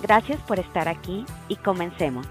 Gracias 0.00 0.40
por 0.42 0.60
estar 0.60 0.86
aquí 0.88 1.24
y 1.48 1.56
comencemos. 1.56 2.24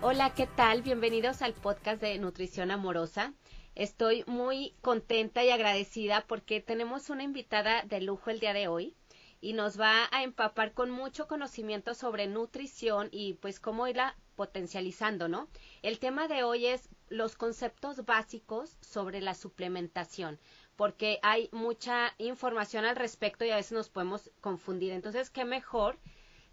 Hola, 0.00 0.32
¿qué 0.32 0.46
tal? 0.46 0.82
Bienvenidos 0.82 1.42
al 1.42 1.54
podcast 1.54 2.00
de 2.00 2.16
Nutrición 2.18 2.70
Amorosa. 2.70 3.34
Estoy 3.74 4.22
muy 4.28 4.72
contenta 4.80 5.42
y 5.44 5.50
agradecida 5.50 6.24
porque 6.28 6.60
tenemos 6.60 7.10
una 7.10 7.24
invitada 7.24 7.82
de 7.82 8.00
lujo 8.00 8.30
el 8.30 8.38
día 8.38 8.52
de 8.52 8.68
hoy 8.68 8.94
y 9.40 9.54
nos 9.54 9.78
va 9.78 10.08
a 10.12 10.22
empapar 10.22 10.72
con 10.72 10.88
mucho 10.92 11.26
conocimiento 11.26 11.94
sobre 11.94 12.28
nutrición 12.28 13.08
y 13.10 13.34
pues 13.34 13.58
cómo 13.58 13.88
irla 13.88 14.16
potencializando, 14.36 15.26
¿no? 15.28 15.48
El 15.82 15.98
tema 15.98 16.28
de 16.28 16.44
hoy 16.44 16.66
es 16.66 16.88
los 17.08 17.34
conceptos 17.34 18.04
básicos 18.04 18.76
sobre 18.80 19.20
la 19.20 19.34
suplementación, 19.34 20.38
porque 20.76 21.18
hay 21.22 21.48
mucha 21.50 22.14
información 22.18 22.84
al 22.84 22.94
respecto 22.94 23.44
y 23.44 23.50
a 23.50 23.56
veces 23.56 23.72
nos 23.72 23.88
podemos 23.88 24.30
confundir. 24.40 24.92
Entonces, 24.92 25.30
qué 25.30 25.44
mejor 25.44 25.98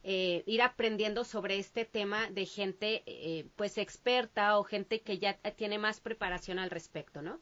eh, 0.04 0.44
ir 0.46 0.62
aprendiendo 0.62 1.24
sobre 1.24 1.58
este 1.58 1.86
tema 1.86 2.30
de 2.30 2.46
gente 2.46 3.04
eh, 3.06 3.46
pues 3.56 3.78
experta 3.78 4.60
o 4.60 4.64
gente 4.64 5.02
que 5.02 5.18
ya 5.18 5.36
tiene 5.56 5.80
más 5.80 6.02
preparación 6.02 6.60
al 6.60 6.70
respecto, 6.70 7.22
¿no? 7.22 7.40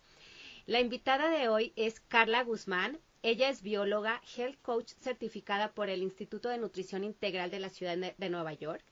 La 0.68 0.80
invitada 0.80 1.30
de 1.30 1.50
hoy 1.50 1.74
es 1.76 2.00
Carla 2.00 2.44
Guzmán. 2.44 3.00
Ella 3.24 3.50
es 3.50 3.64
bióloga, 3.64 4.22
health 4.38 4.62
coach 4.62 4.94
certificada 5.00 5.74
por 5.74 5.90
el 5.90 6.04
Instituto 6.04 6.50
de 6.50 6.60
Nutrición 6.60 7.04
Integral 7.04 7.50
de 7.50 7.60
la 7.60 7.70
Ciudad 7.70 7.98
de 7.98 8.30
Nueva 8.30 8.54
York. 8.54 8.84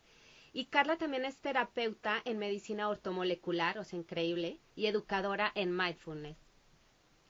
Y 0.52 0.66
Carla 0.66 0.98
también 0.98 1.26
es 1.26 1.38
terapeuta 1.38 2.22
en 2.26 2.40
medicina 2.40 2.90
ortomolecular, 2.90 3.78
o 3.78 3.84
sea, 3.84 4.00
increíble, 4.00 4.60
y 4.76 4.88
educadora 4.88 5.52
en 5.54 5.76
mindfulness. 5.76 6.38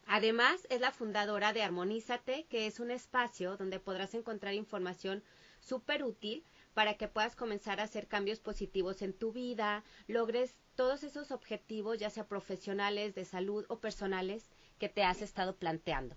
Además, 0.06 0.66
es 0.70 0.80
la 0.82 0.92
fundadora 0.92 1.54
de 1.54 1.62
Armonízate, 1.62 2.46
que 2.50 2.66
es 2.66 2.80
un 2.80 2.92
espacio 2.92 3.58
donde 3.58 3.80
podrás 3.80 4.14
encontrar 4.14 4.54
información 4.54 5.22
súper 5.60 6.04
útil 6.04 6.46
para 6.74 6.96
que 6.96 7.08
puedas 7.08 7.36
comenzar 7.36 7.80
a 7.80 7.84
hacer 7.84 8.08
cambios 8.08 8.40
positivos 8.40 9.02
en 9.02 9.14
tu 9.14 9.32
vida, 9.32 9.84
logres 10.08 10.56
todos 10.76 11.04
esos 11.04 11.32
objetivos, 11.32 12.00
ya 12.00 12.10
sea 12.10 12.28
profesionales, 12.28 13.16
de 13.16 13.26
salud 13.26 13.66
o 13.68 13.80
personales, 13.80 14.50
que 14.78 14.90
te 14.90 15.04
has 15.04 15.22
estado 15.22 15.56
planteando. 15.58 16.16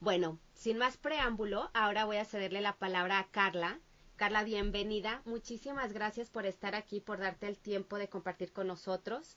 Bueno, 0.00 0.38
sin 0.54 0.78
más 0.78 0.96
preámbulo, 0.96 1.70
ahora 1.74 2.04
voy 2.04 2.16
a 2.16 2.24
cederle 2.24 2.60
la 2.60 2.76
palabra 2.76 3.18
a 3.18 3.28
Carla. 3.30 3.80
Carla, 4.16 4.44
bienvenida. 4.44 5.22
Muchísimas 5.24 5.92
gracias 5.92 6.30
por 6.30 6.46
estar 6.46 6.74
aquí, 6.74 7.00
por 7.00 7.18
darte 7.18 7.46
el 7.46 7.58
tiempo 7.58 7.98
de 7.98 8.08
compartir 8.08 8.52
con 8.52 8.66
nosotros. 8.66 9.36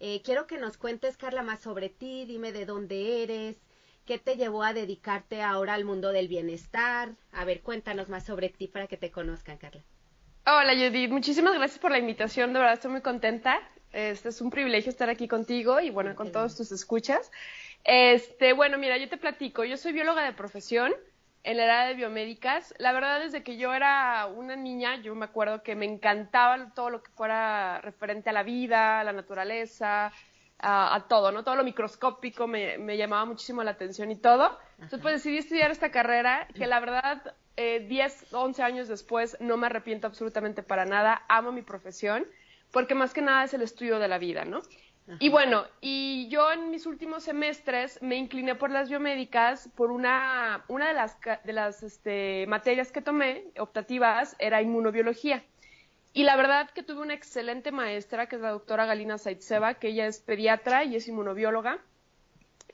Eh, 0.00 0.22
quiero 0.22 0.46
que 0.46 0.58
nos 0.58 0.76
cuentes, 0.76 1.16
Carla, 1.16 1.42
más 1.42 1.60
sobre 1.60 1.88
ti, 1.88 2.24
dime 2.24 2.52
de 2.52 2.66
dónde 2.66 3.22
eres, 3.22 3.58
qué 4.04 4.18
te 4.18 4.36
llevó 4.36 4.62
a 4.62 4.72
dedicarte 4.72 5.42
ahora 5.42 5.74
al 5.74 5.84
mundo 5.84 6.12
del 6.12 6.28
bienestar. 6.28 7.12
A 7.32 7.44
ver, 7.44 7.62
cuéntanos 7.62 8.08
más 8.08 8.24
sobre 8.24 8.48
ti 8.48 8.68
para 8.68 8.86
que 8.86 8.96
te 8.96 9.10
conozcan, 9.10 9.58
Carla. 9.58 9.82
Hola, 10.46 10.74
Judith. 10.74 11.10
Muchísimas 11.10 11.54
gracias 11.54 11.78
por 11.78 11.90
la 11.90 11.98
invitación. 11.98 12.52
De 12.52 12.58
verdad, 12.58 12.74
estoy 12.74 12.90
muy 12.90 13.00
contenta. 13.00 13.60
Este 13.92 14.28
es 14.28 14.40
un 14.40 14.50
privilegio 14.50 14.90
estar 14.90 15.08
aquí 15.08 15.28
contigo 15.28 15.80
y 15.80 15.90
bueno, 15.90 16.14
con 16.14 16.32
todos 16.32 16.56
tus 16.56 16.72
escuchas. 16.72 17.30
Este, 17.84 18.52
bueno, 18.52 18.76
mira, 18.76 18.98
yo 18.98 19.08
te 19.08 19.16
platico. 19.16 19.64
Yo 19.64 19.76
soy 19.76 19.92
bióloga 19.92 20.24
de 20.24 20.32
profesión 20.32 20.92
en 21.44 21.56
la 21.58 21.64
edad 21.64 21.88
de 21.88 21.94
biomédicas. 21.94 22.74
La 22.78 22.92
verdad, 22.92 23.20
desde 23.20 23.42
que 23.42 23.56
yo 23.56 23.72
era 23.72 24.26
una 24.26 24.56
niña, 24.56 24.96
yo 24.96 25.14
me 25.14 25.26
acuerdo 25.26 25.62
que 25.62 25.76
me 25.76 25.86
encantaba 25.86 26.72
todo 26.74 26.90
lo 26.90 27.02
que 27.02 27.10
fuera 27.12 27.80
referente 27.82 28.30
a 28.30 28.32
la 28.32 28.42
vida, 28.42 29.00
a 29.00 29.04
la 29.04 29.12
naturaleza, 29.12 30.12
a, 30.64 31.04
todo, 31.08 31.30
¿no? 31.30 31.44
Todo 31.44 31.56
lo 31.56 31.64
microscópico 31.64 32.46
me, 32.46 32.96
llamaba 32.96 33.24
muchísimo 33.24 33.62
la 33.62 33.72
atención 33.72 34.10
y 34.10 34.16
todo. 34.16 34.58
Entonces, 34.74 35.00
pues 35.00 35.14
decidí 35.14 35.38
estudiar 35.38 35.70
esta 35.70 35.90
carrera, 35.90 36.48
que 36.54 36.66
la 36.66 36.80
verdad, 36.80 37.34
eh, 37.56 37.84
10, 37.88 38.32
11 38.32 38.62
años 38.62 38.88
después, 38.88 39.36
no 39.40 39.56
me 39.56 39.66
arrepiento 39.66 40.06
absolutamente 40.06 40.62
para 40.62 40.84
nada. 40.84 41.22
Amo 41.28 41.52
mi 41.52 41.62
profesión, 41.62 42.26
porque 42.72 42.94
más 42.94 43.12
que 43.12 43.22
nada 43.22 43.44
es 43.44 43.54
el 43.54 43.62
estudio 43.62 43.98
de 43.98 44.08
la 44.08 44.18
vida, 44.18 44.44
¿no? 44.44 44.62
Y 45.18 45.28
bueno, 45.28 45.66
y 45.82 46.28
yo 46.28 46.50
en 46.50 46.70
mis 46.70 46.86
últimos 46.86 47.24
semestres 47.24 48.00
me 48.00 48.16
incliné 48.16 48.54
por 48.54 48.70
las 48.70 48.88
biomédicas 48.88 49.68
por 49.76 49.90
una, 49.90 50.64
una 50.68 50.88
de 50.88 50.94
las, 50.94 51.18
de 51.44 51.52
las 51.52 51.82
este, 51.82 52.46
materias 52.46 52.90
que 52.90 53.02
tomé, 53.02 53.44
optativas, 53.58 54.34
era 54.38 54.62
inmunobiología. 54.62 55.44
Y 56.14 56.22
la 56.22 56.36
verdad 56.36 56.70
que 56.70 56.84
tuve 56.84 57.02
una 57.02 57.14
excelente 57.14 57.72
maestra, 57.72 58.28
que 58.28 58.36
es 58.36 58.42
la 58.42 58.52
doctora 58.52 58.86
Galina 58.86 59.18
Saitzeva, 59.18 59.74
que 59.74 59.88
ella 59.88 60.06
es 60.06 60.20
pediatra 60.20 60.84
y 60.84 60.94
es 60.94 61.08
inmunobióloga. 61.08 61.80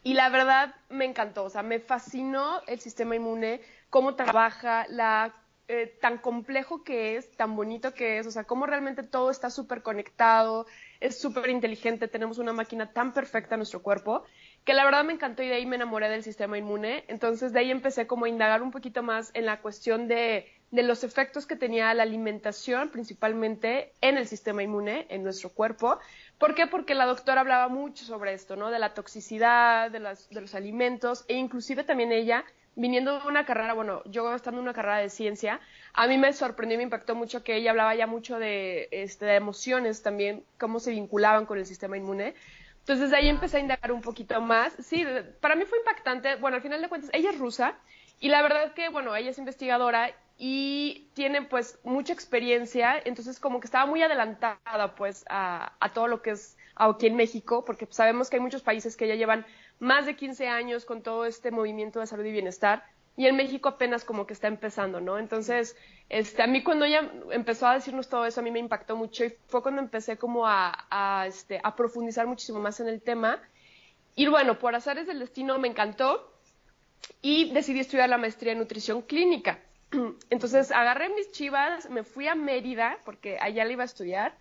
Y 0.02 0.12
la 0.12 0.28
verdad 0.28 0.74
me 0.90 1.06
encantó, 1.06 1.44
o 1.44 1.50
sea, 1.50 1.62
me 1.62 1.80
fascinó 1.80 2.60
el 2.66 2.80
sistema 2.80 3.16
inmune, 3.16 3.62
cómo 3.88 4.14
trabaja, 4.14 4.86
la 4.90 5.34
eh, 5.68 5.86
tan 6.00 6.18
complejo 6.18 6.84
que 6.84 7.16
es, 7.16 7.30
tan 7.36 7.56
bonito 7.56 7.94
que 7.94 8.18
es, 8.18 8.26
o 8.26 8.30
sea, 8.30 8.44
cómo 8.44 8.66
realmente 8.66 9.04
todo 9.04 9.30
está 9.30 9.50
súper 9.50 9.82
conectado, 9.82 10.66
es 10.98 11.18
súper 11.18 11.48
inteligente, 11.48 12.08
tenemos 12.08 12.38
una 12.38 12.52
máquina 12.52 12.92
tan 12.92 13.14
perfecta 13.14 13.54
en 13.54 13.60
nuestro 13.60 13.80
cuerpo, 13.80 14.24
que 14.64 14.74
la 14.74 14.84
verdad 14.84 15.04
me 15.04 15.12
encantó 15.12 15.42
y 15.42 15.48
de 15.48 15.54
ahí 15.54 15.66
me 15.66 15.76
enamoré 15.76 16.10
del 16.10 16.24
sistema 16.24 16.58
inmune. 16.58 17.04
Entonces 17.08 17.52
de 17.52 17.60
ahí 17.60 17.70
empecé 17.70 18.06
como 18.06 18.24
a 18.24 18.28
indagar 18.28 18.62
un 18.62 18.70
poquito 18.70 19.02
más 19.02 19.30
en 19.32 19.46
la 19.46 19.60
cuestión 19.60 20.08
de, 20.08 20.52
de 20.70 20.82
los 20.82 21.02
efectos 21.02 21.46
que 21.46 21.56
tenía 21.56 21.92
la 21.94 22.04
alimentación, 22.04 22.90
principalmente 22.90 23.92
en 24.00 24.16
el 24.16 24.26
sistema 24.28 24.62
inmune, 24.62 25.06
en 25.08 25.24
nuestro 25.24 25.50
cuerpo. 25.50 25.98
¿Por 26.38 26.54
qué? 26.54 26.66
Porque 26.66 26.94
la 26.94 27.06
doctora 27.06 27.40
hablaba 27.40 27.68
mucho 27.68 28.04
sobre 28.04 28.34
esto, 28.34 28.56
¿no? 28.56 28.70
De 28.70 28.78
la 28.78 28.94
toxicidad, 28.94 29.90
de, 29.90 29.98
los 29.98 30.54
alimentos, 30.54 31.24
e 31.28 31.34
inclusive 31.34 31.84
también 31.84 32.12
ella 32.12 32.44
viniendo 32.76 33.18
de 33.20 33.26
una 33.26 33.44
carrera, 33.44 33.74
bueno, 33.74 34.02
yo 34.06 34.32
estando 34.34 34.60
en 34.60 34.62
una 34.62 34.72
carrera 34.72 34.98
de 34.98 35.10
ciencia, 35.10 35.60
a 35.92 36.06
mí 36.06 36.16
me 36.16 36.32
sorprendió 36.32 36.78
me 36.78 36.84
impactó 36.84 37.16
mucho 37.16 37.42
que 37.42 37.56
ella 37.56 37.72
hablaba 37.72 37.94
ya 37.96 38.06
mucho 38.06 38.38
de, 38.38 38.88
este, 38.92 39.26
de 39.26 39.34
emociones 39.34 40.02
también, 40.02 40.44
cómo 40.56 40.78
se 40.78 40.92
vinculaban 40.92 41.46
con 41.46 41.58
el 41.58 41.66
sistema 41.66 41.96
inmune. 41.96 42.34
Entonces 42.78 43.10
de 43.10 43.16
ahí 43.16 43.28
empecé 43.28 43.58
a 43.58 43.60
indagar 43.60 43.92
un 43.92 44.00
poquito 44.00 44.40
más. 44.40 44.72
Sí, 44.78 45.04
para 45.40 45.56
mí 45.56 45.64
fue 45.64 45.78
impactante. 45.78 46.36
Bueno, 46.36 46.56
al 46.56 46.62
final 46.62 46.80
de 46.80 46.88
cuentas, 46.88 47.10
ella 47.12 47.30
es 47.30 47.38
rusa 47.38 47.74
y 48.20 48.28
la 48.28 48.40
verdad 48.40 48.72
que, 48.72 48.88
bueno, 48.88 49.14
ella 49.14 49.30
es 49.30 49.38
investigadora 49.38 50.14
y 50.42 51.10
tiene 51.12 51.42
pues 51.42 51.78
mucha 51.84 52.14
experiencia, 52.14 52.98
entonces 53.04 53.38
como 53.38 53.60
que 53.60 53.66
estaba 53.66 53.84
muy 53.84 54.02
adelantada 54.02 54.94
pues 54.96 55.22
a, 55.28 55.70
todo 55.92 56.08
lo 56.08 56.22
que 56.22 56.30
es 56.30 56.56
aquí 56.76 57.08
en 57.08 57.14
México, 57.14 57.62
porque 57.62 57.86
sabemos 57.90 58.30
que 58.30 58.36
hay 58.36 58.42
muchos 58.42 58.62
países 58.62 58.96
que 58.96 59.06
ya 59.06 59.16
llevan 59.16 59.44
más 59.80 60.06
de 60.06 60.16
15 60.16 60.48
años 60.48 60.86
con 60.86 61.02
todo 61.02 61.26
este 61.26 61.50
movimiento 61.50 62.00
de 62.00 62.06
salud 62.06 62.24
y 62.24 62.32
bienestar 62.32 62.84
y 63.18 63.26
en 63.26 63.36
México 63.36 63.68
apenas 63.68 64.02
como 64.02 64.26
que 64.26 64.32
está 64.32 64.48
empezando, 64.48 64.98
¿no? 65.02 65.18
Entonces, 65.18 65.76
este, 66.08 66.42
a 66.42 66.46
mí 66.46 66.62
cuando 66.62 66.86
ella 66.86 67.10
empezó 67.32 67.66
a 67.66 67.74
decirnos 67.74 68.08
todo 68.08 68.24
eso, 68.24 68.40
a 68.40 68.42
mí 68.42 68.50
me 68.50 68.60
impactó 68.60 68.96
mucho 68.96 69.26
y 69.26 69.36
fue 69.46 69.60
cuando 69.60 69.82
empecé 69.82 70.16
como 70.16 70.46
a, 70.46 70.86
a, 70.88 71.26
este, 71.26 71.60
a 71.62 71.76
profundizar 71.76 72.26
muchísimo 72.26 72.60
más 72.60 72.80
en 72.80 72.88
el 72.88 73.02
tema. 73.02 73.42
Y 74.16 74.26
bueno, 74.28 74.58
por 74.58 74.74
azares 74.74 75.06
del 75.06 75.18
destino 75.18 75.58
me 75.58 75.68
encantó 75.68 76.32
y 77.20 77.52
decidí 77.52 77.80
estudiar 77.80 78.08
la 78.08 78.16
maestría 78.16 78.52
en 78.52 78.58
nutrición 78.58 79.02
clínica. 79.02 79.58
Entonces 80.30 80.70
agarré 80.70 81.08
mis 81.10 81.30
chivas, 81.32 81.88
me 81.90 82.04
fui 82.04 82.28
a 82.28 82.34
Mérida, 82.34 82.98
porque 83.04 83.38
allá 83.40 83.64
le 83.64 83.72
iba 83.72 83.82
a 83.82 83.86
estudiar, 83.86 84.36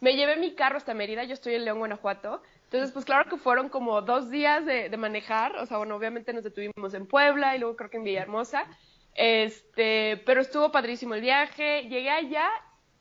me 0.00 0.16
llevé 0.16 0.36
mi 0.36 0.54
carro 0.54 0.76
hasta 0.76 0.94
Mérida, 0.94 1.24
yo 1.24 1.34
estoy 1.34 1.54
en 1.54 1.64
León, 1.64 1.78
Guanajuato, 1.78 2.42
entonces, 2.70 2.92
pues 2.92 3.04
claro 3.04 3.28
que 3.28 3.36
fueron 3.36 3.68
como 3.68 4.00
dos 4.00 4.30
días 4.30 4.64
de, 4.64 4.96
manejar, 4.96 5.56
o 5.56 5.66
sea, 5.66 5.78
bueno, 5.78 5.96
obviamente 5.96 6.32
nos 6.32 6.44
detuvimos 6.44 6.94
en 6.94 7.04
Puebla 7.04 7.56
y 7.56 7.58
luego 7.58 7.74
creo 7.74 7.90
que 7.90 7.96
en 7.96 8.04
Villahermosa, 8.04 8.64
este, 9.16 10.22
pero 10.24 10.40
estuvo 10.40 10.70
padrísimo 10.70 11.16
el 11.16 11.20
viaje, 11.20 11.88
llegué 11.88 12.10
allá 12.10 12.48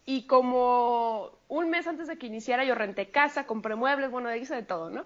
y 0.06 0.26
como 0.26 1.38
un 1.48 1.70
mes 1.70 1.86
antes 1.86 2.08
de 2.08 2.18
que 2.18 2.26
iniciara 2.26 2.66
yo 2.66 2.74
renté 2.74 3.12
casa, 3.12 3.46
compré 3.46 3.76
muebles, 3.76 4.10
bueno, 4.10 4.36
hice 4.36 4.56
de 4.56 4.64
todo, 4.64 4.90
¿no? 4.90 5.06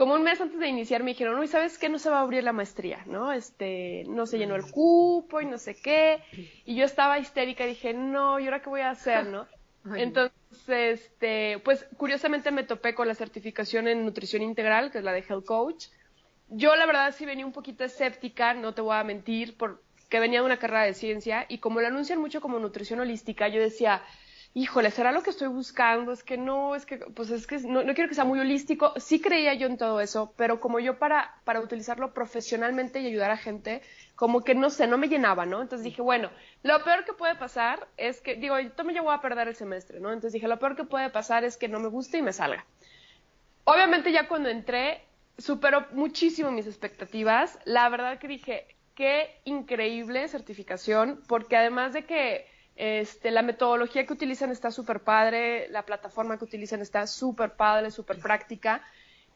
Como 0.00 0.14
un 0.14 0.22
mes 0.22 0.40
antes 0.40 0.58
de 0.58 0.66
iniciar 0.66 1.02
me 1.02 1.10
dijeron, 1.10 1.38
uy, 1.38 1.46
¿sabes 1.46 1.76
qué? 1.76 1.90
No 1.90 1.98
se 1.98 2.08
va 2.08 2.20
a 2.20 2.22
abrir 2.22 2.42
la 2.42 2.54
maestría, 2.54 3.04
¿no? 3.04 3.32
Este, 3.32 4.04
no 4.08 4.24
se 4.24 4.38
llenó 4.38 4.56
el 4.56 4.70
cupo 4.70 5.42
y 5.42 5.44
no 5.44 5.58
sé 5.58 5.74
qué. 5.74 6.22
Y 6.64 6.74
yo 6.74 6.86
estaba 6.86 7.18
histérica 7.18 7.66
y 7.66 7.68
dije, 7.68 7.92
no, 7.92 8.40
¿y 8.40 8.46
ahora 8.46 8.62
qué 8.62 8.70
voy 8.70 8.80
a 8.80 8.88
hacer, 8.88 9.26
no? 9.26 9.46
Entonces, 9.94 10.32
este, 11.02 11.58
pues 11.66 11.86
curiosamente 11.98 12.50
me 12.50 12.62
topé 12.62 12.94
con 12.94 13.08
la 13.08 13.14
certificación 13.14 13.88
en 13.88 14.06
nutrición 14.06 14.40
integral, 14.40 14.90
que 14.90 14.96
es 14.96 15.04
la 15.04 15.12
de 15.12 15.20
Health 15.20 15.44
Coach. 15.44 15.88
Yo 16.48 16.74
la 16.76 16.86
verdad 16.86 17.14
sí 17.14 17.26
venía 17.26 17.44
un 17.44 17.52
poquito 17.52 17.84
escéptica, 17.84 18.54
no 18.54 18.72
te 18.72 18.80
voy 18.80 18.96
a 18.96 19.04
mentir, 19.04 19.58
porque 19.58 20.18
venía 20.18 20.40
de 20.40 20.46
una 20.46 20.58
carrera 20.58 20.84
de 20.84 20.94
ciencia 20.94 21.44
y 21.46 21.58
como 21.58 21.82
lo 21.82 21.88
anuncian 21.88 22.20
mucho 22.20 22.40
como 22.40 22.58
nutrición 22.58 23.00
holística, 23.00 23.48
yo 23.48 23.60
decía, 23.60 24.02
híjole, 24.52 24.90
¿será 24.90 25.12
lo 25.12 25.22
que 25.22 25.30
estoy 25.30 25.48
buscando? 25.48 26.12
Es 26.12 26.24
que 26.24 26.36
no, 26.36 26.74
es 26.74 26.84
que, 26.84 26.98
pues 26.98 27.30
es 27.30 27.46
que 27.46 27.58
no, 27.58 27.82
quiero 27.94 28.08
que 28.08 28.14
sea 28.14 28.24
muy 28.24 28.40
holístico. 28.40 28.92
Sí 28.96 29.20
creía 29.20 29.54
yo 29.54 29.66
en 29.66 29.78
todo 29.78 30.00
eso, 30.00 30.32
pero 30.36 30.60
como 30.60 30.80
yo 30.80 30.98
para, 30.98 31.34
para 31.44 31.60
utilizarlo 31.60 32.12
profesionalmente 32.12 33.00
y 33.00 33.06
ayudar 33.06 33.30
a 33.30 33.36
gente, 33.36 33.82
como 34.16 34.42
que 34.42 34.54
no 34.54 34.70
sé, 34.70 34.86
no 34.86 34.98
me 34.98 35.08
llenaba, 35.08 35.46
¿no? 35.46 35.62
Entonces 35.62 35.84
dije, 35.84 36.02
bueno, 36.02 36.30
lo 36.62 36.82
peor 36.82 37.04
que 37.04 37.12
puede 37.12 37.36
pasar 37.36 37.86
es 37.96 38.20
que, 38.20 38.34
digo, 38.34 38.58
yo 38.58 38.84
me 38.84 39.00
voy 39.00 39.14
a 39.14 39.20
perder 39.20 39.48
el 39.48 39.56
semestre, 39.56 40.00
¿no? 40.00 40.08
Entonces 40.08 40.32
dije, 40.32 40.48
lo 40.48 40.58
peor 40.58 40.76
que 40.76 40.84
puede 40.84 41.10
pasar 41.10 41.44
es 41.44 41.56
que 41.56 41.68
no 41.68 41.78
me 41.78 41.88
guste 41.88 42.18
y 42.18 42.22
me 42.22 42.32
salga. 42.32 42.66
Obviamente 43.64 44.10
ya 44.10 44.26
cuando 44.26 44.48
entré, 44.48 45.04
superó 45.38 45.86
muchísimo 45.92 46.50
mis 46.50 46.66
expectativas. 46.66 47.58
La 47.64 47.88
verdad 47.88 48.18
que 48.18 48.26
dije, 48.26 48.66
qué 48.96 49.40
increíble 49.44 50.26
certificación, 50.28 51.22
porque 51.28 51.56
además 51.56 51.92
de 51.92 52.04
que 52.04 52.46
este, 52.82 53.30
la 53.30 53.42
metodología 53.42 54.06
que 54.06 54.14
utilizan 54.14 54.50
está 54.50 54.70
súper 54.70 55.00
padre, 55.00 55.68
la 55.68 55.84
plataforma 55.84 56.38
que 56.38 56.44
utilizan 56.44 56.80
está 56.80 57.06
súper 57.06 57.54
padre, 57.54 57.90
súper 57.90 58.18
práctica. 58.18 58.82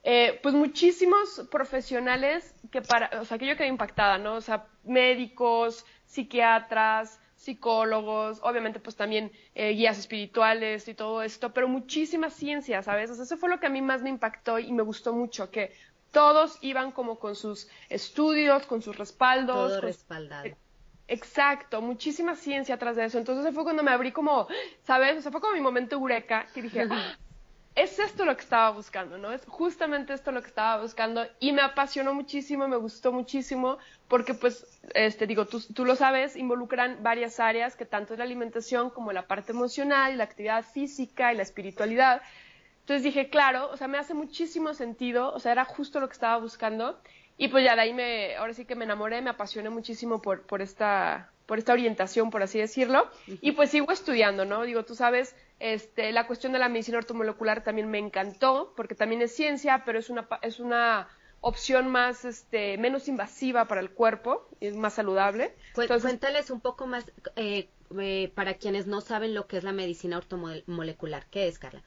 Eh, 0.02 0.40
pues 0.42 0.54
muchísimos 0.54 1.46
profesionales 1.50 2.54
que 2.70 2.80
para, 2.80 3.20
o 3.20 3.26
sea, 3.26 3.36
que 3.36 3.46
yo 3.46 3.54
quedé 3.54 3.66
impactada, 3.66 4.16
¿no? 4.16 4.36
O 4.36 4.40
sea, 4.40 4.66
médicos, 4.84 5.84
psiquiatras, 6.06 7.20
psicólogos, 7.36 8.40
obviamente 8.42 8.80
pues 8.80 8.96
también 8.96 9.30
eh, 9.54 9.72
guías 9.72 9.98
espirituales 9.98 10.88
y 10.88 10.94
todo 10.94 11.22
esto, 11.22 11.52
pero 11.52 11.68
muchísima 11.68 12.30
ciencia, 12.30 12.82
¿sabes? 12.82 13.10
O 13.10 13.14
sea, 13.14 13.24
eso 13.24 13.36
fue 13.36 13.50
lo 13.50 13.60
que 13.60 13.66
a 13.66 13.70
mí 13.70 13.82
más 13.82 14.00
me 14.00 14.08
impactó 14.08 14.58
y 14.58 14.72
me 14.72 14.82
gustó 14.82 15.12
mucho, 15.12 15.50
que 15.50 15.74
todos 16.12 16.56
iban 16.62 16.92
como 16.92 17.18
con 17.18 17.36
sus 17.36 17.68
estudios, 17.90 18.64
con 18.64 18.80
sus 18.80 18.96
respaldos. 18.96 19.68
Todo 19.68 19.80
respaldado. 19.82 20.56
Exacto, 21.06 21.82
muchísima 21.82 22.34
ciencia 22.34 22.76
atrás 22.76 22.96
de 22.96 23.04
eso. 23.04 23.18
Entonces 23.18 23.54
fue 23.54 23.64
cuando 23.64 23.82
me 23.82 23.90
abrí 23.90 24.12
como, 24.12 24.48
¿sabes? 24.84 25.18
O 25.18 25.22
sea, 25.22 25.30
fue 25.30 25.40
como 25.40 25.54
mi 25.54 25.60
momento 25.60 25.96
eureka, 25.96 26.46
que 26.54 26.62
dije, 26.62 26.86
ah, 26.90 27.16
es 27.74 27.98
esto 27.98 28.24
lo 28.24 28.36
que 28.36 28.42
estaba 28.42 28.70
buscando, 28.70 29.18
¿no? 29.18 29.32
Es 29.32 29.42
justamente 29.46 30.14
esto 30.14 30.32
lo 30.32 30.40
que 30.40 30.48
estaba 30.48 30.80
buscando 30.80 31.26
y 31.40 31.52
me 31.52 31.60
apasionó 31.60 32.14
muchísimo, 32.14 32.68
me 32.68 32.76
gustó 32.76 33.12
muchísimo, 33.12 33.78
porque 34.08 34.32
pues, 34.32 34.80
este, 34.94 35.26
digo, 35.26 35.46
tú, 35.46 35.60
tú 35.60 35.84
lo 35.84 35.96
sabes, 35.96 36.36
involucran 36.36 37.02
varias 37.02 37.40
áreas, 37.40 37.76
que 37.76 37.84
tanto 37.84 38.14
es 38.14 38.18
la 38.18 38.24
alimentación 38.24 38.90
como 38.90 39.12
la 39.12 39.26
parte 39.26 39.52
emocional 39.52 40.14
y 40.14 40.16
la 40.16 40.24
actividad 40.24 40.64
física 40.64 41.32
y 41.32 41.36
la 41.36 41.42
espiritualidad. 41.42 42.22
Entonces 42.80 43.02
dije, 43.02 43.28
claro, 43.28 43.70
o 43.70 43.76
sea, 43.76 43.88
me 43.88 43.98
hace 43.98 44.14
muchísimo 44.14 44.72
sentido, 44.74 45.32
o 45.32 45.40
sea, 45.40 45.52
era 45.52 45.64
justo 45.64 46.00
lo 46.00 46.06
que 46.06 46.12
estaba 46.12 46.38
buscando 46.38 47.00
y 47.36 47.48
pues 47.48 47.64
ya 47.64 47.74
de 47.74 47.82
ahí 47.82 47.92
me, 47.92 48.36
ahora 48.36 48.54
sí 48.54 48.64
que 48.64 48.76
me 48.76 48.84
enamoré, 48.84 49.20
me 49.20 49.30
apasioné 49.30 49.70
muchísimo 49.70 50.22
por, 50.22 50.42
por 50.42 50.62
esta, 50.62 51.30
por 51.46 51.58
esta 51.58 51.72
orientación, 51.72 52.30
por 52.30 52.42
así 52.42 52.58
decirlo, 52.58 53.10
y 53.26 53.52
pues 53.52 53.70
sigo 53.70 53.90
estudiando, 53.92 54.44
¿no? 54.44 54.62
Digo, 54.62 54.84
tú 54.84 54.94
sabes, 54.94 55.34
este, 55.58 56.12
la 56.12 56.26
cuestión 56.26 56.52
de 56.52 56.58
la 56.58 56.68
medicina 56.68 56.98
ortomolecular 56.98 57.64
también 57.64 57.90
me 57.90 57.98
encantó, 57.98 58.72
porque 58.76 58.94
también 58.94 59.22
es 59.22 59.34
ciencia, 59.34 59.82
pero 59.84 59.98
es 59.98 60.10
una, 60.10 60.28
es 60.42 60.60
una 60.60 61.08
opción 61.40 61.90
más, 61.90 62.24
este, 62.24 62.78
menos 62.78 63.08
invasiva 63.08 63.66
para 63.66 63.80
el 63.80 63.90
cuerpo 63.90 64.48
y 64.60 64.66
es 64.66 64.76
más 64.76 64.94
saludable. 64.94 65.54
Cuéntales 65.74 66.50
un 66.50 66.60
poco 66.60 66.86
más, 66.86 67.04
eh, 67.36 67.68
eh, 67.98 68.32
para 68.34 68.54
quienes 68.54 68.86
no 68.86 69.00
saben 69.00 69.34
lo 69.34 69.46
que 69.46 69.58
es 69.58 69.64
la 69.64 69.72
medicina 69.72 70.16
ortomolecular. 70.16 71.26
¿Qué 71.30 71.48
es, 71.48 71.58
Carla? 71.58 71.82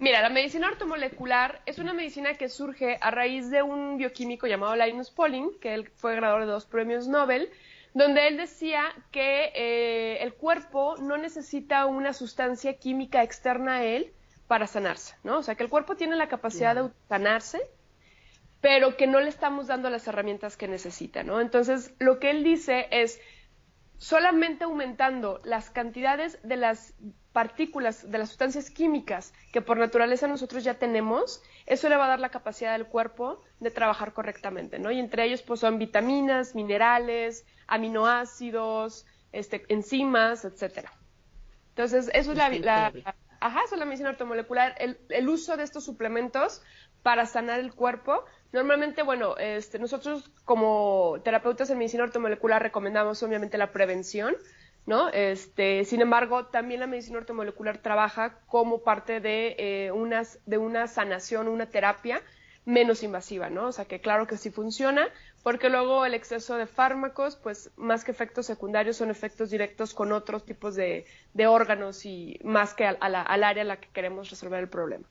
Mira, 0.00 0.22
la 0.22 0.30
medicina 0.30 0.68
ortomolecular 0.68 1.60
es 1.66 1.78
una 1.78 1.92
medicina 1.92 2.32
que 2.32 2.48
surge 2.48 2.96
a 3.02 3.10
raíz 3.10 3.50
de 3.50 3.62
un 3.62 3.98
bioquímico 3.98 4.46
llamado 4.46 4.74
Linus 4.74 5.10
Pauling, 5.10 5.58
que 5.60 5.74
él 5.74 5.90
fue 5.94 6.14
ganador 6.14 6.40
de 6.40 6.46
dos 6.46 6.64
premios 6.64 7.06
Nobel, 7.06 7.50
donde 7.92 8.26
él 8.26 8.38
decía 8.38 8.82
que 9.10 9.52
eh, 9.54 10.22
el 10.22 10.32
cuerpo 10.32 10.96
no 10.96 11.18
necesita 11.18 11.84
una 11.84 12.14
sustancia 12.14 12.78
química 12.78 13.22
externa 13.22 13.76
a 13.76 13.84
él 13.84 14.10
para 14.46 14.66
sanarse, 14.66 15.16
¿no? 15.22 15.36
O 15.36 15.42
sea, 15.42 15.54
que 15.54 15.64
el 15.64 15.68
cuerpo 15.68 15.96
tiene 15.96 16.16
la 16.16 16.28
capacidad 16.28 16.74
de 16.74 16.88
sanarse, 17.10 17.60
pero 18.62 18.96
que 18.96 19.06
no 19.06 19.20
le 19.20 19.28
estamos 19.28 19.66
dando 19.66 19.90
las 19.90 20.08
herramientas 20.08 20.56
que 20.56 20.66
necesita, 20.66 21.24
¿no? 21.24 21.42
Entonces, 21.42 21.92
lo 21.98 22.18
que 22.20 22.30
él 22.30 22.42
dice 22.42 22.88
es, 22.90 23.20
solamente 24.00 24.64
aumentando 24.64 25.42
las 25.44 25.68
cantidades 25.68 26.38
de 26.42 26.56
las 26.56 26.94
partículas, 27.34 28.10
de 28.10 28.16
las 28.16 28.30
sustancias 28.30 28.70
químicas 28.70 29.34
que 29.52 29.60
por 29.60 29.76
naturaleza 29.76 30.26
nosotros 30.26 30.64
ya 30.64 30.78
tenemos, 30.78 31.42
eso 31.66 31.90
le 31.90 31.96
va 31.96 32.06
a 32.06 32.08
dar 32.08 32.18
la 32.18 32.30
capacidad 32.30 32.72
del 32.72 32.86
cuerpo 32.86 33.42
de 33.60 33.70
trabajar 33.70 34.14
correctamente, 34.14 34.78
¿no? 34.78 34.90
Y 34.90 34.98
entre 34.98 35.26
ellos 35.26 35.42
pues 35.42 35.60
son 35.60 35.78
vitaminas, 35.78 36.54
minerales, 36.54 37.44
aminoácidos, 37.66 39.04
este, 39.32 39.66
enzimas, 39.68 40.46
etcétera. 40.46 40.90
Entonces, 41.68 42.10
eso 42.14 42.32
es 42.32 42.38
la, 42.38 42.48
la, 42.48 42.86
ajá, 43.38 43.60
eso 43.66 43.74
es 43.74 43.78
la 43.78 43.84
medicina 43.84 44.08
ortomolecular, 44.08 44.76
el, 44.78 44.98
el 45.10 45.28
uso 45.28 45.58
de 45.58 45.64
estos 45.64 45.84
suplementos 45.84 46.62
para 47.02 47.26
sanar 47.26 47.60
el 47.60 47.74
cuerpo. 47.74 48.24
Normalmente, 48.52 49.02
bueno, 49.02 49.36
este, 49.36 49.78
nosotros 49.78 50.30
como 50.44 51.18
terapeutas 51.22 51.70
en 51.70 51.78
medicina 51.78 52.02
ortomolecular 52.02 52.62
recomendamos 52.62 53.22
obviamente 53.22 53.58
la 53.58 53.70
prevención, 53.72 54.34
¿no? 54.86 55.08
Este, 55.10 55.84
sin 55.84 56.00
embargo, 56.00 56.46
también 56.46 56.80
la 56.80 56.88
medicina 56.88 57.18
ortomolecular 57.18 57.78
trabaja 57.78 58.38
como 58.46 58.82
parte 58.82 59.20
de, 59.20 59.54
eh, 59.58 59.92
unas, 59.92 60.40
de 60.46 60.58
una 60.58 60.88
sanación, 60.88 61.46
una 61.46 61.66
terapia 61.66 62.22
menos 62.64 63.02
invasiva, 63.02 63.50
¿no? 63.50 63.68
O 63.68 63.72
sea 63.72 63.84
que 63.84 64.00
claro 64.00 64.26
que 64.26 64.36
sí 64.36 64.50
funciona, 64.50 65.08
porque 65.42 65.70
luego 65.70 66.04
el 66.04 66.14
exceso 66.14 66.56
de 66.56 66.66
fármacos, 66.66 67.36
pues 67.36 67.70
más 67.76 68.04
que 68.04 68.10
efectos 68.10 68.46
secundarios, 68.46 68.96
son 68.96 69.10
efectos 69.10 69.50
directos 69.50 69.94
con 69.94 70.12
otros 70.12 70.44
tipos 70.44 70.74
de, 70.74 71.06
de 71.34 71.46
órganos 71.46 72.04
y 72.04 72.38
más 72.42 72.74
que 72.74 72.84
al 72.84 72.98
área 73.00 73.62
a 73.62 73.66
la 73.66 73.76
que 73.76 73.88
queremos 73.88 74.28
resolver 74.28 74.60
el 74.60 74.68
problema. 74.68 75.06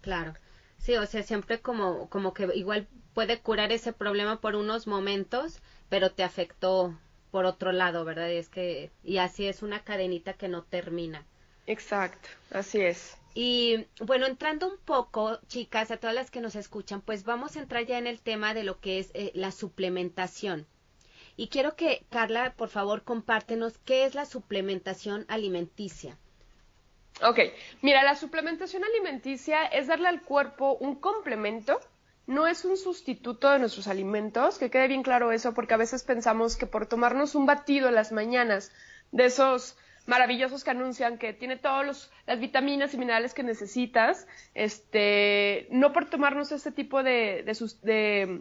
Claro. 0.00 0.34
Sí, 0.80 0.96
o 0.96 1.06
sea, 1.06 1.22
siempre 1.22 1.60
como, 1.60 2.08
como 2.08 2.32
que 2.32 2.48
igual 2.54 2.88
puede 3.12 3.40
curar 3.40 3.70
ese 3.70 3.92
problema 3.92 4.40
por 4.40 4.56
unos 4.56 4.86
momentos, 4.86 5.60
pero 5.90 6.10
te 6.10 6.22
afectó 6.22 6.98
por 7.30 7.44
otro 7.44 7.70
lado, 7.70 8.04
¿verdad? 8.04 8.30
Y 8.30 8.36
es 8.36 8.48
que, 8.48 8.90
y 9.04 9.18
así 9.18 9.46
es 9.46 9.62
una 9.62 9.84
cadenita 9.84 10.32
que 10.32 10.48
no 10.48 10.62
termina. 10.64 11.26
Exacto, 11.66 12.28
así 12.50 12.80
es. 12.80 13.16
Y 13.34 13.86
bueno, 14.00 14.26
entrando 14.26 14.68
un 14.68 14.78
poco, 14.78 15.38
chicas, 15.46 15.90
a 15.90 15.98
todas 15.98 16.16
las 16.16 16.30
que 16.30 16.40
nos 16.40 16.56
escuchan, 16.56 17.02
pues 17.02 17.24
vamos 17.24 17.56
a 17.56 17.60
entrar 17.60 17.84
ya 17.84 17.98
en 17.98 18.06
el 18.06 18.20
tema 18.20 18.54
de 18.54 18.64
lo 18.64 18.80
que 18.80 18.98
es 18.98 19.10
eh, 19.14 19.30
la 19.34 19.52
suplementación. 19.52 20.66
Y 21.36 21.48
quiero 21.48 21.76
que, 21.76 22.04
Carla, 22.10 22.54
por 22.56 22.70
favor, 22.70 23.04
compártenos 23.04 23.78
qué 23.78 24.04
es 24.04 24.14
la 24.14 24.24
suplementación 24.24 25.26
alimenticia. 25.28 26.18
Ok, 27.22 27.38
mira, 27.82 28.02
la 28.02 28.16
suplementación 28.16 28.82
alimenticia 28.84 29.66
es 29.66 29.86
darle 29.86 30.08
al 30.08 30.22
cuerpo 30.22 30.76
un 30.80 30.96
complemento 30.96 31.80
no 32.30 32.46
es 32.46 32.64
un 32.64 32.76
sustituto 32.76 33.50
de 33.50 33.58
nuestros 33.58 33.88
alimentos, 33.88 34.56
que 34.56 34.70
quede 34.70 34.86
bien 34.86 35.02
claro 35.02 35.32
eso, 35.32 35.52
porque 35.52 35.74
a 35.74 35.76
veces 35.76 36.04
pensamos 36.04 36.56
que 36.56 36.66
por 36.66 36.86
tomarnos 36.86 37.34
un 37.34 37.44
batido 37.44 37.88
en 37.88 37.96
las 37.96 38.12
mañanas 38.12 38.72
de 39.10 39.24
esos 39.24 39.76
maravillosos 40.06 40.62
que 40.62 40.70
anuncian 40.70 41.18
que 41.18 41.32
tiene 41.32 41.56
todas 41.56 42.10
las 42.26 42.40
vitaminas 42.40 42.94
y 42.94 42.98
minerales 42.98 43.34
que 43.34 43.42
necesitas, 43.42 44.28
este, 44.54 45.66
no 45.70 45.92
por 45.92 46.08
tomarnos 46.08 46.52
este 46.52 46.70
tipo 46.70 47.02
de, 47.02 47.42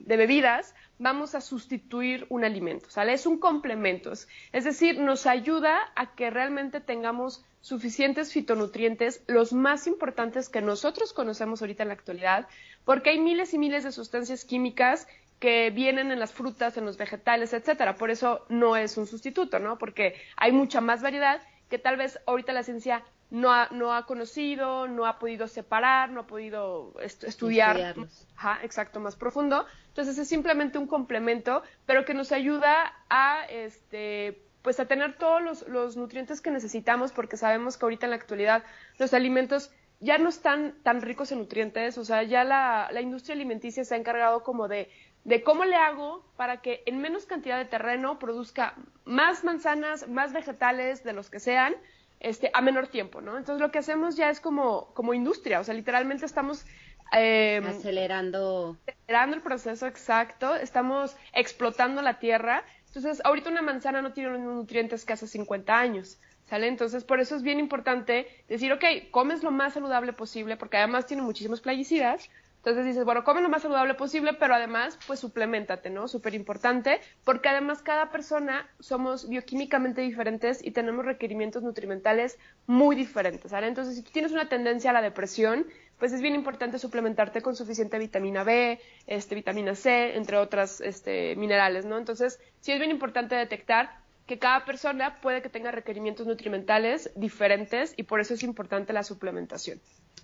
bebidas 0.05 0.75
vamos 0.99 1.33
a 1.33 1.41
sustituir 1.41 2.27
un 2.29 2.43
alimento, 2.43 2.89
¿sale? 2.89 3.13
Es 3.13 3.25
un 3.25 3.39
complemento, 3.39 4.11
es 4.11 4.63
decir, 4.63 4.99
nos 4.99 5.25
ayuda 5.25 5.79
a 5.95 6.13
que 6.13 6.29
realmente 6.29 6.81
tengamos 6.81 7.43
suficientes 7.61 8.31
fitonutrientes, 8.31 9.23
los 9.27 9.53
más 9.53 9.87
importantes 9.87 10.49
que 10.49 10.61
nosotros 10.61 11.13
conocemos 11.13 11.61
ahorita 11.61 11.83
en 11.83 11.89
la 11.89 11.95
actualidad, 11.95 12.47
porque 12.85 13.11
hay 13.11 13.19
miles 13.19 13.53
y 13.53 13.57
miles 13.57 13.83
de 13.83 13.91
sustancias 13.91 14.45
químicas 14.45 15.07
que 15.39 15.69
vienen 15.69 16.11
en 16.11 16.19
las 16.19 16.33
frutas, 16.33 16.77
en 16.77 16.85
los 16.85 16.97
vegetales, 16.97 17.53
etcétera. 17.53 17.95
Por 17.95 18.11
eso 18.11 18.45
no 18.49 18.75
es 18.75 18.97
un 18.97 19.07
sustituto, 19.07 19.57
¿no? 19.59 19.77
Porque 19.77 20.15
hay 20.35 20.51
mucha 20.51 20.81
más 20.81 21.01
variedad 21.01 21.41
que 21.69 21.79
tal 21.79 21.95
vez 21.95 22.19
ahorita 22.25 22.51
la 22.51 22.63
ciencia 22.63 23.03
no 23.29 23.51
ha, 23.51 23.69
no 23.71 23.93
ha 23.93 24.05
conocido, 24.05 24.87
no 24.87 25.05
ha 25.05 25.19
podido 25.19 25.47
separar, 25.47 26.09
no 26.09 26.21
ha 26.21 26.27
podido 26.27 26.93
estudiar, 27.01 27.95
ajá, 28.35 28.59
exacto, 28.63 28.99
más 28.99 29.15
profundo. 29.15 29.65
Entonces 29.89 30.17
es 30.17 30.27
simplemente 30.27 30.77
un 30.77 30.87
complemento, 30.87 31.61
pero 31.85 32.05
que 32.05 32.13
nos 32.13 32.31
ayuda 32.31 32.93
a 33.09 33.45
este 33.49 34.43
pues 34.61 34.77
a 34.81 34.85
tener 34.85 35.17
todos 35.17 35.41
los, 35.41 35.67
los, 35.69 35.95
nutrientes 35.95 36.41
que 36.41 36.51
necesitamos, 36.51 37.13
porque 37.13 37.37
sabemos 37.37 37.77
que 37.77 37.85
ahorita 37.85 38.07
en 38.07 38.09
la 38.09 38.17
actualidad 38.17 38.63
los 38.97 39.13
alimentos 39.13 39.71
ya 40.01 40.17
no 40.17 40.27
están 40.27 40.75
tan 40.83 41.01
ricos 41.01 41.31
en 41.31 41.39
nutrientes, 41.39 41.97
o 41.97 42.03
sea, 42.03 42.23
ya 42.23 42.43
la, 42.43 42.89
la 42.91 43.01
industria 43.01 43.35
alimenticia 43.35 43.85
se 43.85 43.95
ha 43.95 43.97
encargado 43.97 44.43
como 44.43 44.67
de, 44.67 44.89
de 45.23 45.43
cómo 45.43 45.63
le 45.63 45.75
hago 45.75 46.25
para 46.35 46.61
que 46.61 46.83
en 46.85 46.99
menos 46.99 47.25
cantidad 47.25 47.57
de 47.57 47.65
terreno 47.65 48.19
produzca 48.19 48.75
más 49.05 49.43
manzanas, 49.43 50.07
más 50.09 50.33
vegetales, 50.33 51.03
de 51.03 51.13
los 51.13 51.29
que 51.29 51.39
sean, 51.39 51.75
este, 52.19 52.51
a 52.53 52.61
menor 52.61 52.87
tiempo, 52.87 53.21
¿no? 53.21 53.37
Entonces 53.37 53.61
lo 53.61 53.71
que 53.71 53.79
hacemos 53.79 54.15
ya 54.15 54.29
es 54.29 54.39
como, 54.39 54.93
como 54.93 55.13
industria, 55.13 55.59
o 55.59 55.63
sea, 55.63 55.73
literalmente 55.73 56.25
estamos 56.25 56.65
eh, 57.13 57.61
acelerando. 57.65 58.77
acelerando 58.87 59.35
el 59.35 59.41
proceso 59.41 59.87
exacto, 59.87 60.55
estamos 60.55 61.15
explotando 61.33 62.01
la 62.01 62.19
tierra 62.19 62.63
entonces, 62.89 63.21
ahorita 63.23 63.51
una 63.51 63.61
manzana 63.61 64.01
no 64.01 64.13
tiene 64.13 64.31
los 64.31 64.39
nutrientes 64.39 65.05
que 65.05 65.13
hace 65.13 65.27
50 65.27 65.79
años, 65.79 66.19
¿Sale? 66.49 66.67
Entonces, 66.67 67.03
por 67.03 67.19
eso 67.19 67.35
es 67.35 67.43
bien 67.43 67.59
importante 67.59 68.27
decir, 68.47 68.73
ok, 68.73 68.83
comes 69.11 69.43
lo 69.43 69.51
más 69.51 69.75
saludable 69.75 70.13
posible, 70.13 70.57
porque 70.57 70.77
además 70.77 71.05
tiene 71.05 71.21
muchísimos 71.21 71.61
plaguicidas, 71.61 72.27
entonces 72.59 72.85
dices, 72.85 73.05
bueno, 73.05 73.23
come 73.23 73.41
lo 73.41 73.47
más 73.47 73.61
saludable 73.61 73.93
posible, 73.93 74.33
pero 74.33 74.53
además, 74.53 74.99
pues 75.07 75.21
suplementate, 75.21 75.89
¿no? 75.89 76.09
Súper 76.09 76.35
importante, 76.35 76.99
porque 77.23 77.47
además 77.47 77.81
cada 77.81 78.11
persona 78.11 78.69
somos 78.79 79.29
bioquímicamente 79.29 80.01
diferentes 80.01 80.63
y 80.63 80.71
tenemos 80.71 81.05
requerimientos 81.05 81.63
nutrimentales 81.63 82.37
muy 82.67 82.97
diferentes, 82.97 83.49
¿vale? 83.49 83.67
Entonces, 83.67 83.95
si 83.95 84.01
tú 84.01 84.11
tienes 84.11 84.33
una 84.33 84.49
tendencia 84.49 84.89
a 84.89 84.93
la 84.93 85.01
depresión, 85.01 85.67
pues 85.97 86.11
es 86.11 86.21
bien 86.21 86.35
importante 86.35 86.79
suplementarte 86.79 87.41
con 87.41 87.55
suficiente 87.55 87.97
vitamina 87.97 88.43
B, 88.43 88.79
este, 89.07 89.35
vitamina 89.35 89.73
C, 89.73 90.17
entre 90.17 90.35
otras 90.35 90.81
este, 90.81 91.37
minerales, 91.37 91.85
¿no? 91.85 91.97
Entonces, 91.97 92.41
sí 92.59 92.73
es 92.73 92.79
bien 92.79 92.91
importante 92.91 93.35
detectar 93.35 93.99
que 94.27 94.37
cada 94.37 94.65
persona 94.65 95.21
puede 95.21 95.41
que 95.41 95.49
tenga 95.49 95.71
requerimientos 95.71 96.27
nutrimentales 96.27 97.09
diferentes 97.15 97.93
y 97.95 98.03
por 98.03 98.19
eso 98.19 98.33
es 98.33 98.43
importante 98.43 98.91
la 98.91 99.03
suplementación. 99.03 99.79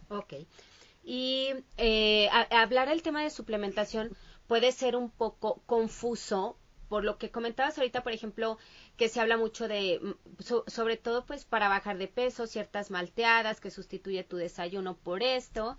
Ok. 0.10 0.34
Y 1.08 1.54
eh, 1.78 2.30
hablar 2.50 2.90
del 2.90 3.04
tema 3.04 3.22
de 3.22 3.30
suplementación 3.30 4.18
puede 4.48 4.72
ser 4.72 4.96
un 4.96 5.12
poco 5.12 5.62
confuso 5.68 6.58
por 6.90 7.04
lo 7.04 7.18
que 7.18 7.32
comentabas 7.32 7.78
ahorita, 7.78 8.04
por 8.04 8.12
ejemplo, 8.12 8.58
que 8.98 9.08
se 9.10 9.20
habla 9.20 9.38
mucho 9.38 9.68
de, 9.68 10.00
mm, 10.02 10.44
sobre 10.68 10.98
todo 10.98 11.26
pues 11.26 11.46
para 11.46 11.68
bajar 11.70 11.98
de 11.98 12.08
peso, 12.08 12.48
ciertas 12.48 12.90
malteadas, 12.90 13.62
que 13.62 13.70
sustituye 13.72 14.24
tu 14.24 14.38
desayuno 14.38 14.96
por 14.96 15.22
esto. 15.22 15.78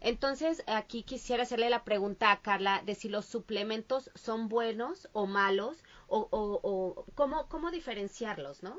Entonces, 0.00 0.62
aquí 0.66 1.02
quisiera 1.02 1.44
hacerle 1.44 1.70
la 1.70 1.84
pregunta 1.84 2.30
a 2.30 2.42
Carla 2.42 2.82
de 2.84 2.94
si 2.94 3.08
los 3.08 3.24
suplementos 3.24 4.10
son 4.14 4.48
buenos 4.48 5.08
o 5.12 5.26
malos, 5.26 5.82
o, 6.06 6.28
o, 6.30 6.60
o 6.62 7.06
cómo, 7.14 7.48
cómo 7.48 7.70
diferenciarlos, 7.70 8.62
¿no? 8.62 8.76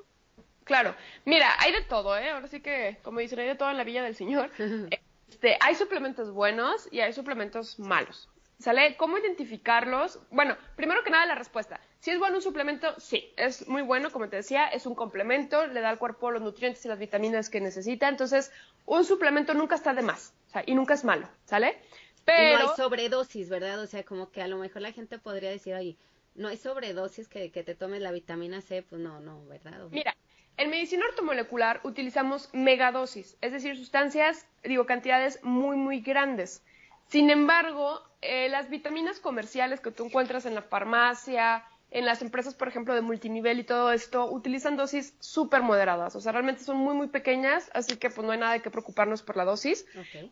Claro, 0.63 0.95
mira, 1.25 1.55
hay 1.59 1.71
de 1.71 1.81
todo, 1.81 2.17
¿eh? 2.17 2.29
Ahora 2.29 2.47
sí 2.47 2.59
que, 2.61 2.99
como 3.01 3.19
dicen, 3.19 3.39
hay 3.39 3.47
de 3.47 3.55
todo 3.55 3.71
en 3.71 3.77
la 3.77 3.83
Villa 3.83 4.03
del 4.03 4.15
Señor. 4.15 4.51
Este, 5.29 5.57
hay 5.59 5.75
suplementos 5.75 6.31
buenos 6.31 6.87
y 6.91 6.99
hay 7.01 7.13
suplementos 7.13 7.79
malos. 7.79 8.29
¿Sale? 8.59 8.97
¿Cómo 8.97 9.19
identificarlos? 9.19 10.19
Bueno, 10.31 10.57
primero 10.75 11.03
que 11.03 11.11
nada 11.11 11.27
la 11.27 11.35
respuesta. 11.35 11.79
Si 11.99 12.09
es 12.09 12.17
bueno 12.17 12.37
un 12.37 12.41
suplemento, 12.41 12.99
sí, 12.99 13.31
es 13.37 13.67
muy 13.67 13.83
bueno, 13.83 14.11
como 14.11 14.29
te 14.29 14.37
decía, 14.37 14.65
es 14.67 14.87
un 14.87 14.95
complemento, 14.95 15.67
le 15.67 15.79
da 15.79 15.89
al 15.89 15.99
cuerpo 15.99 16.31
los 16.31 16.41
nutrientes 16.41 16.83
y 16.83 16.87
las 16.87 16.97
vitaminas 16.97 17.51
que 17.51 17.61
necesita. 17.61 18.09
Entonces, 18.09 18.51
un 18.87 19.03
suplemento 19.03 19.53
nunca 19.53 19.75
está 19.75 19.93
de 19.93 20.01
más, 20.01 20.33
o 20.47 20.51
sea, 20.51 20.63
y 20.65 20.73
nunca 20.73 20.95
es 20.95 21.03
malo, 21.03 21.29
¿sale? 21.45 21.77
Pero... 22.25 22.63
no 22.63 22.71
hay 22.71 22.75
sobredosis, 22.75 23.47
¿verdad? 23.49 23.79
O 23.79 23.85
sea, 23.85 24.03
como 24.03 24.31
que 24.31 24.41
a 24.41 24.47
lo 24.47 24.57
mejor 24.57 24.81
la 24.81 24.91
gente 24.91 25.19
podría 25.19 25.51
decir, 25.51 25.75
oye, 25.75 25.97
no 26.33 26.47
hay 26.47 26.57
sobredosis 26.57 27.27
que, 27.27 27.51
que 27.51 27.63
te 27.63 27.75
tomes 27.75 28.01
la 28.01 28.11
vitamina 28.11 28.61
C, 28.61 28.81
pues 28.81 29.01
no, 29.01 29.19
no, 29.19 29.45
¿verdad? 29.45 29.87
Mira, 29.91 30.15
en 30.57 30.69
medicina 30.69 31.05
ortomolecular 31.07 31.79
utilizamos 31.83 32.49
megadosis, 32.53 33.37
es 33.41 33.51
decir, 33.51 33.77
sustancias, 33.77 34.45
digo, 34.63 34.85
cantidades 34.85 35.39
muy, 35.43 35.77
muy 35.77 36.01
grandes. 36.01 36.63
Sin 37.07 37.29
embargo, 37.29 38.01
eh, 38.21 38.49
las 38.49 38.69
vitaminas 38.69 39.19
comerciales 39.19 39.79
que 39.79 39.91
tú 39.91 40.05
encuentras 40.05 40.45
en 40.45 40.55
la 40.55 40.63
farmacia, 40.63 41.63
en 41.89 42.05
las 42.05 42.21
empresas, 42.21 42.53
por 42.53 42.67
ejemplo, 42.67 42.93
de 42.93 43.01
multinivel 43.01 43.59
y 43.59 43.63
todo 43.63 43.93
esto, 43.93 44.29
utilizan 44.29 44.75
dosis 44.75 45.15
súper 45.19 45.61
moderadas. 45.61 46.15
O 46.15 46.21
sea, 46.21 46.33
realmente 46.33 46.63
son 46.63 46.77
muy, 46.77 46.95
muy 46.95 47.07
pequeñas, 47.07 47.69
así 47.73 47.95
que 47.95 48.09
pues 48.09 48.25
no 48.25 48.33
hay 48.33 48.39
nada 48.39 48.53
de 48.53 48.61
que 48.61 48.69
preocuparnos 48.69 49.21
por 49.21 49.37
la 49.37 49.45
dosis. 49.45 49.85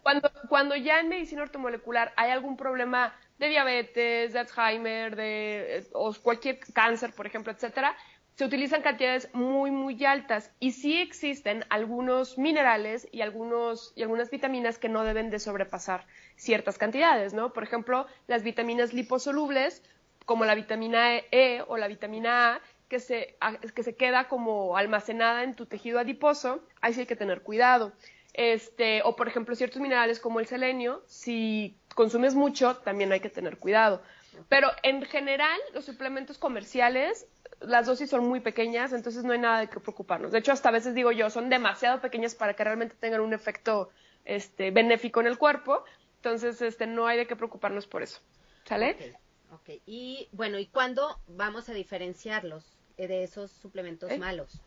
Cuando, 0.04 0.30
cuando 0.50 0.76
ya 0.76 1.00
en 1.00 1.08
medicina 1.08 1.44
ortomolecular 1.44 2.14
hay 2.18 2.32
algún 2.32 2.58
problema 2.58 3.16
de 3.38 3.50
diabetes, 3.50 4.34
de 4.34 4.40
Alzheimer, 4.40 5.16
de 5.16 5.78
eh, 5.78 5.88
o 5.94 6.14
cualquier 6.14 6.60
cáncer, 6.74 7.14
por 7.14 7.26
ejemplo, 7.26 7.54
etcétera, 7.54 7.96
se 8.36 8.44
utilizan 8.44 8.82
cantidades 8.82 9.30
muy, 9.34 9.72
muy 9.72 10.04
altas 10.06 10.52
y 10.60 10.72
sí 10.72 11.00
existen 11.00 11.64
algunos 11.70 12.38
minerales 12.38 13.08
y, 13.12 13.22
algunos, 13.22 13.94
y 13.96 14.02
algunas 14.02 14.30
vitaminas 14.30 14.78
que 14.78 14.90
no 14.90 15.04
deben 15.04 15.30
de 15.30 15.40
sobrepasar 15.40 16.06
ciertas 16.36 16.78
cantidades, 16.78 17.34
¿no? 17.34 17.54
Por 17.54 17.64
ejemplo, 17.64 18.08
las 18.28 18.44
vitaminas 18.44 18.94
liposolubles, 18.94 19.82
como 20.26 20.44
la 20.44 20.56
vitamina 20.56 21.18
E 21.32 21.64
o 21.68 21.78
la 21.78 21.88
vitamina 21.88 22.56
A, 22.56 22.62
que 22.90 23.00
se, 23.00 23.38
que 23.74 23.84
se 23.84 23.96
queda 23.96 24.28
como 24.28 24.76
almacenada 24.78 25.44
en 25.44 25.56
tu 25.56 25.66
tejido 25.66 26.00
adiposo, 26.00 26.62
ahí 26.82 26.94
sí 26.94 27.02
hay 27.02 27.06
que 27.06 27.16
tener 27.16 27.42
cuidado. 27.42 27.94
Este, 28.34 29.02
o 29.06 29.16
por 29.16 29.30
ejemplo, 29.30 29.56
ciertos 29.56 29.82
minerales 29.82 30.20
como 30.20 30.42
el 30.42 30.46
selenio, 30.46 31.04
si 31.08 31.78
consumes 31.96 32.36
mucho, 32.36 32.76
también 32.76 33.14
hay 33.14 33.22
que 33.22 33.30
tener 33.30 33.58
cuidado. 33.60 34.02
Pero 34.50 34.70
en 34.84 35.02
general, 35.04 35.58
los 35.74 35.86
suplementos 35.86 36.38
comerciales 36.38 37.28
las 37.62 37.86
dosis 37.86 38.10
son 38.10 38.28
muy 38.28 38.40
pequeñas, 38.40 38.94
entonces 38.94 39.24
no 39.24 39.34
hay 39.34 39.40
nada 39.40 39.60
de 39.60 39.70
qué 39.70 39.80
preocuparnos. 39.80 40.32
De 40.32 40.40
hecho, 40.40 40.52
hasta 40.52 40.70
a 40.70 40.72
veces 40.72 40.94
digo 40.94 41.12
yo, 41.12 41.30
son 41.30 41.50
demasiado 41.50 42.02
pequeñas 42.02 42.36
para 42.36 42.54
que 42.54 42.64
realmente 42.64 42.96
tengan 43.00 43.22
un 43.22 43.34
efecto 43.34 43.90
este, 44.24 44.72
benéfico 44.72 45.22
en 45.22 45.28
el 45.28 45.38
cuerpo, 45.38 45.84
entonces 46.18 46.62
este, 46.62 46.88
no 46.88 47.08
hay 47.08 47.18
de 47.18 47.28
qué 47.28 47.36
preocuparnos 47.36 47.88
por 47.88 48.04
eso. 48.04 48.20
¿Sale? 48.66 49.16
Ok, 49.52 49.82
y 49.86 50.28
bueno, 50.32 50.58
¿y 50.58 50.66
cuándo 50.66 51.20
vamos 51.28 51.70
a 51.70 51.74
diferenciarlos 51.74 52.76
de 52.98 53.24
esos 53.24 53.52
suplementos 53.52 54.12
¿Eh? 54.12 54.18
malos? 54.18 54.60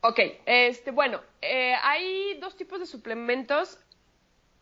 Ok, 0.00 0.20
este, 0.46 0.92
bueno, 0.92 1.20
eh, 1.42 1.74
hay 1.82 2.38
dos 2.38 2.56
tipos 2.56 2.78
de 2.78 2.86
suplementos 2.86 3.80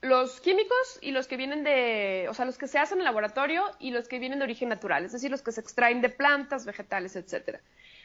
los 0.02 0.40
químicos 0.40 0.98
y 1.00 1.10
los 1.10 1.26
que 1.26 1.36
vienen 1.36 1.64
de, 1.64 2.26
o 2.28 2.34
sea, 2.34 2.44
los 2.44 2.58
que 2.58 2.68
se 2.68 2.78
hacen 2.78 2.98
en 2.98 3.04
laboratorio 3.04 3.64
y 3.78 3.90
los 3.90 4.08
que 4.08 4.18
vienen 4.18 4.38
de 4.38 4.44
origen 4.44 4.68
natural, 4.68 5.04
es 5.04 5.12
decir, 5.12 5.30
los 5.30 5.42
que 5.42 5.52
se 5.52 5.60
extraen 5.60 6.00
de 6.00 6.10
plantas, 6.10 6.66
vegetales, 6.66 7.16
etcétera. 7.16 7.60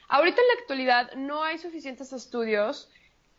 Ahorita 0.07 0.41
en 0.41 0.48
la 0.48 0.62
actualidad 0.62 1.13
no 1.15 1.43
hay 1.43 1.57
suficientes 1.57 2.12
estudios 2.13 2.89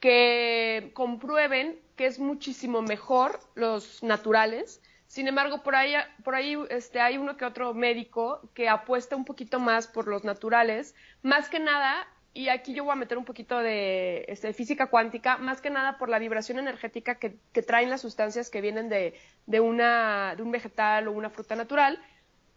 que 0.00 0.90
comprueben 0.94 1.78
que 1.96 2.06
es 2.06 2.18
muchísimo 2.18 2.82
mejor 2.82 3.38
los 3.54 4.02
naturales. 4.02 4.82
Sin 5.06 5.28
embargo, 5.28 5.62
por 5.62 5.76
ahí, 5.76 5.94
por 6.24 6.34
ahí 6.34 6.56
este, 6.70 7.00
hay 7.00 7.18
uno 7.18 7.36
que 7.36 7.44
otro 7.44 7.74
médico 7.74 8.40
que 8.54 8.68
apuesta 8.68 9.14
un 9.14 9.24
poquito 9.24 9.60
más 9.60 9.86
por 9.86 10.08
los 10.08 10.24
naturales, 10.24 10.94
más 11.22 11.48
que 11.48 11.60
nada 11.60 12.08
y 12.34 12.48
aquí 12.48 12.72
yo 12.72 12.84
voy 12.84 12.92
a 12.92 12.96
meter 12.96 13.18
un 13.18 13.24
poquito 13.24 13.58
de 13.58 14.24
este, 14.28 14.52
física 14.54 14.86
cuántica, 14.86 15.36
más 15.36 15.60
que 15.60 15.70
nada 15.70 15.98
por 15.98 16.08
la 16.08 16.18
vibración 16.18 16.58
energética 16.58 17.16
que, 17.16 17.36
traen 17.62 17.90
las 17.90 18.00
sustancias 18.00 18.48
que 18.48 18.60
vienen 18.60 18.88
de, 18.88 19.14
un 19.60 20.50
vegetal 20.50 21.08
o 21.08 21.12
una 21.12 21.30
fruta 21.30 21.56
natural, 21.56 22.02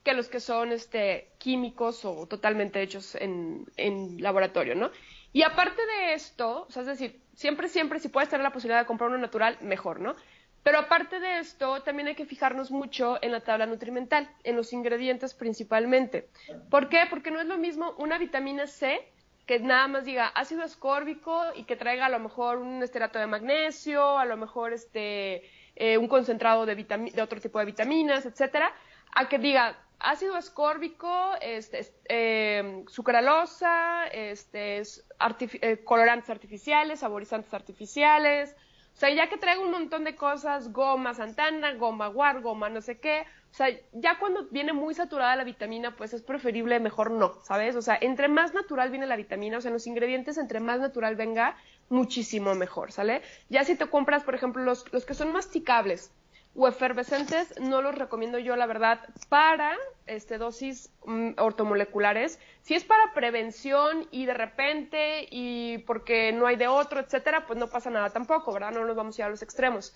que 0.03 0.13
los 0.13 0.29
que 0.29 0.39
son 0.39 0.71
este, 0.71 1.29
químicos 1.39 2.05
o 2.05 2.27
totalmente 2.27 2.81
hechos 2.81 3.15
en, 3.15 3.65
en 3.75 4.21
laboratorio, 4.21 4.75
¿no? 4.75 4.91
Y 5.33 5.41
aparte 5.41 5.81
de 5.85 6.13
esto, 6.13 6.65
o 6.69 6.71
sea, 6.71 6.83
es 6.83 6.87
decir, 6.87 7.19
siempre, 7.33 7.67
siempre, 7.67 7.99
si 7.99 8.07
puedes 8.07 8.29
tener 8.29 8.43
la 8.43 8.53
posibilidad 8.53 8.79
de 8.79 8.85
comprar 8.85 9.09
uno 9.09 9.17
natural, 9.17 9.57
mejor, 9.61 9.99
¿no? 9.99 10.15
Pero 10.63 10.79
aparte 10.79 11.19
de 11.19 11.39
esto, 11.39 11.83
también 11.83 12.07
hay 12.07 12.15
que 12.15 12.25
fijarnos 12.25 12.71
mucho 12.71 13.19
en 13.21 13.31
la 13.31 13.41
tabla 13.41 13.65
nutrimental, 13.65 14.29
en 14.43 14.55
los 14.55 14.73
ingredientes 14.73 15.33
principalmente. 15.33 16.29
¿Por 16.71 16.89
qué? 16.89 17.01
Porque 17.09 17.29
no 17.29 17.41
es 17.41 17.45
lo 17.45 17.57
mismo 17.57 17.93
una 17.97 18.17
vitamina 18.17 18.65
C 18.65 18.99
que 19.45 19.59
nada 19.59 19.87
más 19.87 20.05
diga 20.05 20.27
ácido 20.27 20.63
ascórbico 20.63 21.43
y 21.55 21.63
que 21.63 21.75
traiga 21.75 22.07
a 22.07 22.09
lo 22.09 22.19
mejor 22.19 22.57
un 22.57 22.81
esterato 22.81 23.19
de 23.19 23.27
magnesio, 23.27 24.17
a 24.17 24.25
lo 24.25 24.37
mejor 24.37 24.73
este 24.73 25.43
eh, 25.75 25.97
un 25.97 26.07
concentrado 26.07 26.65
de, 26.65 26.75
de 26.75 27.21
otro 27.21 27.39
tipo 27.41 27.59
de 27.59 27.65
vitaminas, 27.65 28.25
etcétera, 28.25 28.73
a 29.11 29.27
que 29.27 29.37
diga 29.39 29.77
ácido 29.99 30.35
ascórbico, 30.35 31.33
este, 31.41 31.91
eh, 32.07 32.83
sucralosa, 32.87 34.07
este, 34.07 34.81
eh, 34.81 35.83
colorantes 35.83 36.29
artificiales, 36.29 36.99
saborizantes 36.99 37.53
artificiales, 37.53 38.55
o 38.95 38.97
sea, 38.97 39.09
ya 39.09 39.27
que 39.27 39.37
traigo 39.37 39.61
un 39.61 39.71
montón 39.71 40.05
de 40.05 40.15
cosas, 40.15 40.71
goma 40.71 41.13
Santana, 41.13 41.73
goma 41.73 42.07
Guar, 42.07 42.39
goma 42.41 42.69
no 42.69 42.79
sé 42.79 42.97
qué, 42.97 43.25
o 43.51 43.53
sea, 43.53 43.67
ya 43.91 44.17
cuando 44.19 44.47
viene 44.51 44.71
muy 44.71 44.93
saturada 44.93 45.35
la 45.35 45.43
vitamina, 45.43 45.97
pues 45.97 46.13
es 46.13 46.21
preferible 46.21 46.79
mejor 46.79 47.11
no, 47.11 47.41
¿sabes? 47.43 47.75
O 47.75 47.81
sea, 47.81 47.97
entre 47.99 48.29
más 48.29 48.53
natural 48.53 48.91
viene 48.91 49.05
la 49.05 49.17
vitamina, 49.17 49.57
o 49.57 49.61
sea, 49.61 49.71
los 49.71 49.85
ingredientes 49.85 50.37
entre 50.37 50.61
más 50.61 50.79
natural 50.79 51.17
venga, 51.17 51.57
muchísimo 51.89 52.55
mejor, 52.55 52.93
¿sale? 52.93 53.21
Ya 53.49 53.65
si 53.65 53.75
te 53.75 53.85
compras, 53.87 54.23
por 54.23 54.33
ejemplo, 54.33 54.63
los, 54.63 54.91
los 54.93 55.05
que 55.05 55.13
son 55.13 55.33
masticables, 55.33 56.11
o 56.55 56.67
efervescentes 56.67 57.53
no 57.59 57.81
los 57.81 57.95
recomiendo 57.95 58.39
yo, 58.39 58.55
la 58.55 58.65
verdad, 58.65 59.01
para 59.29 59.75
este, 60.07 60.37
dosis 60.37 60.89
mm, 61.05 61.31
ortomoleculares. 61.37 62.39
Si 62.61 62.75
es 62.75 62.83
para 62.83 63.13
prevención 63.13 64.07
y 64.11 64.25
de 64.25 64.33
repente 64.33 65.27
y 65.29 65.79
porque 65.79 66.31
no 66.31 66.47
hay 66.47 66.55
de 66.55 66.67
otro, 66.67 66.99
etcétera, 66.99 67.45
pues 67.45 67.59
no 67.59 67.67
pasa 67.67 67.89
nada 67.89 68.09
tampoco, 68.09 68.53
¿verdad? 68.53 68.71
No 68.71 68.85
nos 68.85 68.95
vamos 68.95 69.17
a 69.17 69.21
ir 69.21 69.25
a 69.25 69.29
los 69.29 69.41
extremos. 69.41 69.93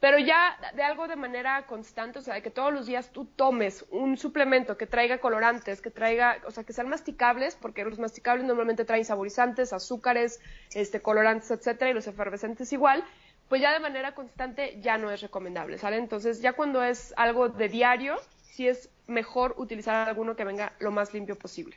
Pero 0.00 0.18
ya 0.18 0.58
de 0.74 0.82
algo 0.82 1.06
de 1.06 1.14
manera 1.14 1.64
constante, 1.66 2.18
o 2.18 2.22
sea, 2.22 2.34
de 2.34 2.42
que 2.42 2.50
todos 2.50 2.72
los 2.72 2.86
días 2.86 3.10
tú 3.12 3.24
tomes 3.24 3.84
un 3.90 4.18
suplemento 4.18 4.76
que 4.76 4.88
traiga 4.88 5.18
colorantes, 5.18 5.80
que 5.80 5.92
traiga, 5.92 6.38
o 6.44 6.50
sea, 6.50 6.64
que 6.64 6.72
sean 6.72 6.88
masticables, 6.88 7.54
porque 7.54 7.84
los 7.84 8.00
masticables 8.00 8.44
normalmente 8.44 8.84
traen 8.84 9.04
saborizantes, 9.04 9.72
azúcares, 9.72 10.40
este, 10.74 11.00
colorantes, 11.00 11.52
etcétera, 11.52 11.92
y 11.92 11.94
los 11.94 12.08
efervescentes 12.08 12.72
igual 12.72 13.04
pues 13.52 13.60
ya 13.60 13.74
de 13.74 13.80
manera 13.80 14.14
constante 14.14 14.78
ya 14.80 14.96
no 14.96 15.10
es 15.10 15.20
recomendable, 15.20 15.76
¿sale? 15.76 15.98
Entonces 15.98 16.40
ya 16.40 16.54
cuando 16.54 16.82
es 16.82 17.12
algo 17.18 17.50
de 17.50 17.68
diario, 17.68 18.16
sí 18.40 18.66
es 18.66 18.88
mejor 19.06 19.56
utilizar 19.58 20.08
alguno 20.08 20.34
que 20.36 20.46
venga 20.46 20.72
lo 20.78 20.90
más 20.90 21.12
limpio 21.12 21.36
posible. 21.36 21.76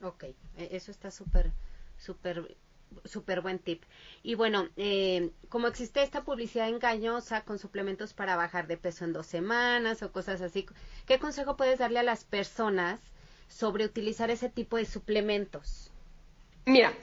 Ok, 0.00 0.24
e, 0.24 0.34
eso 0.56 0.90
está 0.90 1.10
súper, 1.10 1.52
súper 1.98 2.56
súper 3.04 3.42
buen 3.42 3.58
tip. 3.58 3.82
Y 4.22 4.36
bueno, 4.36 4.70
eh, 4.78 5.32
como 5.50 5.66
existe 5.66 6.02
esta 6.02 6.24
publicidad 6.24 6.70
engañosa 6.70 7.42
con 7.42 7.58
suplementos 7.58 8.14
para 8.14 8.34
bajar 8.34 8.66
de 8.66 8.78
peso 8.78 9.04
en 9.04 9.12
dos 9.12 9.26
semanas 9.26 10.02
o 10.02 10.12
cosas 10.12 10.40
así, 10.40 10.64
¿qué 11.04 11.18
consejo 11.18 11.58
puedes 11.58 11.78
darle 11.78 11.98
a 11.98 12.04
las 12.04 12.24
personas 12.24 13.00
sobre 13.48 13.84
utilizar 13.84 14.30
ese 14.30 14.48
tipo 14.48 14.78
de 14.78 14.86
suplementos? 14.86 15.90
Mira, 16.64 16.94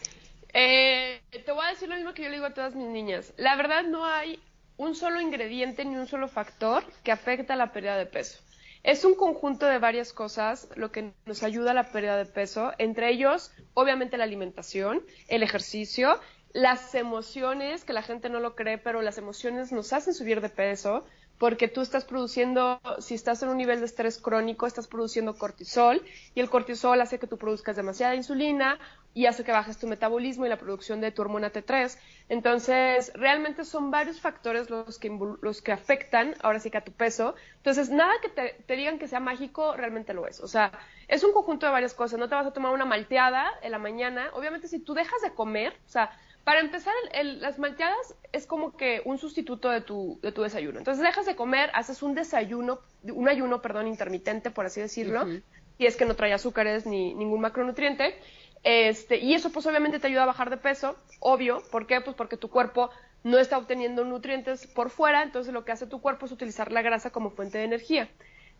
eh, 0.53 1.21
te 1.31 1.51
voy 1.51 1.65
a 1.65 1.69
decir 1.69 1.89
lo 1.89 1.95
mismo 1.95 2.13
que 2.13 2.23
yo 2.23 2.29
le 2.29 2.35
digo 2.35 2.45
a 2.45 2.53
todas 2.53 2.75
mis 2.75 2.87
niñas. 2.87 3.33
La 3.37 3.55
verdad 3.55 3.83
no 3.83 4.05
hay 4.05 4.39
un 4.77 4.95
solo 4.95 5.19
ingrediente 5.21 5.85
ni 5.85 5.95
un 5.95 6.07
solo 6.07 6.27
factor 6.27 6.83
que 7.03 7.11
afecta 7.11 7.53
a 7.53 7.57
la 7.57 7.71
pérdida 7.71 7.97
de 7.97 8.05
peso. 8.05 8.39
Es 8.83 9.05
un 9.05 9.15
conjunto 9.15 9.65
de 9.65 9.79
varias 9.79 10.11
cosas 10.11 10.67
lo 10.75 10.91
que 10.91 11.13
nos 11.25 11.41
ayuda 11.41 11.71
a 11.71 11.73
la 11.73 11.91
pérdida 11.91 12.17
de 12.17 12.25
peso, 12.25 12.73
entre 12.77 13.09
ellos, 13.09 13.51
obviamente, 13.73 14.17
la 14.17 14.25
alimentación, 14.25 15.01
el 15.29 15.41
ejercicio, 15.41 16.19
las 16.51 16.93
emociones, 16.93 17.85
que 17.85 17.93
la 17.93 18.03
gente 18.03 18.29
no 18.29 18.41
lo 18.41 18.55
cree, 18.55 18.77
pero 18.77 19.01
las 19.01 19.17
emociones 19.17 19.71
nos 19.71 19.93
hacen 19.93 20.13
subir 20.13 20.41
de 20.41 20.49
peso, 20.49 21.05
porque 21.43 21.67
tú 21.67 21.81
estás 21.81 22.05
produciendo, 22.05 22.79
si 22.99 23.15
estás 23.15 23.43
en 23.43 23.49
un 23.49 23.57
nivel 23.57 23.81
de 23.81 23.85
estrés 23.85 24.17
crónico, 24.17 24.65
estás 24.65 24.87
produciendo 24.87 25.37
cortisol 25.37 26.01
y 26.33 26.39
el 26.39 26.49
cortisol 26.49 27.01
hace 27.01 27.19
que 27.19 27.27
tú 27.27 27.37
produzcas 27.37 27.75
demasiada 27.75 28.15
insulina 28.15 28.79
y 29.13 29.25
hace 29.25 29.43
que 29.43 29.51
bajes 29.51 29.77
tu 29.77 29.87
metabolismo 29.87 30.45
y 30.45 30.49
la 30.49 30.57
producción 30.57 31.01
de 31.01 31.11
tu 31.11 31.21
hormona 31.21 31.51
T3. 31.51 31.97
Entonces, 32.29 33.11
realmente 33.13 33.65
son 33.65 33.91
varios 33.91 34.21
factores 34.21 34.69
los 34.69 34.97
que, 34.97 35.11
los 35.41 35.61
que 35.61 35.73
afectan, 35.73 36.33
ahora 36.41 36.61
sí 36.61 36.71
que 36.71 36.77
a 36.77 36.85
tu 36.85 36.93
peso. 36.93 37.35
Entonces, 37.57 37.89
nada 37.89 38.13
que 38.21 38.29
te, 38.29 38.75
digan 38.77 38.97
que 38.97 39.09
sea 39.09 39.19
mágico, 39.19 39.75
realmente 39.75 40.13
lo 40.13 40.25
es. 40.25 40.39
O 40.39 40.47
sea, 40.47 40.71
es 41.09 41.25
un 41.25 41.33
conjunto 41.33 41.65
de 41.65 41.73
varias 41.73 41.93
cosas. 41.93 42.19
No 42.19 42.29
te 42.29 42.35
vas 42.35 42.47
a 42.47 42.53
tomar 42.53 42.71
una 42.71 42.85
malteada 42.85 43.51
en 43.61 43.71
la 43.71 43.79
mañana. 43.79 44.29
Obviamente, 44.31 44.69
si 44.69 44.79
tú 44.79 44.93
dejas 44.93 45.21
de 45.21 45.33
comer, 45.33 45.73
o 45.87 45.89
sea, 45.89 46.17
para 46.43 46.59
empezar, 46.59 46.93
las 47.39 47.57
malteadas 47.57 48.15
es 48.33 48.45
como 48.45 48.75
que 48.75 49.01
un 49.05 49.17
sustituto 49.17 49.69
de 49.69 49.81
tu, 49.81 50.19
de 50.21 50.31
tu 50.31 50.41
desayuno. 50.41 50.77
Entonces 50.77 51.03
dejas 51.03 51.25
de 51.25 51.35
comer, 51.35 51.69
haces 51.73 52.03
un 52.03 52.15
desayuno, 52.15 52.79
un 53.03 53.29
ayuno, 53.29 53.61
perdón, 53.61 53.87
intermitente, 53.87 54.51
por 54.51 54.65
así 54.65 54.81
decirlo, 54.81 55.25
y 55.77 55.85
es 55.85 55.95
que 55.95 56.05
no 56.05 56.15
trae 56.15 56.33
azúcares 56.33 56.85
ni 56.85 57.13
ningún 57.13 57.39
macronutriente. 57.41 58.15
Este, 58.63 59.17
y 59.17 59.33
eso 59.33 59.51
pues 59.51 59.65
obviamente 59.65 59.99
te 59.99 60.07
ayuda 60.07 60.23
a 60.23 60.27
bajar 60.27 60.49
de 60.49 60.57
peso, 60.57 60.97
obvio. 61.19 61.61
¿Por 61.71 61.87
qué? 61.87 62.01
Pues 62.01 62.15
porque 62.15 62.37
tu 62.37 62.49
cuerpo 62.49 62.89
no 63.23 63.39
está 63.39 63.57
obteniendo 63.57 64.03
nutrientes 64.03 64.67
por 64.67 64.89
fuera, 64.89 65.23
entonces 65.23 65.53
lo 65.53 65.63
que 65.63 65.71
hace 65.71 65.87
tu 65.87 66.01
cuerpo 66.01 66.25
es 66.25 66.31
utilizar 66.33 66.71
la 66.71 66.81
grasa 66.81 67.09
como 67.09 67.29
fuente 67.31 67.57
de 67.57 67.63
energía. 67.63 68.09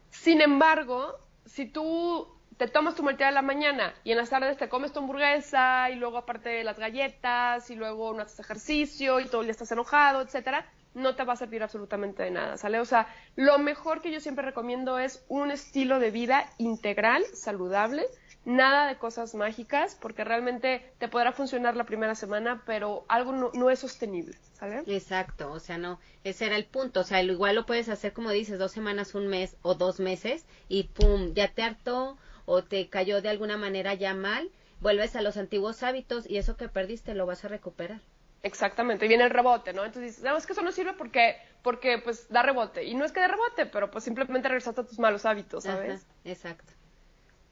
Sin 0.10 0.42
embargo, 0.42 1.18
si 1.46 1.66
tú 1.66 2.33
te 2.58 2.68
tomas 2.68 2.96
tu 2.96 3.04
malteada 3.04 3.30
en 3.30 3.36
la 3.36 3.42
mañana 3.42 3.94
y 4.04 4.12
en 4.12 4.18
las 4.18 4.30
tardes 4.30 4.58
te 4.58 4.70
comes 4.70 4.94
tu 4.94 5.00
hamburguesa 5.00 5.90
y 5.90 5.96
luego 5.96 6.18
aparte 6.18 6.64
las 6.64 6.80
galletas 6.80 7.70
y 7.70 7.76
luego 7.76 8.14
no 8.14 8.24
haces 8.24 8.40
ejercicio 8.40 9.20
y 9.20 9.26
todo 9.26 9.42
el 9.42 9.48
día 9.48 9.52
estás 9.52 9.72
enojado, 9.72 10.22
etcétera, 10.22 10.66
no 10.94 11.16
te 11.16 11.24
va 11.24 11.34
a 11.34 11.38
servir 11.38 11.64
absolutamente 11.64 12.24
de 12.24 12.32
nada, 12.32 12.58
¿sale? 12.58 12.80
O 12.80 12.86
sea, 12.86 13.08
lo 13.36 13.58
mejor 13.58 14.02
que 14.02 14.12
yo 14.12 14.20
siempre 14.20 14.46
recomiendo 14.46 15.00
es 15.00 15.24
un 15.28 15.52
estilo 15.52 16.00
de 16.00 16.12
vida 16.12 16.50
integral, 16.58 17.24
saludable, 17.34 18.06
nada 18.46 18.88
de 18.88 18.98
cosas 18.98 19.34
mágicas, 19.36 19.98
porque 20.00 20.24
realmente 20.24 20.94
te 21.00 21.08
podrá 21.08 21.32
funcionar 21.32 21.76
la 21.76 21.86
primera 21.86 22.14
semana, 22.14 22.62
pero 22.66 23.06
algo 23.08 23.52
no, 23.54 23.70
es 23.70 23.80
sostenible, 23.80 24.38
¿sale? 24.54 24.84
Exacto, 24.86 25.52
o 25.52 25.60
sea, 25.60 25.78
no, 25.78 26.00
ese 26.24 26.46
era 26.46 26.58
el 26.58 26.66
punto, 26.66 27.00
o 27.00 27.04
sea, 27.04 27.24
igual 27.24 27.56
lo 27.56 27.66
puedes 27.66 27.90
hacer 27.90 28.14
como 28.14 28.30
dices, 28.30 28.60
dos 28.60 28.72
semanas, 28.72 29.16
un 29.16 29.28
mes 29.28 29.56
o 29.62 29.76
dos 29.76 30.00
meses 30.00 30.46
y 30.68 30.84
pum, 30.84 31.34
ya 31.34 31.48
te 31.48 31.64
hartó 31.64 32.18
o 32.46 32.64
te 32.64 32.90
cayó 32.90 33.22
de 33.22 33.30
alguna 33.30 33.58
manera 33.58 33.94
ya 33.94 34.14
mal, 34.14 34.50
vuelves 34.80 35.16
a 35.16 35.22
los 35.22 35.38
antiguos 35.38 35.84
hábitos 35.84 36.30
y 36.30 36.38
eso 36.38 36.58
que 36.58 36.70
perdiste 36.70 37.16
lo 37.16 37.26
vas 37.26 37.46
a 37.46 37.48
recuperar. 37.48 38.02
Exactamente, 38.44 39.06
y 39.06 39.08
viene 39.08 39.24
el 39.24 39.30
rebote, 39.30 39.72
¿no? 39.72 39.86
Entonces 39.86 40.12
dices, 40.12 40.24
no, 40.24 40.36
es 40.36 40.46
que 40.46 40.52
eso 40.52 40.62
no 40.62 40.74
sirve 40.74 40.94
porque, 40.94 41.38
porque 41.62 41.98
pues 41.98 42.28
da 42.30 42.44
rebote. 42.44 42.84
Y 42.84 42.94
no 42.94 43.06
es 43.06 43.14
que 43.14 43.22
dé 43.22 43.30
rebote, 43.30 43.66
pero 43.66 43.90
pues 43.90 44.04
simplemente 44.04 44.50
regresaste 44.50 44.82
a 44.82 44.84
tus 44.84 45.00
malos 45.00 45.26
hábitos, 45.26 45.64
¿sabes? 45.64 46.06
exacto. 46.26 46.74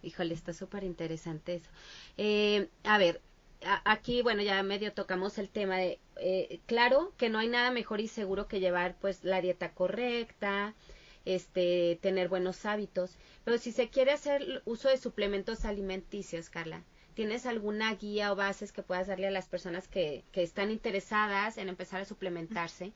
Híjole, 0.04 0.34
está 0.34 0.52
súper 0.52 0.84
interesante 0.84 1.56
eso. 1.56 1.70
Eh, 2.18 2.68
a 2.84 2.98
ver, 2.98 3.22
aquí, 3.86 4.22
bueno, 4.22 4.42
ya 4.42 4.62
medio 4.64 4.92
tocamos 4.92 5.38
el 5.38 5.50
tema 5.50 5.78
de, 5.78 6.00
eh, 6.18 6.60
claro 6.66 7.14
que 7.18 7.30
no 7.30 7.40
hay 7.40 7.48
nada 7.48 7.72
mejor 7.72 8.02
y 8.02 8.08
seguro 8.08 8.48
que 8.48 8.60
llevar 8.60 8.96
pues 9.00 9.24
la 9.24 9.40
dieta 9.40 9.72
correcta, 9.72 10.74
este, 11.24 12.00
tener 12.02 12.28
buenos 12.28 12.66
hábitos. 12.66 13.16
Pero 13.44 13.58
si 13.58 13.72
se 13.72 13.90
quiere 13.90 14.12
hacer 14.12 14.62
uso 14.66 14.90
de 14.90 14.98
suplementos 14.98 15.66
alimenticios, 15.66 16.50
Carla, 16.50 16.84
¿tienes 17.16 17.46
alguna 17.46 17.94
guía 17.96 18.32
o 18.32 18.36
bases 18.36 18.72
que 18.72 18.84
puedas 18.84 19.08
darle 19.08 19.28
a 19.28 19.32
las 19.32 19.48
personas 19.48 19.88
que, 19.88 20.24
están 20.34 20.72
interesadas 20.72 21.58
en 21.58 21.70
empezar 21.70 22.02
a 22.02 22.06
suplementarse? 22.06 22.92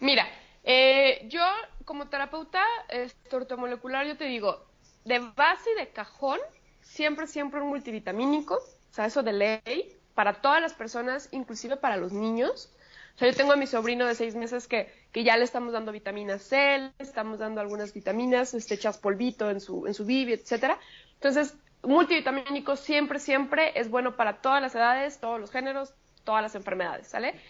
Mira, 0.00 0.26
eh, 0.64 1.26
yo 1.28 1.44
como 1.84 2.08
terapeuta 2.08 2.64
este, 2.88 3.36
ortomolecular, 3.36 4.06
yo 4.06 4.16
te 4.16 4.24
digo, 4.24 4.66
de 5.04 5.18
base 5.18 5.70
y 5.76 5.80
de 5.80 5.88
cajón, 5.88 6.40
siempre, 6.80 7.26
siempre 7.26 7.60
un 7.60 7.68
multivitamínico, 7.68 8.54
o 8.56 8.94
sea, 8.94 9.06
eso 9.06 9.22
de 9.22 9.32
ley, 9.32 9.96
para 10.14 10.40
todas 10.40 10.60
las 10.60 10.74
personas, 10.74 11.28
inclusive 11.32 11.76
para 11.76 11.96
los 11.96 12.12
niños. 12.12 12.70
O 13.14 13.18
sea, 13.18 13.30
yo 13.30 13.36
tengo 13.36 13.52
a 13.52 13.56
mi 13.56 13.66
sobrino 13.66 14.06
de 14.06 14.14
seis 14.14 14.34
meses 14.34 14.66
que, 14.66 14.92
que 15.14 15.22
ya 15.22 15.36
le 15.36 15.44
estamos 15.44 15.72
dando 15.72 15.92
vitamina 15.92 16.40
C, 16.40 16.78
le 16.78 16.92
estamos 16.98 17.38
dando 17.38 17.60
algunas 17.60 17.94
vitaminas, 17.94 18.52
este, 18.52 18.74
echas 18.74 18.98
polvito 18.98 19.48
en 19.48 19.60
su, 19.60 19.86
en 19.86 19.94
su 19.94 20.04
bibi, 20.04 20.32
etcétera. 20.32 20.76
Entonces, 21.14 21.56
multivitamínico 21.84 22.74
siempre, 22.74 23.20
siempre 23.20 23.78
es 23.78 23.88
bueno 23.88 24.16
para 24.16 24.42
todas 24.42 24.60
las 24.60 24.74
edades, 24.74 25.20
todos 25.20 25.38
los 25.38 25.52
géneros, 25.52 25.94
todas 26.24 26.42
las 26.42 26.56
enfermedades, 26.56 27.06
¿sale? 27.06 27.40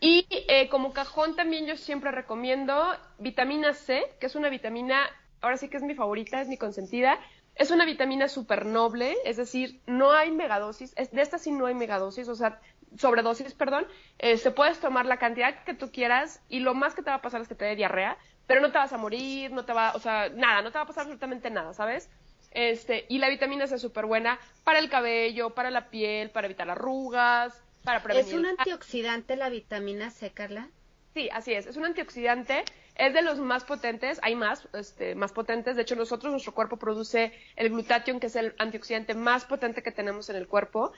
Y 0.00 0.26
eh, 0.48 0.68
como 0.68 0.92
cajón 0.92 1.36
también 1.36 1.64
yo 1.66 1.76
siempre 1.76 2.10
recomiendo 2.10 2.74
vitamina 3.20 3.72
C, 3.72 4.02
que 4.18 4.26
es 4.26 4.34
una 4.34 4.48
vitamina, 4.48 5.08
ahora 5.40 5.58
sí 5.58 5.68
que 5.68 5.76
es 5.76 5.84
mi 5.84 5.94
favorita, 5.94 6.40
es 6.40 6.48
mi 6.48 6.56
consentida. 6.56 7.20
Es 7.54 7.70
una 7.70 7.84
vitamina 7.84 8.26
súper 8.26 8.66
noble, 8.66 9.14
es 9.24 9.36
decir, 9.36 9.80
no 9.86 10.10
hay 10.10 10.32
megadosis, 10.32 10.92
de 10.94 11.22
esta 11.22 11.38
sí 11.38 11.52
no 11.52 11.66
hay 11.66 11.74
megadosis, 11.74 12.26
o 12.28 12.34
sea, 12.34 12.60
sobredosis, 12.98 13.54
perdón, 13.54 13.86
se 14.18 14.50
puedes 14.50 14.80
tomar 14.80 15.06
la 15.06 15.18
cantidad 15.18 15.64
que 15.64 15.74
tú 15.74 15.90
quieras 15.90 16.40
y 16.48 16.60
lo 16.60 16.74
más 16.74 16.94
que 16.94 17.02
te 17.02 17.10
va 17.10 17.16
a 17.16 17.22
pasar 17.22 17.40
es 17.40 17.48
que 17.48 17.54
te 17.54 17.64
dé 17.64 17.76
diarrea, 17.76 18.16
pero 18.46 18.60
no 18.60 18.70
te 18.70 18.78
vas 18.78 18.92
a 18.92 18.98
morir, 18.98 19.50
no 19.50 19.64
te 19.64 19.72
va, 19.72 19.92
o 19.94 19.98
sea, 19.98 20.28
nada, 20.28 20.62
no 20.62 20.70
te 20.70 20.78
va 20.78 20.84
a 20.84 20.86
pasar 20.86 21.02
absolutamente 21.02 21.50
nada, 21.50 21.72
¿sabes? 21.74 22.10
Este, 22.50 23.06
y 23.08 23.18
la 23.18 23.30
vitamina 23.30 23.66
C 23.66 23.76
es 23.76 23.80
súper 23.80 24.04
buena 24.04 24.38
para 24.62 24.78
el 24.78 24.90
cabello, 24.90 25.50
para 25.50 25.70
la 25.70 25.88
piel, 25.88 26.30
para 26.30 26.46
evitar 26.46 26.68
arrugas, 26.68 27.58
para 27.82 28.02
prevenir. 28.02 28.28
¿Es 28.28 28.38
un 28.38 28.46
antioxidante 28.46 29.36
la 29.36 29.48
vitamina 29.48 30.10
C, 30.10 30.30
Carla? 30.32 30.68
Sí, 31.14 31.28
así 31.32 31.52
es, 31.52 31.66
es 31.66 31.76
un 31.76 31.84
antioxidante, 31.84 32.64
es 32.94 33.12
de 33.12 33.22
los 33.22 33.38
más 33.38 33.64
potentes, 33.64 34.18
hay 34.22 34.34
más, 34.34 34.66
este, 34.72 35.14
más 35.14 35.32
potentes, 35.32 35.76
de 35.76 35.82
hecho 35.82 35.94
nosotros, 35.94 36.30
nuestro 36.30 36.54
cuerpo 36.54 36.78
produce 36.78 37.32
el 37.56 37.68
glutatión, 37.68 38.18
que 38.18 38.28
es 38.28 38.36
el 38.36 38.54
antioxidante 38.58 39.14
más 39.14 39.44
potente 39.44 39.82
que 39.82 39.92
tenemos 39.92 40.30
en 40.30 40.36
el 40.36 40.48
cuerpo, 40.48 40.92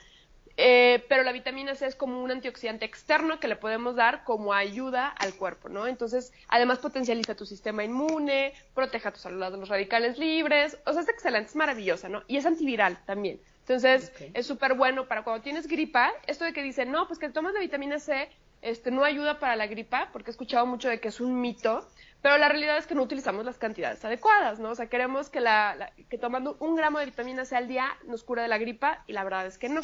eh, 0.57 1.03
pero 1.09 1.23
la 1.23 1.31
vitamina 1.31 1.75
C 1.75 1.85
es 1.85 1.95
como 1.95 2.21
un 2.23 2.31
antioxidante 2.31 2.85
externo 2.85 3.39
que 3.39 3.47
le 3.47 3.55
podemos 3.55 3.95
dar 3.95 4.23
como 4.23 4.53
ayuda 4.53 5.09
al 5.09 5.33
cuerpo, 5.33 5.67
¿no? 5.69 5.87
Entonces, 5.87 6.31
además 6.47 6.79
potencializa 6.79 7.35
tu 7.35 7.45
sistema 7.45 7.83
inmune, 7.83 8.53
protege 8.73 9.07
a 9.07 9.11
tus 9.11 9.23
células 9.23 9.51
de 9.51 9.57
los 9.57 9.69
radicales 9.69 10.17
libres, 10.17 10.77
o 10.85 10.93
sea, 10.93 11.01
es 11.01 11.09
excelente, 11.09 11.49
es 11.49 11.55
maravillosa, 11.55 12.07
¿no? 12.07 12.23
Y 12.27 12.37
es 12.37 12.45
antiviral 12.45 12.97
también. 13.05 13.39
Entonces, 13.61 14.11
es 14.33 14.45
súper 14.45 14.75
bueno 14.75 15.07
para 15.07 15.23
cuando 15.23 15.41
tienes 15.41 15.67
gripa, 15.67 16.13
esto 16.27 16.45
de 16.45 16.53
que 16.53 16.61
dicen, 16.61 16.91
no, 16.91 17.07
pues 17.07 17.17
que 17.17 17.29
tomas 17.29 17.53
la 17.53 17.59
vitamina 17.59 17.97
C, 17.97 18.29
este, 18.61 18.91
no 18.91 19.03
ayuda 19.03 19.39
para 19.39 19.55
la 19.55 19.67
gripa, 19.67 20.09
porque 20.13 20.29
he 20.29 20.33
escuchado 20.33 20.65
mucho 20.67 20.87
de 20.87 20.99
que 20.99 21.07
es 21.07 21.19
un 21.19 21.41
mito, 21.41 21.87
pero 22.21 22.37
la 22.37 22.49
realidad 22.49 22.77
es 22.77 22.87
que 22.87 22.95
no 22.95 23.03
utilizamos 23.03 23.45
las 23.45 23.57
cantidades 23.57 24.03
adecuadas, 24.03 24.59
¿no? 24.59 24.71
O 24.71 24.75
sea, 24.75 24.87
queremos 24.87 25.29
que, 25.29 25.41
la, 25.41 25.91
que 26.09 26.17
tomando 26.17 26.57
un 26.59 26.75
gramo 26.75 26.99
de 26.99 27.05
vitamina 27.05 27.45
C 27.45 27.55
al 27.55 27.67
día 27.67 27.87
nos 28.07 28.23
cure 28.23 28.41
de 28.41 28.47
la 28.47 28.57
gripa 28.57 29.03
y 29.05 29.13
la 29.13 29.23
verdad 29.23 29.45
es 29.45 29.57
que 29.57 29.69
no, 29.69 29.81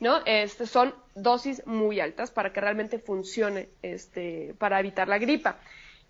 ¿no? 0.00 0.20
Este, 0.24 0.66
son 0.66 0.94
dosis 1.14 1.66
muy 1.66 2.00
altas 2.00 2.30
para 2.30 2.52
que 2.52 2.60
realmente 2.60 2.98
funcione 2.98 3.68
este, 3.82 4.54
para 4.58 4.80
evitar 4.80 5.08
la 5.08 5.18
gripa. 5.18 5.58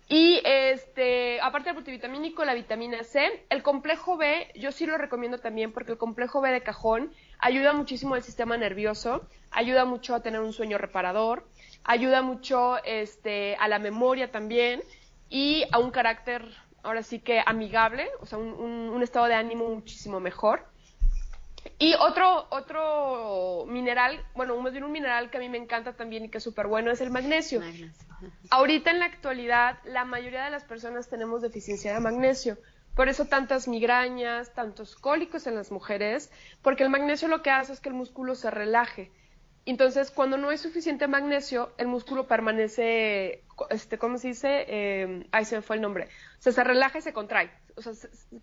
Y 0.07 0.39
este, 0.45 1.41
aparte 1.41 1.69
del 1.69 1.75
multivitamínico, 1.75 2.45
la 2.45 2.53
vitamina 2.53 3.03
C, 3.03 3.43
el 3.49 3.63
complejo 3.63 4.17
B, 4.17 4.51
yo 4.53 4.71
sí 4.71 4.85
lo 4.85 4.99
recomiendo 4.99 5.39
también 5.39 5.71
porque 5.71 5.93
el 5.93 5.97
complejo 5.97 6.41
B 6.41 6.51
de 6.51 6.61
cajón 6.61 7.11
ayuda 7.39 7.73
muchísimo 7.73 8.13
al 8.13 8.21
sistema 8.21 8.55
nervioso, 8.55 9.27
ayuda 9.49 9.83
mucho 9.83 10.13
a 10.13 10.21
tener 10.21 10.41
un 10.41 10.53
sueño 10.53 10.77
reparador, 10.77 11.47
ayuda 11.83 12.21
mucho 12.21 12.77
este, 12.83 13.55
a 13.55 13.67
la 13.67 13.79
memoria 13.79 14.31
también 14.31 14.83
y 15.29 15.65
a 15.71 15.79
un 15.79 15.91
carácter, 15.91 16.45
ahora 16.83 17.03
sí 17.03 17.19
que 17.19 17.41
amigable, 17.45 18.07
o 18.21 18.25
sea, 18.25 18.37
un, 18.37 19.01
estado 19.01 19.25
de 19.27 19.35
ánimo 19.35 19.67
muchísimo 19.69 20.19
mejor. 20.19 20.65
Y 21.79 21.95
otro, 21.95 22.47
otro 22.51 23.65
mineral, 23.67 24.23
bueno, 24.35 24.55
más 24.61 24.71
bien 24.71 24.83
un 24.83 24.91
mineral 24.91 25.29
que 25.29 25.37
a 25.37 25.39
mí 25.39 25.49
me 25.49 25.57
encanta 25.57 25.93
también 25.93 26.25
y 26.25 26.29
que 26.29 26.37
es 26.37 26.43
súper 26.43 26.67
bueno 26.67 26.91
es 26.91 27.01
el 27.01 27.09
magnesio. 27.09 27.61
Ahorita 28.49 28.91
en 28.91 28.99
la 28.99 29.05
actualidad, 29.05 29.79
la 29.83 30.05
mayoría 30.05 30.45
de 30.45 30.51
las 30.51 30.63
personas 30.63 31.09
tenemos 31.09 31.41
deficiencia 31.41 31.93
de 31.93 31.99
magnesio. 31.99 32.57
Por 32.95 33.09
eso 33.09 33.25
tantas 33.25 33.67
migrañas, 33.67 34.53
tantos 34.53 34.95
cólicos 34.95 35.47
en 35.47 35.55
las 35.55 35.69
mujeres, 35.71 36.31
porque 36.61 36.83
el 36.83 36.89
magnesio 36.89 37.27
lo 37.27 37.41
que 37.41 37.51
hace 37.51 37.73
es 37.73 37.81
que 37.81 37.89
el 37.89 37.95
músculo 37.95 38.35
se 38.35 38.49
relaje. 38.49 39.11
Entonces, 39.65 40.11
cuando 40.11 40.37
no 40.37 40.49
hay 40.49 40.57
suficiente 40.57 41.07
magnesio, 41.07 41.73
el 41.77 41.87
músculo 41.87 42.27
permanece, 42.27 43.43
este, 43.69 43.97
¿cómo 43.97 44.17
se 44.17 44.29
dice? 44.29 44.65
Eh, 44.67 45.27
ahí 45.31 45.45
se 45.45 45.55
me 45.55 45.61
fue 45.61 45.77
el 45.77 45.81
nombre. 45.81 46.05
O 46.39 46.41
sea, 46.41 46.53
se 46.53 46.63
relaja 46.63 46.99
y 46.99 47.01
se 47.01 47.13
contrae. 47.13 47.51
O 47.75 47.81
sea, 47.81 47.93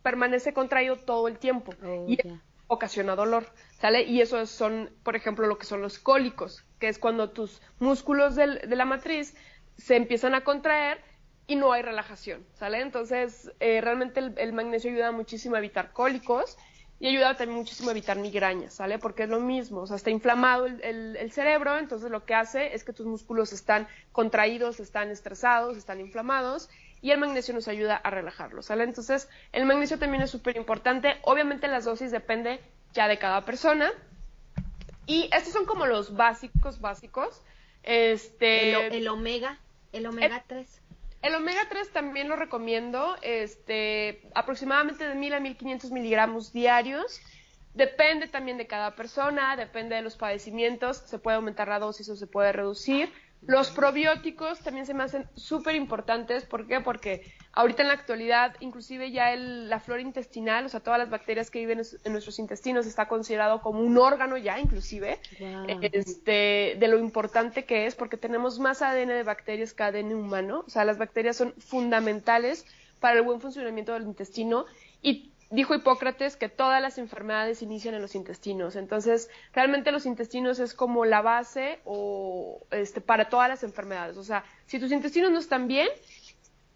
permanece 0.03 0.53
contraído 0.53 0.97
todo 0.97 1.29
el 1.29 1.39
tiempo. 1.39 1.73
Oh, 1.85 2.07
y 2.09 2.19
ocasiona 2.67 3.15
dolor, 3.15 3.47
¿sale? 3.81 4.03
Y 4.03 4.21
eso 4.21 4.47
son, 4.47 4.91
por 5.03 5.15
ejemplo, 5.15 5.47
lo 5.47 5.59
que 5.59 5.67
son 5.67 5.83
los 5.83 5.99
cólicos, 5.99 6.65
que 6.79 6.89
es 6.89 6.99
cuando 6.99 7.31
tus 7.31 7.61
músculos 7.79 8.35
de 8.35 8.47
la 8.67 8.85
matriz 8.85 9.35
se 9.77 9.97
empiezan 9.97 10.35
a 10.35 10.43
contraer 10.43 10.99
y 11.47 11.57
no 11.57 11.73
hay 11.73 11.83
relajación, 11.83 12.47
¿sale? 12.55 12.81
Entonces, 12.81 13.53
eh, 13.61 13.81
realmente 13.81 14.21
el, 14.37 14.53
magnesio 14.53 14.91
ayuda 14.91 15.13
muchísimo 15.13 15.57
a 15.57 15.59
evitar 15.59 15.93
cólicos 15.93 16.57
y 17.03 17.09
ayuda 17.09 17.35
también 17.35 17.59
muchísimo 17.59 17.89
a 17.89 17.91
evitar 17.91 18.17
migrañas, 18.17 18.75
¿sale? 18.75 18.97
Porque 18.97 19.25
es 19.25 19.29
lo 19.29 19.41
mismo, 19.41 19.81
o 19.81 19.87
sea, 19.89 19.97
está 19.97 20.11
inflamado 20.11 20.67
el, 20.67 21.33
cerebro, 21.33 21.77
entonces 21.77 22.13
lo 22.13 22.25
que 22.25 22.33
hace 22.33 22.77
es 22.77 22.85
que 22.85 22.93
tus 22.93 23.07
músculos 23.07 23.53
están 23.53 23.89
contraídos, 24.13 24.79
están 24.79 25.11
estresados, 25.11 25.77
están 25.77 25.99
inflamados 25.99 26.71
y 27.01 27.11
el 27.11 27.19
magnesio 27.19 27.55
nos 27.55 27.67
ayuda 27.67 27.97
a 27.97 28.11
relajarlos, 28.11 28.67
¿sale? 28.67 28.85
Entonces, 28.85 29.29
el 29.51 29.67
magnesio 29.67 29.99
también 29.99 30.23
es 30.23 30.31
súper 30.31 30.57
importante, 30.57 31.17
obviamente 31.23 31.67
las 31.67 31.87
dosis 31.87 32.13
depende 32.13 32.61
ya 32.93 33.09
de 33.09 33.19
cada 33.19 33.45
persona 33.45 33.91
y 35.05 35.29
estos 35.33 35.53
son 35.53 35.67
como 35.67 35.87
los 35.87 36.15
básicos, 36.15 36.81
básicos. 36.81 37.43
Este, 37.83 38.97
el, 38.97 39.09
omega, 39.09 39.59
el 39.91 40.07
omega 40.07 40.45
3. 40.47 40.82
El 41.23 41.37
omega 41.37 41.61
3 41.69 41.93
también 41.93 42.29
lo 42.29 42.35
recomiendo, 42.35 43.17
este, 43.23 44.29
aproximadamente 44.35 45.07
de 45.07 45.15
1000 45.15 45.35
a 45.35 45.41
1500 45.41 45.93
miligramos 45.93 46.53
diarios. 46.53 47.21
Depende 47.75 48.27
también 48.27 48.59
de 48.59 48.67
cada 48.67 48.97
persona, 48.97 49.57
depende 49.57 49.95
de 49.95 50.03
los 50.03 50.17
padecimientos, 50.17 50.97
se 50.97 51.19
puede 51.21 51.37
aumentar 51.37 51.69
la 51.69 51.79
dosis 51.79 52.09
o 52.09 52.17
se 52.17 52.27
puede 52.27 52.53
reducir. 52.53 53.13
Los 53.47 53.71
probióticos 53.71 54.61
también 54.61 54.87
se 54.87 54.95
me 54.95 55.03
hacen 55.03 55.27
súper 55.35 55.75
importantes. 55.75 56.45
¿Por 56.45 56.67
qué? 56.69 56.81
Porque 56.81 57.33
ahorita 57.53 57.83
en 57.83 57.89
la 57.89 57.95
actualidad, 57.95 58.55
inclusive 58.61 59.11
ya 59.11 59.35
la 59.35 59.81
flora 59.81 60.01
intestinal, 60.01 60.65
o 60.67 60.69
sea, 60.69 60.79
todas 60.79 61.01
las 61.01 61.11
bacterias 61.11 61.51
que 61.51 61.59
viven 61.59 61.83
en 62.05 62.13
nuestros 62.13 62.39
intestinos, 62.39 62.87
está 62.87 63.09
considerado 63.09 63.61
como 63.61 63.81
un 63.81 63.99
órgano 63.99 64.37
ya, 64.37 64.61
inclusive, 64.61 65.19
este, 65.93 66.77
de 66.79 66.89
lo 66.89 66.99
importante 66.99 67.65
que 67.65 67.87
es, 67.87 67.97
porque 67.97 68.17
tenemos 68.17 68.61
más 68.61 68.81
ADN 68.81 69.09
de 69.09 69.23
bacterias 69.25 69.73
que 69.73 69.83
ADN 69.83 70.15
humano. 70.15 70.63
O 70.65 70.71
sea, 70.71 70.85
las 70.85 70.99
bacterias 70.99 71.37
son 71.37 71.53
fundamentales 71.59 72.65
para 73.01 73.17
el 73.17 73.23
buen 73.23 73.41
funcionamiento 73.41 73.93
del 73.93 74.05
intestino 74.05 74.67
y 75.03 75.32
dijo 75.53 75.75
Hipócrates 75.75 76.37
que 76.37 76.49
todas 76.49 76.81
las 76.81 76.99
enfermedades 76.99 77.63
inician 77.63 77.95
en 77.95 78.03
los 78.03 78.15
intestinos. 78.15 78.75
Entonces, 78.75 79.29
realmente 79.53 79.93
los 79.93 80.07
intestinos 80.07 80.59
es 80.59 80.75
como 80.75 81.05
la 81.05 81.21
base 81.21 81.81
o 81.85 82.67
este, 82.71 83.01
para 83.01 83.29
todas 83.29 83.49
las 83.49 83.63
enfermedades. 83.63 84.17
O 84.17 84.25
sea, 84.25 84.45
si 84.67 84.81
tus 84.81 84.91
intestinos 84.91 85.31
no 85.31 85.39
están 85.39 85.69
bien, 85.69 85.89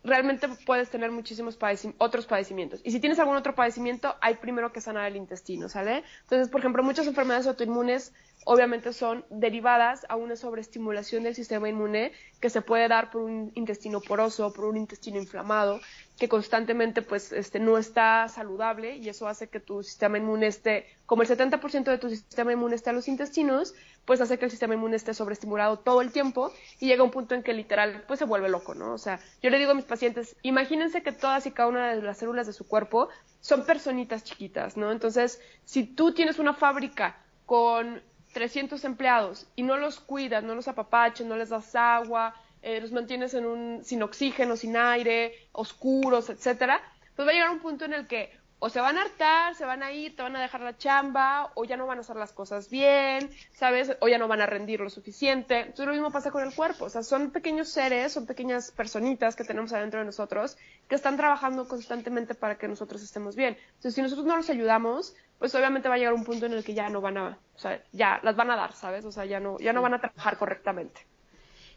realmente 0.05 0.47
puedes 0.67 0.91
tener 0.91 1.11
muchísimos 1.11 1.59
otros 1.99 2.27
padecimientos. 2.27 2.81
Y 2.85 2.93
si 2.93 3.01
tienes 3.01 3.19
algún 3.19 3.37
otro 3.37 3.55
padecimiento, 3.55 4.15
hay 4.21 4.35
primero 4.35 4.73
que 4.73 4.81
sanar 4.81 5.11
el 5.11 5.17
intestino, 5.17 5.69
¿sale? 5.69 6.05
Entonces, 6.23 6.49
por 6.51 6.61
ejemplo, 6.61 6.83
muchas 6.83 7.07
enfermedades 7.07 7.47
autoinmunes 7.47 8.13
obviamente 8.45 8.93
son 8.93 9.25
derivadas 9.31 10.07
a 10.09 10.17
una 10.17 10.37
sobreestimulación 10.37 11.25
del 11.25 11.35
sistema 11.35 11.69
inmune 11.69 12.13
que 12.41 12.51
se 12.51 12.61
puede 12.61 12.87
dar 12.89 13.11
por 13.11 13.23
un 13.23 13.51
intestino 13.55 14.01
poroso, 14.01 14.53
por 14.53 14.67
un 14.67 14.77
intestino 14.77 15.19
inflamado, 15.19 15.81
que 16.19 16.29
constantemente 16.29 17.03
pues 17.03 17.33
este 17.33 17.61
no 17.61 17.77
está 17.77 18.29
saludable 18.29 18.97
y 18.97 19.09
eso 19.09 19.29
hace 19.29 19.49
que 19.49 19.61
tu 19.61 19.83
sistema 19.83 20.17
inmune 20.17 20.47
esté, 20.47 20.87
como 21.05 21.23
el 21.23 21.29
70% 21.29 21.85
de 21.85 21.99
tu 21.99 22.09
sistema 22.09 22.53
inmune 22.53 22.75
está 22.75 22.91
en 22.91 22.97
los 22.97 23.09
intestinos, 23.09 23.75
pues 24.07 24.21
hace 24.21 24.39
que 24.39 24.47
el 24.47 24.51
sistema 24.51 24.75
inmune 24.75 24.97
esté 24.97 25.13
sobreestimulado 25.13 25.79
todo 25.79 26.01
el 26.01 26.13
tiempo 26.13 26.53
y 26.81 26.87
llega 26.87 27.03
un 27.03 27.11
punto 27.11 27.35
en 27.35 27.43
que 27.43 27.53
literal 27.53 28.05
pues 28.07 28.19
se 28.19 28.25
vuelve 28.25 28.49
loco, 28.49 28.75
¿no? 28.75 28.95
O 28.95 28.99
sea, 28.99 29.21
yo 29.43 29.51
le 29.51 29.59
digo 29.59 29.73
a 29.73 29.75
mis 29.75 29.85
pacientes, 29.85 30.37
imagínense 30.43 31.03
que 31.03 31.13
todas 31.13 31.45
y 31.47 31.51
cada 31.51 31.69
una 31.69 31.93
de 31.93 32.01
las 32.01 32.19
células 32.19 32.47
de 32.47 32.55
su 32.55 32.67
cuerpo 32.67 33.09
son 33.41 33.67
personitas 33.67 34.25
chiquitas, 34.25 34.77
¿no? 34.77 34.93
Entonces, 34.93 35.41
si 35.65 35.85
tú 35.85 36.13
tienes 36.13 36.39
una 36.39 36.55
fábrica 36.55 37.19
con 37.45 38.03
300 38.33 38.85
empleados 38.85 39.47
y 39.55 39.63
no 39.63 39.77
los 39.77 40.01
cuidas, 40.01 40.43
no 40.43 40.55
los 40.55 40.69
apapachas, 40.69 41.27
no 41.27 41.37
les 41.37 41.51
das 41.51 41.75
agua, 41.75 42.35
eh, 42.63 42.81
los 42.81 42.93
mantienes 42.93 43.35
en 43.35 43.47
un, 43.47 43.85
sin 43.85 44.03
oxígeno, 44.03 44.57
sin 44.57 44.77
aire, 44.77 45.35
oscuros, 45.53 46.31
etcétera, 46.31 46.81
pues 47.15 47.27
va 47.27 47.33
a 47.33 47.35
llegar 47.35 47.51
un 47.51 47.61
punto 47.61 47.85
en 47.85 47.95
el 47.95 48.07
que 48.07 48.31
o 48.59 48.71
se 48.71 48.81
van 48.81 48.97
a 48.97 49.03
hartar, 49.03 49.55
se 49.55 49.67
van 49.67 49.83
a 49.83 49.93
ir, 49.93 50.17
te 50.17 50.23
van 50.23 50.35
a 50.35 50.41
dejar 50.41 50.63
la 50.63 50.79
chamba, 50.79 51.53
o 51.55 51.65
ya 51.65 51.77
no 51.77 51.87
van 51.87 51.99
a 51.99 52.01
hacer 52.01 52.17
las 52.17 52.33
cosas 52.33 52.71
bien, 52.71 53.31
¿sabes? 53.53 53.97
O 54.01 54.09
ya 54.09 54.17
no 54.17 54.29
van 54.29 54.41
a 54.41 54.47
rendir 54.47 54.81
lo 54.81 54.89
suficiente. 54.89 55.61
Entonces 55.61 55.87
lo 55.87 55.93
mismo 55.93 56.11
pasa 56.11 56.31
con 56.31 56.43
el 56.43 56.55
cuerpo, 56.55 56.87
o 56.87 56.91
sea, 56.91 57.03
son 57.03 57.31
pequeños 57.31 57.69
seres, 57.69 58.13
son 58.13 58.27
pequeñas 58.27 58.71
personitas 58.71 59.37
que 59.37 59.45
tenemos 59.45 59.73
adentro 59.73 60.01
de 60.01 60.07
nosotros 60.07 60.57
que 60.89 60.95
están 60.95 61.17
trabajando 61.17 61.69
constantemente 61.69 62.35
para 62.35 62.57
que 62.57 62.67
nosotros 62.67 63.03
estemos 63.03 63.37
bien. 63.37 63.59
Entonces 63.69 63.95
si 63.95 64.03
nosotros 64.03 64.27
no 64.27 64.37
los 64.37 64.49
ayudamos, 64.49 65.15
pues 65.39 65.55
obviamente 65.55 65.89
va 65.89 65.97
a 65.97 65.99
llegar 65.99 66.15
un 66.15 66.25
punto 66.25 66.47
en 66.47 66.55
el 66.55 66.65
que 66.65 66.73
ya 66.73 66.89
no 66.89 67.03
van 67.03 67.19
a, 67.19 67.39
o 67.55 67.59
sea, 67.59 67.83
ya 67.93 68.21
las 68.23 68.37
van 68.37 68.51
a 68.51 68.57
dar, 68.57 68.73
¿sabes? 68.73 69.05
O 69.05 69.13
sea, 69.13 69.27
ya 69.27 69.39
no, 69.39 69.59
ya 69.59 69.75
no 69.75 69.83
van 69.83 69.95
a 69.95 70.01
trabajar 70.01 70.39
correctamente. 70.39 71.07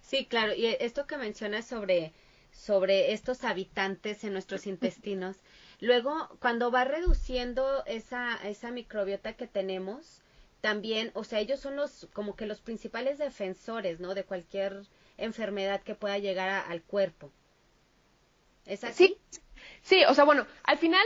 Sí, 0.09 0.25
claro, 0.25 0.55
y 0.55 0.65
esto 0.65 1.05
que 1.05 1.17
mencionas 1.17 1.67
sobre, 1.67 2.13
sobre 2.51 3.13
estos 3.13 3.43
habitantes 3.43 4.23
en 4.23 4.33
nuestros 4.33 4.65
intestinos, 4.65 5.37
luego 5.79 6.35
cuando 6.39 6.71
va 6.71 6.83
reduciendo 6.83 7.85
esa, 7.85 8.39
esa 8.43 8.71
microbiota 8.71 9.33
que 9.33 9.45
tenemos, 9.45 10.23
también, 10.61 11.11
o 11.13 11.23
sea, 11.23 11.39
ellos 11.39 11.59
son 11.59 11.75
los, 11.75 12.07
como 12.11 12.35
que 12.35 12.47
los 12.47 12.59
principales 12.59 13.19
defensores, 13.19 13.99
¿no? 13.99 14.15
De 14.15 14.23
cualquier 14.23 14.81
enfermedad 15.17 15.83
que 15.83 15.93
pueda 15.93 16.17
llegar 16.17 16.65
al 16.67 16.81
cuerpo. 16.81 17.31
¿Es 18.65 18.83
así? 18.83 19.15
Sí, 19.29 19.41
sí, 19.83 20.03
o 20.05 20.15
sea, 20.15 20.23
bueno, 20.23 20.47
al 20.63 20.79
final 20.79 21.05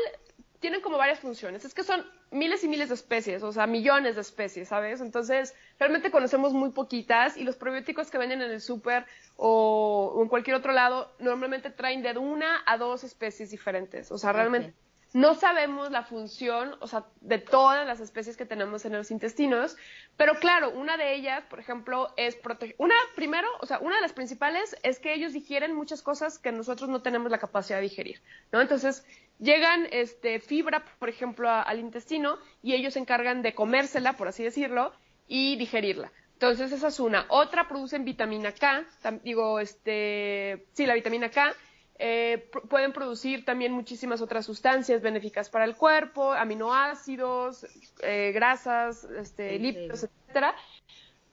tienen 0.62 0.80
como 0.80 0.98
varias 0.98 1.20
funciones. 1.20 1.66
Es 1.66 1.74
que 1.74 1.84
son 1.84 2.10
miles 2.32 2.64
y 2.64 2.70
miles 2.70 2.88
de 2.88 2.96
especies, 2.96 3.44
o 3.44 3.52
sea, 3.52 3.68
millones 3.68 4.16
de 4.16 4.22
especies, 4.22 4.70
¿sabes? 4.70 5.02
Entonces, 5.02 5.54
realmente 5.80 6.12
conocemos 6.12 6.54
muy 6.54 6.72
poquitas 6.72 7.38
y 7.38 7.44
los 7.44 7.56
probióticos 7.56 8.10
que 8.10 8.18
venden 8.18 8.42
en 8.42 8.52
el 8.52 8.62
súper 8.62 9.06
o, 9.36 10.20
en 10.22 10.30
cualquier 10.30 10.56
otro 10.56 10.72
lado 10.72 11.12
normalmente 11.20 11.70
traen 11.70 12.02
de 12.02 12.18
una 12.18 12.62
a 12.66 12.78
dos 12.78 13.04
especies 13.04 13.52
diferentes. 13.52 14.12
O 14.12 14.18
sea, 14.18 14.32
realmente 14.32 14.74
no 15.14 15.36
sabemos 15.36 15.92
la 15.92 16.04
función, 16.04 16.76
o 16.80 16.88
sea, 16.88 17.06
de 17.22 17.38
todas 17.38 17.86
las 17.86 18.00
especies 18.00 18.36
que 18.36 18.46
tenemos 18.46 18.84
en 18.84 18.94
los 18.94 19.12
intestinos, 19.12 19.78
pero 20.18 20.40
claro, 20.40 20.72
una 20.72 20.98
de 20.98 21.14
ellas, 21.14 21.44
por 21.50 21.60
ejemplo, 21.60 22.12
es 22.18 22.36
proteger. 22.36 22.76
Una, 22.80 22.96
primero, 23.16 23.48
o 23.62 23.66
sea, 23.68 23.78
una 23.78 23.96
de 23.98 24.02
las 24.02 24.14
principales 24.14 24.76
es 24.82 25.00
que 25.00 25.14
ellos 25.14 25.34
digieren 25.34 25.76
muchas 25.76 26.02
cosas 26.02 26.40
que 26.40 26.52
nosotros 26.52 26.90
no 26.90 27.04
tenemos 27.04 27.30
la 27.30 27.38
capacidad 27.38 27.78
de 27.78 27.84
digerir, 27.84 28.22
¿no? 28.52 28.60
Entonces, 28.60 29.06
llegan 29.40 29.88
este, 29.92 30.40
fibra, 30.40 30.84
por 30.98 31.10
ejemplo, 31.10 31.48
al 31.48 31.80
intestino 31.80 32.40
y 32.64 32.74
ellos 32.74 32.94
se 32.94 33.00
encargan 33.00 33.44
de 33.44 33.54
comérsela, 33.54 34.14
por 34.14 34.28
así 34.28 34.44
decirlo, 34.44 34.94
y 35.28 35.56
digerirla. 35.56 36.12
Entonces, 36.34 36.72
esa 36.72 36.90
es 36.90 37.00
una. 37.00 37.26
Otra 37.30 37.68
producen 37.68 38.04
vitamina 38.04 38.52
K, 38.52 38.86
digo, 39.24 39.60
este, 39.60 40.66
sí, 40.74 40.86
la 40.86 40.94
vitamina 40.94 41.30
K, 41.30 41.54
eh, 42.00 42.50
pueden 42.70 42.92
producir 42.92 43.46
también 43.46 43.72
muchísimas 43.72 44.20
otras 44.20 44.46
sustancias 44.46 45.02
benéficas 45.02 45.50
para 45.50 45.64
el 45.64 45.76
cuerpo, 45.76 46.34
aminoácidos, 46.34 47.66
eh, 48.02 48.32
grasas, 48.34 49.06
este, 49.06 49.58
lípidos, 49.58 50.04
etcétera. 50.04 50.56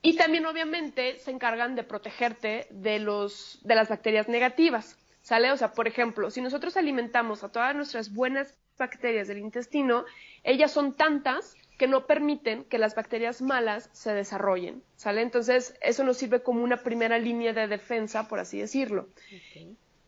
Y 0.02 0.16
también, 0.16 0.46
obviamente, 0.46 1.18
se 1.18 1.30
encargan 1.30 1.74
de 1.74 1.82
protegerte 1.82 2.66
de, 2.70 3.00
los, 3.00 3.58
de 3.64 3.74
las 3.74 3.88
bacterias 3.88 4.28
negativas. 4.28 4.96
¿Sale? 5.22 5.52
O 5.52 5.56
sea, 5.56 5.72
por 5.72 5.86
ejemplo, 5.86 6.30
si 6.30 6.40
nosotros 6.40 6.76
alimentamos 6.76 7.44
a 7.44 7.50
todas 7.50 7.74
nuestras 7.74 8.14
buenas 8.14 8.56
bacterias 8.78 9.28
del 9.28 9.38
intestino, 9.38 10.04
ellas 10.44 10.72
son 10.72 10.94
tantas 10.94 11.56
que 11.80 11.88
no 11.88 12.04
permiten 12.04 12.64
que 12.64 12.76
las 12.76 12.94
bacterias 12.94 13.40
malas 13.40 13.88
se 13.94 14.12
desarrollen, 14.12 14.82
¿sale? 14.96 15.22
Entonces, 15.22 15.74
eso 15.80 16.04
nos 16.04 16.18
sirve 16.18 16.42
como 16.42 16.62
una 16.62 16.76
primera 16.76 17.18
línea 17.18 17.54
de 17.54 17.68
defensa, 17.68 18.28
por 18.28 18.38
así 18.38 18.58
decirlo. 18.58 19.08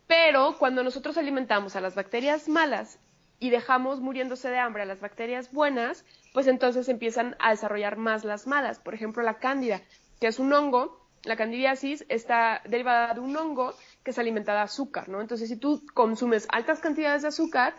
Pero 0.05 0.55
cuando 0.59 0.83
nosotros 0.83 1.17
alimentamos 1.17 1.75
a 1.75 1.81
las 1.81 1.95
bacterias 1.95 2.47
malas 2.47 2.99
y 3.39 3.49
dejamos 3.49 4.01
muriéndose 4.01 4.51
de 4.51 4.59
hambre 4.59 4.83
a 4.83 4.85
las 4.85 4.99
bacterias 4.99 5.51
buenas, 5.51 6.05
pues 6.31 6.45
entonces 6.45 6.89
empiezan 6.89 7.35
a 7.39 7.49
desarrollar 7.49 7.97
más 7.97 8.23
las 8.23 8.45
malas. 8.45 8.77
Por 8.77 8.93
ejemplo, 8.93 9.23
la 9.23 9.39
cándida, 9.39 9.81
que 10.21 10.27
es 10.27 10.37
un 10.37 10.53
hongo, 10.53 11.09
la 11.23 11.35
candidiasis 11.37 12.05
está 12.07 12.61
derivada 12.65 13.15
de 13.15 13.19
un 13.19 13.35
hongo 13.35 13.73
que 14.03 14.11
es 14.11 14.19
alimentada 14.19 14.59
de 14.59 14.65
azúcar, 14.65 15.09
¿no? 15.09 15.21
Entonces, 15.21 15.49
si 15.49 15.55
tú 15.55 15.83
consumes 15.95 16.45
altas 16.51 16.81
cantidades 16.81 17.23
de 17.23 17.29
azúcar, 17.29 17.73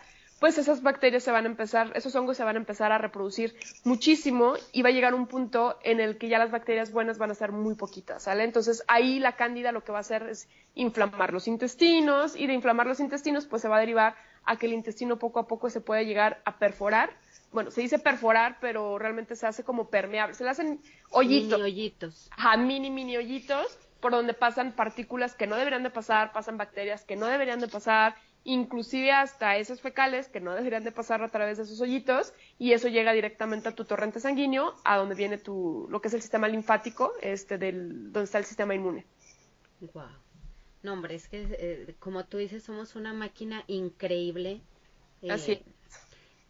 pues 0.45 0.59
esas 0.59 0.83
bacterias 0.83 1.23
se 1.23 1.31
van 1.31 1.45
a 1.45 1.47
empezar, 1.47 1.91
esos 1.95 2.13
hongos 2.13 2.37
se 2.37 2.43
van 2.43 2.55
a 2.55 2.59
empezar 2.59 2.91
a 2.91 2.99
reproducir 2.99 3.55
muchísimo 3.83 4.53
y 4.71 4.83
va 4.83 4.89
a 4.89 4.91
llegar 4.91 5.15
un 5.15 5.25
punto 5.25 5.79
en 5.81 5.99
el 5.99 6.19
que 6.19 6.27
ya 6.27 6.37
las 6.37 6.51
bacterias 6.51 6.91
buenas 6.91 7.17
van 7.17 7.31
a 7.31 7.33
ser 7.33 7.51
muy 7.51 7.73
poquitas, 7.73 8.21
¿sale? 8.21 8.43
Entonces 8.43 8.83
ahí 8.87 9.17
la 9.17 9.37
cándida 9.37 9.71
lo 9.71 9.83
que 9.83 9.91
va 9.91 9.97
a 9.97 10.01
hacer 10.01 10.21
es 10.29 10.47
inflamar 10.75 11.33
los 11.33 11.47
intestinos 11.47 12.35
y 12.35 12.45
de 12.45 12.53
inflamar 12.53 12.85
los 12.85 12.99
intestinos 12.99 13.47
pues 13.47 13.63
se 13.63 13.67
va 13.67 13.77
a 13.77 13.79
derivar 13.79 14.17
a 14.43 14.55
que 14.55 14.67
el 14.67 14.73
intestino 14.73 15.17
poco 15.17 15.39
a 15.39 15.47
poco 15.47 15.71
se 15.71 15.81
pueda 15.81 16.03
llegar 16.03 16.43
a 16.45 16.59
perforar. 16.59 17.09
Bueno, 17.51 17.71
se 17.71 17.81
dice 17.81 17.97
perforar, 17.97 18.59
pero 18.61 18.99
realmente 18.99 19.35
se 19.35 19.47
hace 19.47 19.63
como 19.63 19.89
permeable. 19.89 20.35
Se 20.35 20.43
le 20.43 20.51
hacen 20.51 20.79
hoyitos. 21.09 21.57
Mini 21.57 21.63
hoyitos. 21.63 22.29
Ajá, 22.37 22.55
mini, 22.55 22.91
mini 22.91 23.17
hoyitos 23.17 23.79
por 23.99 24.11
donde 24.11 24.35
pasan 24.35 24.73
partículas 24.73 25.33
que 25.33 25.47
no 25.47 25.55
deberían 25.55 25.81
de 25.81 25.89
pasar, 25.89 26.31
pasan 26.31 26.57
bacterias 26.57 27.03
que 27.03 27.15
no 27.15 27.25
deberían 27.25 27.59
de 27.59 27.67
pasar, 27.67 28.13
inclusive 28.45 29.11
hasta 29.11 29.57
esos 29.57 29.81
fecales 29.81 30.29
que 30.29 30.39
no 30.39 30.53
deberían 30.53 30.83
de 30.83 30.91
pasar 30.91 31.21
a 31.23 31.29
través 31.29 31.57
de 31.57 31.63
esos 31.63 31.81
hoyitos 31.81 32.33
y 32.57 32.71
eso 32.71 32.87
llega 32.87 33.11
directamente 33.11 33.67
a 33.67 33.75
tu 33.75 33.83
torrente 33.83 34.19
sanguíneo, 34.19 34.75
a 34.85 34.97
donde 34.97 35.15
viene 35.15 35.37
tu, 35.37 35.87
lo 35.89 35.99
que 35.99 36.07
es 36.07 36.13
el 36.13 36.21
sistema 36.21 36.47
linfático, 36.47 37.11
este, 37.21 37.57
del, 37.57 38.13
donde 38.13 38.23
está 38.23 38.37
el 38.37 38.45
sistema 38.45 38.73
inmune. 38.73 39.05
Wow. 39.93 40.03
No, 40.83 40.93
hombre, 40.93 41.15
es 41.15 41.27
que 41.27 41.47
eh, 41.59 41.95
como 41.99 42.25
tú 42.25 42.37
dices, 42.37 42.63
somos 42.63 42.95
una 42.95 43.13
máquina 43.13 43.63
increíble. 43.67 44.61
Eh, 45.23 45.31
Así. 45.31 45.59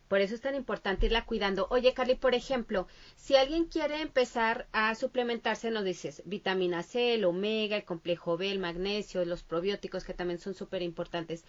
Por 0.10 0.21
eso 0.21 0.36
es 0.36 0.41
tan 0.41 0.53
importante 0.53 1.08
irla 1.08 1.25
cuidando. 1.25 1.67
Oye, 1.71 1.93
Carly, 1.93 2.15
por 2.15 2.36
ejemplo, 2.36 2.88
si 3.15 3.36
alguien 3.36 3.65
quiere 3.65 4.01
empezar 4.01 4.67
a 4.71 4.93
suplementarse, 4.93 5.71
nos 5.71 5.84
dices 5.84 6.21
vitamina 6.25 6.84
C, 6.84 7.15
el 7.15 7.25
omega, 7.25 7.75
el 7.77 7.86
complejo 7.86 8.38
B, 8.38 8.51
el 8.51 8.60
magnesio, 8.60 9.25
los 9.25 9.41
probióticos, 9.41 10.03
que 10.03 10.13
también 10.13 10.39
son 10.39 10.53
súper 10.53 10.84
importantes. 10.84 11.43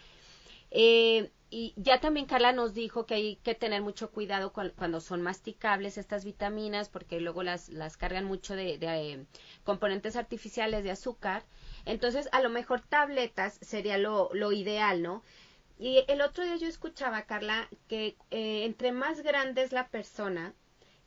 Eh, 0.78 1.30
y 1.48 1.72
ya 1.76 2.00
también 2.00 2.26
Carla 2.26 2.52
nos 2.52 2.74
dijo 2.74 3.06
que 3.06 3.14
hay 3.14 3.36
que 3.36 3.54
tener 3.54 3.80
mucho 3.80 4.10
cuidado 4.10 4.52
cuando 4.52 5.00
son 5.00 5.22
masticables 5.22 5.96
estas 5.96 6.22
vitaminas, 6.26 6.90
porque 6.90 7.18
luego 7.18 7.42
las, 7.42 7.70
las 7.70 7.96
cargan 7.96 8.26
mucho 8.26 8.54
de, 8.54 8.78
eh, 8.82 9.24
componentes 9.64 10.16
artificiales 10.16 10.84
de 10.84 10.90
azúcar. 10.90 11.44
Entonces, 11.86 12.28
a 12.32 12.42
lo 12.42 12.50
mejor 12.50 12.82
tabletas 12.82 13.58
sería 13.62 13.96
lo, 13.96 14.52
ideal, 14.52 15.02
¿no? 15.02 15.22
Y 15.78 16.04
el 16.08 16.20
otro 16.20 16.44
día 16.44 16.56
yo 16.56 16.68
escuchaba, 16.68 17.22
Carla, 17.22 17.70
que 17.88 18.16
eh, 18.30 18.64
entre 18.66 18.92
más 18.92 19.22
grande 19.22 19.62
es 19.62 19.72
la 19.72 19.88
persona, 19.88 20.52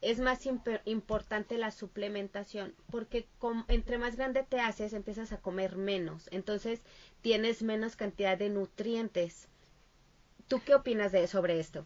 es 0.02 0.20
más 0.20 0.48
importante 0.86 1.60
la 1.60 1.70
suplementación, 1.70 2.74
porque 2.90 3.28
entre 3.68 4.00
más 4.00 4.16
grande 4.16 4.44
te 4.50 4.60
haces, 4.60 4.94
empiezas 4.94 5.32
a 5.32 5.42
comer 5.42 5.76
menos, 5.76 6.28
entonces 6.32 6.82
tienes 7.22 7.62
menos 7.62 7.96
cantidad 7.96 8.36
de 8.36 8.50
nutrientes. 8.50 9.48
¿Tú 10.50 10.62
qué 10.66 10.74
opinas 10.74 11.12
de 11.12 11.28
sobre 11.28 11.60
esto? 11.60 11.86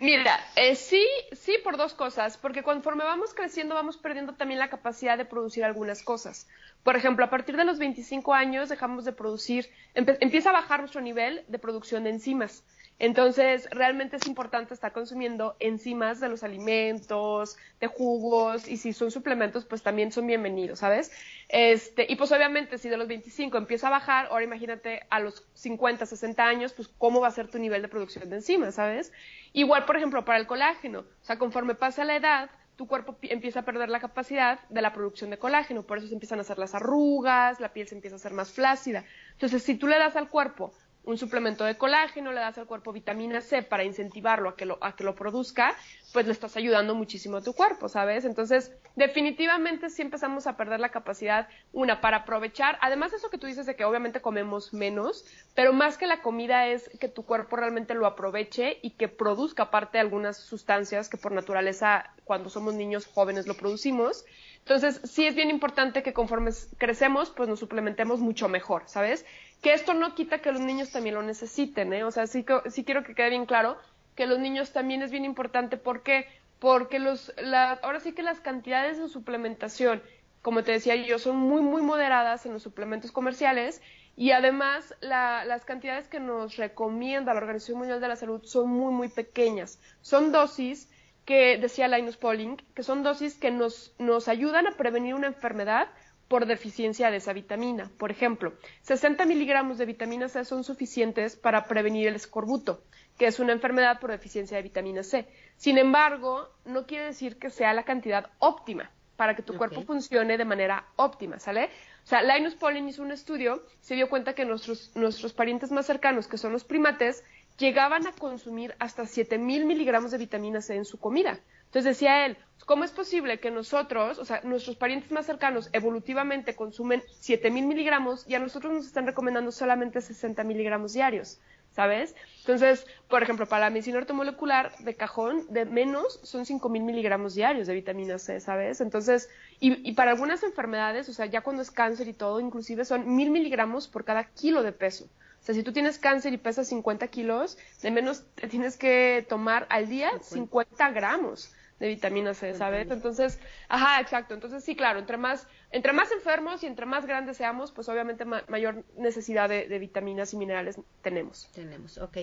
Mira, 0.00 0.40
eh, 0.56 0.74
sí, 0.74 1.06
sí 1.32 1.56
por 1.62 1.76
dos 1.76 1.94
cosas, 1.94 2.36
porque 2.38 2.64
conforme 2.64 3.04
vamos 3.04 3.34
creciendo 3.34 3.74
vamos 3.74 3.98
perdiendo 3.98 4.34
también 4.34 4.58
la 4.58 4.68
capacidad 4.68 5.16
de 5.16 5.24
producir 5.24 5.62
algunas 5.62 6.02
cosas. 6.02 6.48
Por 6.82 6.96
ejemplo, 6.96 7.24
a 7.24 7.30
partir 7.30 7.56
de 7.56 7.64
los 7.64 7.78
25 7.78 8.34
años 8.34 8.68
dejamos 8.68 9.04
de 9.04 9.12
producir, 9.12 9.70
empieza 9.94 10.50
a 10.50 10.54
bajar 10.54 10.80
nuestro 10.80 11.00
nivel 11.00 11.44
de 11.46 11.58
producción 11.60 12.02
de 12.02 12.10
enzimas. 12.10 12.64
Entonces, 13.00 13.66
realmente 13.70 14.16
es 14.16 14.26
importante 14.26 14.74
estar 14.74 14.92
consumiendo 14.92 15.56
enzimas 15.58 16.20
de 16.20 16.28
los 16.28 16.42
alimentos, 16.42 17.56
de 17.80 17.86
jugos, 17.86 18.68
y 18.68 18.76
si 18.76 18.92
son 18.92 19.10
suplementos, 19.10 19.64
pues 19.64 19.82
también 19.82 20.12
son 20.12 20.26
bienvenidos, 20.26 20.80
¿sabes? 20.80 21.10
Este, 21.48 22.04
y 22.06 22.16
pues 22.16 22.30
obviamente, 22.30 22.76
si 22.76 22.90
de 22.90 22.98
los 22.98 23.08
25 23.08 23.56
empieza 23.56 23.86
a 23.86 23.90
bajar, 23.90 24.26
ahora 24.26 24.44
imagínate 24.44 25.00
a 25.08 25.18
los 25.18 25.48
50, 25.54 26.04
60 26.04 26.44
años, 26.44 26.74
pues 26.74 26.88
cómo 26.88 27.22
va 27.22 27.28
a 27.28 27.30
ser 27.30 27.48
tu 27.48 27.58
nivel 27.58 27.80
de 27.80 27.88
producción 27.88 28.28
de 28.28 28.36
enzimas, 28.36 28.74
¿sabes? 28.74 29.14
Igual, 29.54 29.86
por 29.86 29.96
ejemplo, 29.96 30.26
para 30.26 30.38
el 30.38 30.46
colágeno, 30.46 31.00
o 31.00 31.24
sea, 31.24 31.38
conforme 31.38 31.74
pasa 31.74 32.04
la 32.04 32.16
edad, 32.16 32.50
tu 32.76 32.86
cuerpo 32.86 33.16
empieza 33.22 33.60
a 33.60 33.64
perder 33.64 33.88
la 33.88 34.00
capacidad 34.00 34.60
de 34.68 34.82
la 34.82 34.92
producción 34.92 35.30
de 35.30 35.38
colágeno, 35.38 35.84
por 35.84 35.96
eso 35.96 36.08
se 36.08 36.14
empiezan 36.14 36.38
a 36.38 36.42
hacer 36.42 36.58
las 36.58 36.74
arrugas, 36.74 37.60
la 37.60 37.72
piel 37.72 37.88
se 37.88 37.94
empieza 37.94 38.16
a 38.16 38.18
hacer 38.18 38.34
más 38.34 38.52
flácida. 38.52 39.06
Entonces, 39.32 39.62
si 39.62 39.74
tú 39.76 39.86
le 39.86 39.98
das 39.98 40.16
al 40.16 40.28
cuerpo 40.28 40.74
un 41.04 41.16
suplemento 41.16 41.64
de 41.64 41.76
colágeno, 41.76 42.32
le 42.32 42.40
das 42.40 42.58
al 42.58 42.66
cuerpo 42.66 42.92
vitamina 42.92 43.40
C 43.40 43.62
para 43.62 43.84
incentivarlo 43.84 44.50
a 44.50 44.56
que 44.56 44.66
lo, 44.66 44.78
a 44.80 44.94
que 44.94 45.04
lo 45.04 45.14
produzca, 45.14 45.74
pues 46.12 46.26
le 46.26 46.32
estás 46.32 46.56
ayudando 46.56 46.94
muchísimo 46.94 47.38
a 47.38 47.42
tu 47.42 47.52
cuerpo, 47.54 47.88
¿sabes? 47.88 48.24
Entonces, 48.24 48.72
definitivamente 48.96 49.88
sí 49.90 50.02
empezamos 50.02 50.46
a 50.46 50.56
perder 50.56 50.80
la 50.80 50.90
capacidad, 50.90 51.48
una, 51.72 52.00
para 52.00 52.18
aprovechar, 52.18 52.78
además 52.82 53.12
de 53.12 53.18
eso 53.18 53.30
que 53.30 53.38
tú 53.38 53.46
dices 53.46 53.66
de 53.66 53.76
que 53.76 53.84
obviamente 53.84 54.20
comemos 54.20 54.74
menos, 54.74 55.24
pero 55.54 55.72
más 55.72 55.96
que 55.96 56.06
la 56.06 56.22
comida 56.22 56.66
es 56.66 56.90
que 57.00 57.08
tu 57.08 57.24
cuerpo 57.24 57.56
realmente 57.56 57.94
lo 57.94 58.06
aproveche 58.06 58.78
y 58.82 58.90
que 58.90 59.08
produzca 59.08 59.64
aparte 59.64 59.98
algunas 59.98 60.36
sustancias 60.36 61.08
que 61.08 61.16
por 61.16 61.32
naturaleza 61.32 62.10
cuando 62.24 62.50
somos 62.50 62.74
niños 62.74 63.06
jóvenes 63.06 63.46
lo 63.46 63.54
producimos. 63.54 64.24
Entonces, 64.58 65.00
sí 65.04 65.26
es 65.26 65.34
bien 65.34 65.50
importante 65.50 66.02
que 66.02 66.12
conforme 66.12 66.50
crecemos, 66.78 67.30
pues 67.30 67.48
nos 67.48 67.58
suplementemos 67.58 68.20
mucho 68.20 68.48
mejor, 68.48 68.82
¿sabes? 68.86 69.24
Que 69.60 69.74
esto 69.74 69.94
no 69.94 70.14
quita 70.14 70.38
que 70.38 70.52
los 70.52 70.60
niños 70.60 70.90
también 70.90 71.14
lo 71.14 71.22
necesiten, 71.22 71.92
¿eh? 71.92 72.04
O 72.04 72.10
sea, 72.10 72.26
sí, 72.26 72.44
sí 72.70 72.84
quiero 72.84 73.04
que 73.04 73.14
quede 73.14 73.30
bien 73.30 73.46
claro 73.46 73.76
que 74.14 74.26
los 74.26 74.38
niños 74.38 74.72
también 74.72 75.02
es 75.02 75.10
bien 75.10 75.24
importante. 75.24 75.76
¿Por 75.76 76.02
qué? 76.02 76.26
Porque 76.58 76.98
los, 76.98 77.32
la, 77.38 77.72
ahora 77.82 78.00
sí 78.00 78.12
que 78.12 78.22
las 78.22 78.40
cantidades 78.40 78.98
de 78.98 79.08
suplementación, 79.08 80.02
como 80.42 80.62
te 80.62 80.72
decía 80.72 80.96
yo, 80.96 81.18
son 81.18 81.36
muy, 81.36 81.62
muy 81.62 81.82
moderadas 81.82 82.44
en 82.46 82.52
los 82.52 82.62
suplementos 82.62 83.12
comerciales 83.12 83.80
y 84.16 84.32
además 84.32 84.94
la, 85.00 85.44
las 85.46 85.64
cantidades 85.64 86.08
que 86.08 86.20
nos 86.20 86.56
recomienda 86.56 87.32
la 87.32 87.40
Organización 87.40 87.78
Mundial 87.78 88.00
de 88.00 88.08
la 88.08 88.16
Salud 88.16 88.42
son 88.44 88.68
muy, 88.68 88.92
muy 88.92 89.08
pequeñas. 89.08 89.80
Son 90.02 90.32
dosis 90.32 90.90
que, 91.24 91.56
decía 91.58 91.88
Linus 91.88 92.18
Pauling, 92.18 92.56
que 92.74 92.82
son 92.82 93.02
dosis 93.02 93.38
que 93.38 93.50
nos, 93.50 93.94
nos 93.98 94.28
ayudan 94.28 94.66
a 94.66 94.72
prevenir 94.72 95.14
una 95.14 95.28
enfermedad 95.28 95.88
por 96.30 96.46
deficiencia 96.46 97.10
de 97.10 97.16
esa 97.16 97.32
vitamina. 97.32 97.90
Por 97.98 98.12
ejemplo, 98.12 98.52
60 98.82 99.26
miligramos 99.26 99.78
de 99.78 99.84
vitamina 99.84 100.28
C 100.28 100.44
son 100.44 100.62
suficientes 100.62 101.34
para 101.34 101.64
prevenir 101.64 102.06
el 102.06 102.14
escorbuto, 102.14 102.84
que 103.18 103.26
es 103.26 103.40
una 103.40 103.52
enfermedad 103.52 103.98
por 103.98 104.12
deficiencia 104.12 104.56
de 104.56 104.62
vitamina 104.62 105.02
C. 105.02 105.26
Sin 105.56 105.76
embargo, 105.76 106.48
no 106.64 106.86
quiere 106.86 107.06
decir 107.06 107.36
que 107.36 107.50
sea 107.50 107.74
la 107.74 107.82
cantidad 107.82 108.30
óptima 108.38 108.92
para 109.16 109.34
que 109.34 109.42
tu 109.42 109.56
cuerpo 109.56 109.82
funcione 109.82 110.38
de 110.38 110.44
manera 110.44 110.86
óptima, 110.94 111.40
¿sale? 111.40 111.68
O 112.04 112.06
sea, 112.06 112.22
Linus 112.22 112.54
Pauling 112.54 112.86
hizo 112.86 113.02
un 113.02 113.10
estudio, 113.10 113.64
se 113.80 113.96
dio 113.96 114.08
cuenta 114.08 114.32
que 114.32 114.44
nuestros, 114.44 114.92
nuestros 114.94 115.32
parientes 115.32 115.72
más 115.72 115.86
cercanos, 115.86 116.28
que 116.28 116.38
son 116.38 116.52
los 116.52 116.62
primates, 116.62 117.24
llegaban 117.58 118.06
a 118.06 118.12
consumir 118.12 118.76
hasta 118.78 119.04
7000 119.04 119.66
miligramos 119.66 120.12
de 120.12 120.18
vitamina 120.18 120.60
C 120.62 120.76
en 120.76 120.84
su 120.84 121.00
comida. 121.00 121.40
Entonces 121.70 121.96
decía 121.96 122.26
él, 122.26 122.36
¿cómo 122.66 122.82
es 122.82 122.90
posible 122.90 123.38
que 123.38 123.52
nosotros, 123.52 124.18
o 124.18 124.24
sea, 124.24 124.40
nuestros 124.42 124.74
parientes 124.74 125.12
más 125.12 125.26
cercanos 125.26 125.70
evolutivamente 125.72 126.56
consumen 126.56 127.00
7000 127.20 127.64
miligramos 127.64 128.24
y 128.26 128.34
a 128.34 128.40
nosotros 128.40 128.72
nos 128.72 128.86
están 128.86 129.06
recomendando 129.06 129.52
solamente 129.52 130.00
60 130.00 130.42
miligramos 130.42 130.94
diarios? 130.94 131.38
¿Sabes? 131.70 132.16
Entonces, 132.40 132.84
por 133.08 133.22
ejemplo, 133.22 133.46
para 133.46 133.66
la 133.66 133.70
medicina 133.70 133.98
ortomolecular 133.98 134.76
de 134.78 134.96
cajón, 134.96 135.46
de 135.50 135.64
menos 135.64 136.18
son 136.24 136.44
5000 136.44 136.82
miligramos 136.82 137.36
diarios 137.36 137.68
de 137.68 137.74
vitamina 137.74 138.18
C, 138.18 138.40
¿sabes? 138.40 138.80
Entonces, 138.80 139.30
y, 139.60 139.88
y, 139.88 139.92
para 139.92 140.10
algunas 140.10 140.42
enfermedades, 140.42 141.08
o 141.08 141.12
sea, 141.12 141.26
ya 141.26 141.42
cuando 141.42 141.62
es 141.62 141.70
cáncer 141.70 142.08
y 142.08 142.14
todo, 142.14 142.40
inclusive 142.40 142.84
son 142.84 143.14
1000 143.14 143.30
miligramos 143.30 143.86
por 143.86 144.04
cada 144.04 144.24
kilo 144.24 144.64
de 144.64 144.72
peso. 144.72 145.04
O 145.04 145.44
sea, 145.44 145.54
si 145.54 145.62
tú 145.62 145.72
tienes 145.72 146.00
cáncer 146.00 146.32
y 146.32 146.38
pesas 146.38 146.66
50 146.66 147.06
kilos, 147.06 147.56
de 147.80 147.92
menos 147.92 148.24
te 148.34 148.48
tienes 148.48 148.76
que 148.76 149.24
tomar 149.28 149.68
al 149.70 149.88
día 149.88 150.10
50 150.20 150.90
gramos 150.90 151.54
de 151.80 151.88
vitamina 151.88 152.34
C, 152.34 152.54
¿sabes? 152.54 152.90
Entonces, 152.90 153.40
ajá, 153.68 154.00
exacto. 154.00 154.34
Entonces, 154.34 154.62
sí, 154.62 154.76
claro, 154.76 155.00
entre 155.00 155.16
más, 155.16 155.48
entre 155.70 155.92
más 155.92 156.12
enfermos 156.12 156.62
y 156.62 156.66
entre 156.66 156.86
más 156.86 157.06
grandes 157.06 157.38
seamos, 157.38 157.72
pues 157.72 157.88
obviamente 157.88 158.24
mayor 158.24 158.84
necesidad 158.96 159.48
de, 159.48 159.78
vitaminas 159.78 160.32
y 160.34 160.36
minerales 160.36 160.78
tenemos. 161.02 161.50
Tenemos, 161.54 161.98
ok. 161.98 162.18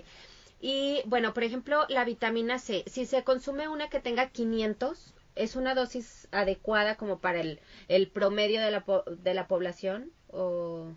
Y 0.61 1.01
bueno, 1.05 1.33
por 1.33 1.43
ejemplo, 1.43 1.85
la 1.89 2.05
vitamina 2.05 2.59
C, 2.59 2.83
si 2.87 3.05
se 3.05 3.23
consume 3.23 3.67
una 3.67 3.89
que 3.89 3.99
tenga 3.99 4.29
500, 4.29 5.15
¿es 5.35 5.55
una 5.55 5.73
dosis 5.73 6.27
adecuada 6.31 6.95
como 6.95 7.19
para 7.19 7.41
el, 7.41 7.59
el 7.87 8.07
promedio 8.09 8.61
de 8.61 8.71
la, 8.71 8.85
de 9.07 9.33
la 9.33 9.47
población? 9.47 10.11
O... 10.29 10.93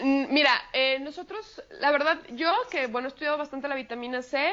Mm, 0.00 0.32
mira, 0.32 0.50
eh, 0.72 0.98
nosotros, 0.98 1.62
la 1.80 1.92
verdad, 1.92 2.20
yo 2.32 2.52
que, 2.70 2.88
bueno, 2.88 3.06
he 3.06 3.10
estudiado 3.10 3.38
bastante 3.38 3.68
la 3.68 3.76
vitamina 3.76 4.22
C, 4.22 4.52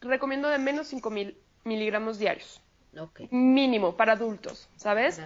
recomiendo 0.00 0.50
de 0.50 0.58
menos 0.58 0.88
5000 0.88 1.38
miligramos 1.64 2.18
diarios. 2.18 2.62
Mínimo 3.30 3.96
para 3.96 4.12
adultos, 4.12 4.68
¿sabes? 4.76 5.20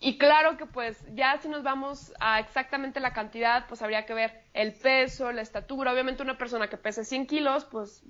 Y 0.00 0.16
claro 0.16 0.56
que 0.56 0.66
pues 0.66 0.96
ya 1.14 1.38
si 1.42 1.48
nos 1.48 1.64
vamos 1.64 2.12
a 2.20 2.38
exactamente 2.38 3.00
la 3.00 3.12
cantidad, 3.12 3.66
pues 3.66 3.82
habría 3.82 4.06
que 4.06 4.14
ver 4.14 4.42
el 4.54 4.72
peso, 4.72 5.32
la 5.32 5.42
estatura. 5.42 5.92
Obviamente 5.92 6.22
una 6.22 6.38
persona 6.38 6.68
que 6.68 6.76
pese 6.76 7.04
100 7.04 7.26
kilos, 7.26 7.64
pues 7.64 8.04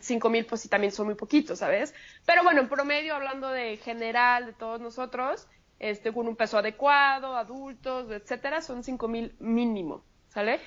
5 0.00 0.28
mm, 0.28 0.32
mil 0.32 0.44
pues 0.44 0.60
sí 0.60 0.68
también 0.68 0.92
son 0.92 1.06
muy 1.06 1.14
poquitos, 1.14 1.60
¿sabes? 1.60 1.94
Pero 2.26 2.42
bueno, 2.42 2.60
en 2.60 2.68
promedio, 2.68 3.14
hablando 3.14 3.48
de 3.48 3.78
general, 3.78 4.46
de 4.46 4.52
todos 4.52 4.80
nosotros, 4.80 5.48
este, 5.78 6.12
con 6.12 6.28
un 6.28 6.36
peso 6.36 6.58
adecuado, 6.58 7.34
adultos, 7.34 8.10
etcétera, 8.10 8.60
son 8.60 8.84
5 8.84 9.08
mil 9.08 9.34
mínimo, 9.38 10.04
¿sale? 10.28 10.60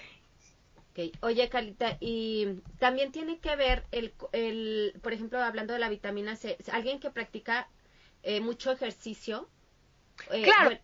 Oye, 1.21 1.49
Carlita, 1.49 1.97
y 1.99 2.60
también 2.79 3.12
tiene 3.12 3.39
que 3.39 3.56
ver 3.56 3.84
el, 3.91 4.13
el, 4.32 4.93
por 5.01 5.13
ejemplo, 5.13 5.41
hablando 5.41 5.73
de 5.73 5.79
la 5.79 5.89
vitamina 5.89 6.36
C, 6.36 6.58
alguien 6.71 6.99
que 6.99 7.10
practica 7.10 7.67
eh, 8.21 8.39
mucho 8.41 8.71
ejercicio. 8.71 9.49
Eh, 10.32 10.43
claro. 10.43 10.77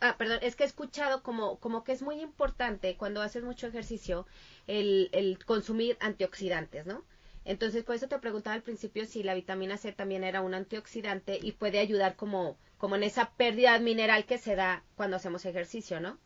ah, 0.00 0.16
perdón, 0.18 0.38
es 0.42 0.56
que 0.56 0.64
he 0.64 0.66
escuchado 0.66 1.22
como, 1.22 1.58
como 1.58 1.84
que 1.84 1.92
es 1.92 2.02
muy 2.02 2.20
importante 2.20 2.96
cuando 2.96 3.22
haces 3.22 3.42
mucho 3.42 3.66
ejercicio 3.66 4.26
el, 4.66 5.08
el 5.12 5.42
consumir 5.44 5.96
antioxidantes, 6.00 6.86
¿no? 6.86 7.04
Entonces, 7.44 7.82
por 7.84 7.94
eso 7.94 8.08
te 8.08 8.18
preguntaba 8.18 8.54
al 8.54 8.62
principio 8.62 9.06
si 9.06 9.22
la 9.22 9.34
vitamina 9.34 9.78
C 9.78 9.92
también 9.92 10.24
era 10.24 10.42
un 10.42 10.52
antioxidante 10.54 11.38
y 11.42 11.52
puede 11.52 11.78
ayudar 11.78 12.14
como, 12.16 12.58
como 12.76 12.96
en 12.96 13.02
esa 13.02 13.30
pérdida 13.30 13.78
mineral 13.78 14.26
que 14.26 14.36
se 14.38 14.54
da 14.56 14.84
cuando 14.94 15.16
hacemos 15.16 15.46
ejercicio, 15.46 16.00
¿no? 16.00 16.18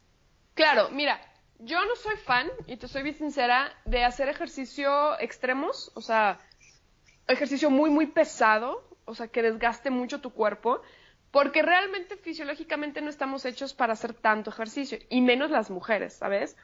Claro, 0.54 0.90
mira, 0.90 1.20
yo 1.58 1.84
no 1.84 1.96
soy 1.96 2.16
fan, 2.16 2.48
y 2.66 2.76
te 2.76 2.88
soy 2.88 3.02
bien 3.02 3.16
sincera, 3.16 3.72
de 3.84 4.04
hacer 4.04 4.28
ejercicio 4.28 5.18
extremos, 5.20 5.90
o 5.94 6.00
sea, 6.00 6.40
ejercicio 7.26 7.70
muy, 7.70 7.90
muy 7.90 8.06
pesado, 8.06 8.88
o 9.04 9.14
sea, 9.14 9.28
que 9.28 9.42
desgaste 9.42 9.90
mucho 9.90 10.20
tu 10.20 10.30
cuerpo, 10.30 10.82
porque 11.30 11.62
realmente 11.62 12.16
fisiológicamente 12.16 13.00
no 13.00 13.10
estamos 13.10 13.44
hechos 13.44 13.74
para 13.74 13.94
hacer 13.94 14.14
tanto 14.14 14.50
ejercicio, 14.50 14.98
y 15.08 15.20
menos 15.20 15.50
las 15.50 15.70
mujeres, 15.70 16.14
¿sabes? 16.14 16.56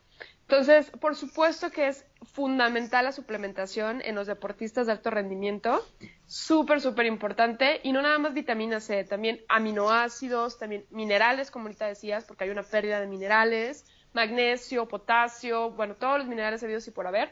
Entonces, 0.43 0.91
por 0.91 1.17
supuesto 1.17 1.71
que 1.71 1.89
es 1.89 2.05
fundamental 2.23 3.05
la 3.05 3.13
suplementación 3.13 4.03
en 4.05 4.15
los 4.15 4.27
deportistas 4.27 4.87
de 4.87 4.93
alto 4.93 5.11
rendimiento, 5.11 5.85
súper, 6.27 6.81
súper 6.81 7.07
importante, 7.07 7.81
y 7.83 7.93
no 7.93 8.03
nada 8.03 8.19
más 8.19 8.35
vitamina 8.35 8.81
C, 8.81 9.05
también 9.05 9.41
aminoácidos, 9.49 10.59
también 10.59 10.87
minerales, 10.91 11.51
como 11.51 11.67
ahorita 11.67 11.87
decías, 11.87 12.25
porque 12.25 12.45
hay 12.45 12.51
una 12.51 12.63
pérdida 12.63 13.01
de 13.01 13.07
minerales, 13.07 13.87
magnesio, 14.13 14.89
potasio, 14.89 15.71
bueno, 15.71 15.95
todos 15.95 16.19
los 16.19 16.29
minerales 16.29 16.63
habidos 16.63 16.87
y 16.89 16.91
por 16.91 17.07
haber, 17.07 17.31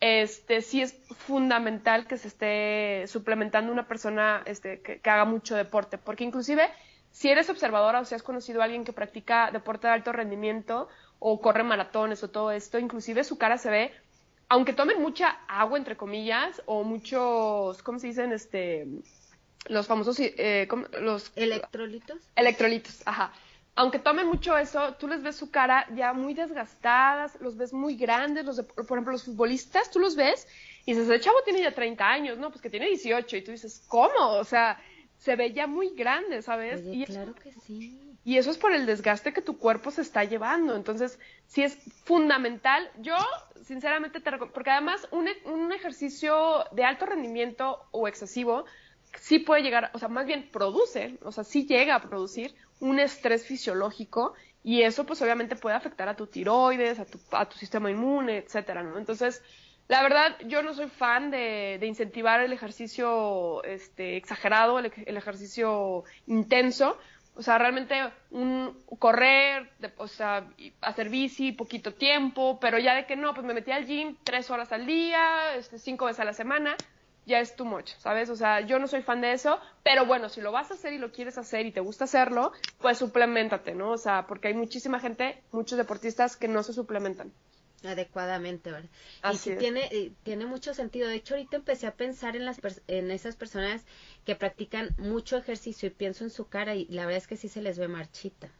este, 0.00 0.62
sí 0.62 0.80
es 0.80 0.94
fundamental 1.16 2.06
que 2.06 2.16
se 2.16 2.28
esté 2.28 3.06
suplementando 3.06 3.70
una 3.70 3.86
persona 3.86 4.42
este, 4.46 4.80
que, 4.80 5.00
haga 5.04 5.24
mucho 5.24 5.56
deporte, 5.56 5.98
porque 5.98 6.24
inclusive 6.24 6.68
si 7.10 7.28
eres 7.28 7.50
observadora 7.50 8.00
o 8.00 8.04
si 8.04 8.14
has 8.14 8.22
conocido 8.22 8.60
a 8.60 8.64
alguien 8.64 8.84
que 8.84 8.92
practica 8.92 9.50
deporte 9.50 9.88
de 9.88 9.92
alto 9.92 10.12
rendimiento 10.12 10.88
o 11.18 11.40
corre 11.40 11.64
maratones 11.64 12.22
o 12.22 12.30
todo 12.30 12.50
esto, 12.50 12.78
inclusive 12.78 13.24
su 13.24 13.36
cara 13.36 13.58
se 13.58 13.70
ve, 13.70 13.92
aunque 14.48 14.72
tomen 14.72 15.02
mucha 15.02 15.38
agua, 15.48 15.76
entre 15.76 15.96
comillas, 15.96 16.62
o 16.66 16.82
muchos, 16.82 17.82
¿cómo 17.82 17.98
se 17.98 18.08
dicen? 18.08 18.32
Este, 18.32 18.86
los 19.66 19.86
famosos, 19.86 20.16
eh, 20.18 20.66
los... 21.00 21.30
Electrolitos. 21.36 22.18
Electrolitos, 22.36 23.02
ajá 23.06 23.32
aunque 23.74 23.98
tomen 23.98 24.26
mucho 24.26 24.56
eso, 24.58 24.94
tú 24.94 25.08
les 25.08 25.22
ves 25.22 25.36
su 25.36 25.50
cara 25.50 25.86
ya 25.94 26.12
muy 26.12 26.34
desgastadas, 26.34 27.40
los 27.40 27.56
ves 27.56 27.72
muy 27.72 27.96
grandes, 27.96 28.44
los 28.44 28.60
por 28.62 28.84
ejemplo, 28.84 29.12
los 29.12 29.24
futbolistas, 29.24 29.90
tú 29.90 29.98
los 29.98 30.16
ves 30.16 30.46
y 30.84 30.92
dices, 30.92 31.08
el 31.08 31.20
chavo 31.20 31.38
tiene 31.44 31.60
ya 31.62 31.72
30 31.72 32.08
años, 32.08 32.38
no, 32.38 32.50
pues 32.50 32.60
que 32.60 32.70
tiene 32.70 32.86
18 32.86 33.36
y 33.36 33.42
tú 33.42 33.52
dices, 33.52 33.84
¿cómo? 33.88 34.32
O 34.38 34.44
sea, 34.44 34.80
se 35.18 35.36
ve 35.36 35.52
ya 35.52 35.66
muy 35.66 35.90
grande, 35.94 36.42
¿sabes? 36.42 36.82
y 36.84 37.04
claro 37.04 37.34
que 37.34 37.52
sí. 37.52 38.06
Y 38.22 38.36
eso 38.36 38.50
es 38.50 38.58
por 38.58 38.72
el 38.72 38.84
desgaste 38.84 39.32
que 39.32 39.40
tu 39.40 39.56
cuerpo 39.56 39.90
se 39.90 40.02
está 40.02 40.24
llevando. 40.24 40.76
Entonces, 40.76 41.18
sí 41.46 41.62
es 41.62 41.78
fundamental. 42.04 42.90
Yo, 42.98 43.16
sinceramente, 43.62 44.20
te 44.20 44.30
recomiendo, 44.30 44.52
porque 44.52 44.70
además 44.70 45.08
un, 45.10 45.26
un 45.46 45.72
ejercicio 45.72 46.64
de 46.72 46.84
alto 46.84 47.06
rendimiento 47.06 47.82
o 47.92 48.08
excesivo 48.08 48.66
sí 49.18 49.38
puede 49.38 49.62
llegar, 49.62 49.90
o 49.94 49.98
sea, 49.98 50.08
más 50.08 50.26
bien 50.26 50.48
produce, 50.50 51.18
o 51.22 51.32
sea, 51.32 51.44
sí 51.44 51.66
llega 51.66 51.94
a 51.94 52.02
producir 52.02 52.54
un 52.80 52.98
estrés 52.98 53.46
fisiológico 53.46 54.34
y 54.62 54.82
eso 54.82 55.06
pues 55.06 55.22
obviamente 55.22 55.56
puede 55.56 55.76
afectar 55.76 56.08
a 56.08 56.16
tu 56.16 56.26
tiroides, 56.26 56.98
a 56.98 57.06
tu, 57.06 57.18
a 57.32 57.48
tu 57.48 57.56
sistema 57.56 57.90
inmune, 57.90 58.38
etcétera, 58.38 58.82
¿no? 58.82 58.98
Entonces, 58.98 59.42
la 59.88 60.02
verdad, 60.02 60.36
yo 60.46 60.62
no 60.62 60.74
soy 60.74 60.88
fan 60.88 61.30
de, 61.30 61.78
de 61.80 61.86
incentivar 61.86 62.40
el 62.40 62.52
ejercicio 62.52 63.64
este, 63.64 64.16
exagerado, 64.16 64.78
el, 64.78 65.16
ejercicio 65.16 66.04
intenso. 66.26 66.96
O 67.34 67.42
sea, 67.42 67.58
realmente 67.58 67.96
un 68.30 68.84
correr, 68.98 69.70
o 69.96 70.06
sea, 70.06 70.48
hacer 70.80 71.08
bici 71.08 71.52
poquito 71.52 71.94
tiempo, 71.94 72.60
pero 72.60 72.78
ya 72.78 72.94
de 72.94 73.06
que 73.06 73.16
no, 73.16 73.34
pues 73.34 73.46
me 73.46 73.54
metí 73.54 73.72
al 73.72 73.86
gym 73.86 74.16
tres 74.22 74.50
horas 74.50 74.72
al 74.72 74.86
día, 74.86 75.56
este, 75.56 75.78
cinco 75.78 76.04
veces 76.04 76.20
a 76.20 76.24
la 76.24 76.34
semana 76.34 76.76
ya 77.26 77.40
es 77.40 77.54
too 77.56 77.64
much, 77.64 77.90
¿sabes? 77.98 78.30
O 78.30 78.36
sea, 78.36 78.60
yo 78.60 78.78
no 78.78 78.88
soy 78.88 79.02
fan 79.02 79.20
de 79.20 79.32
eso, 79.32 79.58
pero 79.82 80.06
bueno, 80.06 80.28
si 80.28 80.40
lo 80.40 80.52
vas 80.52 80.70
a 80.70 80.74
hacer 80.74 80.92
y 80.92 80.98
lo 80.98 81.12
quieres 81.12 81.38
hacer 81.38 81.66
y 81.66 81.72
te 81.72 81.80
gusta 81.80 82.04
hacerlo, 82.04 82.52
pues 82.80 82.98
suplementate, 82.98 83.74
¿no? 83.74 83.90
O 83.92 83.98
sea, 83.98 84.26
porque 84.26 84.48
hay 84.48 84.54
muchísima 84.54 85.00
gente, 85.00 85.42
muchos 85.52 85.78
deportistas 85.78 86.36
que 86.36 86.48
no 86.48 86.62
se 86.62 86.72
suplementan. 86.72 87.32
Adecuadamente, 87.82 88.70
¿verdad? 88.70 88.90
y 89.32 89.36
sí 89.38 89.56
tiene, 89.56 89.88
eh, 89.90 90.12
tiene 90.22 90.44
mucho 90.44 90.74
sentido. 90.74 91.08
De 91.08 91.14
hecho, 91.14 91.34
ahorita 91.34 91.56
empecé 91.56 91.86
a 91.86 91.94
pensar 91.94 92.36
en, 92.36 92.44
las 92.44 92.60
en 92.88 93.10
esas 93.10 93.36
personas 93.36 93.82
que 94.26 94.36
practican 94.36 94.94
mucho 94.98 95.38
ejercicio 95.38 95.86
y 95.86 95.90
pienso 95.90 96.24
en 96.24 96.30
su 96.30 96.46
cara 96.46 96.74
y 96.74 96.86
la 96.88 97.06
verdad 97.06 97.18
es 97.18 97.26
que 97.26 97.36
sí 97.36 97.48
se 97.48 97.62
les 97.62 97.78
ve 97.78 97.88
marchita. 97.88 98.50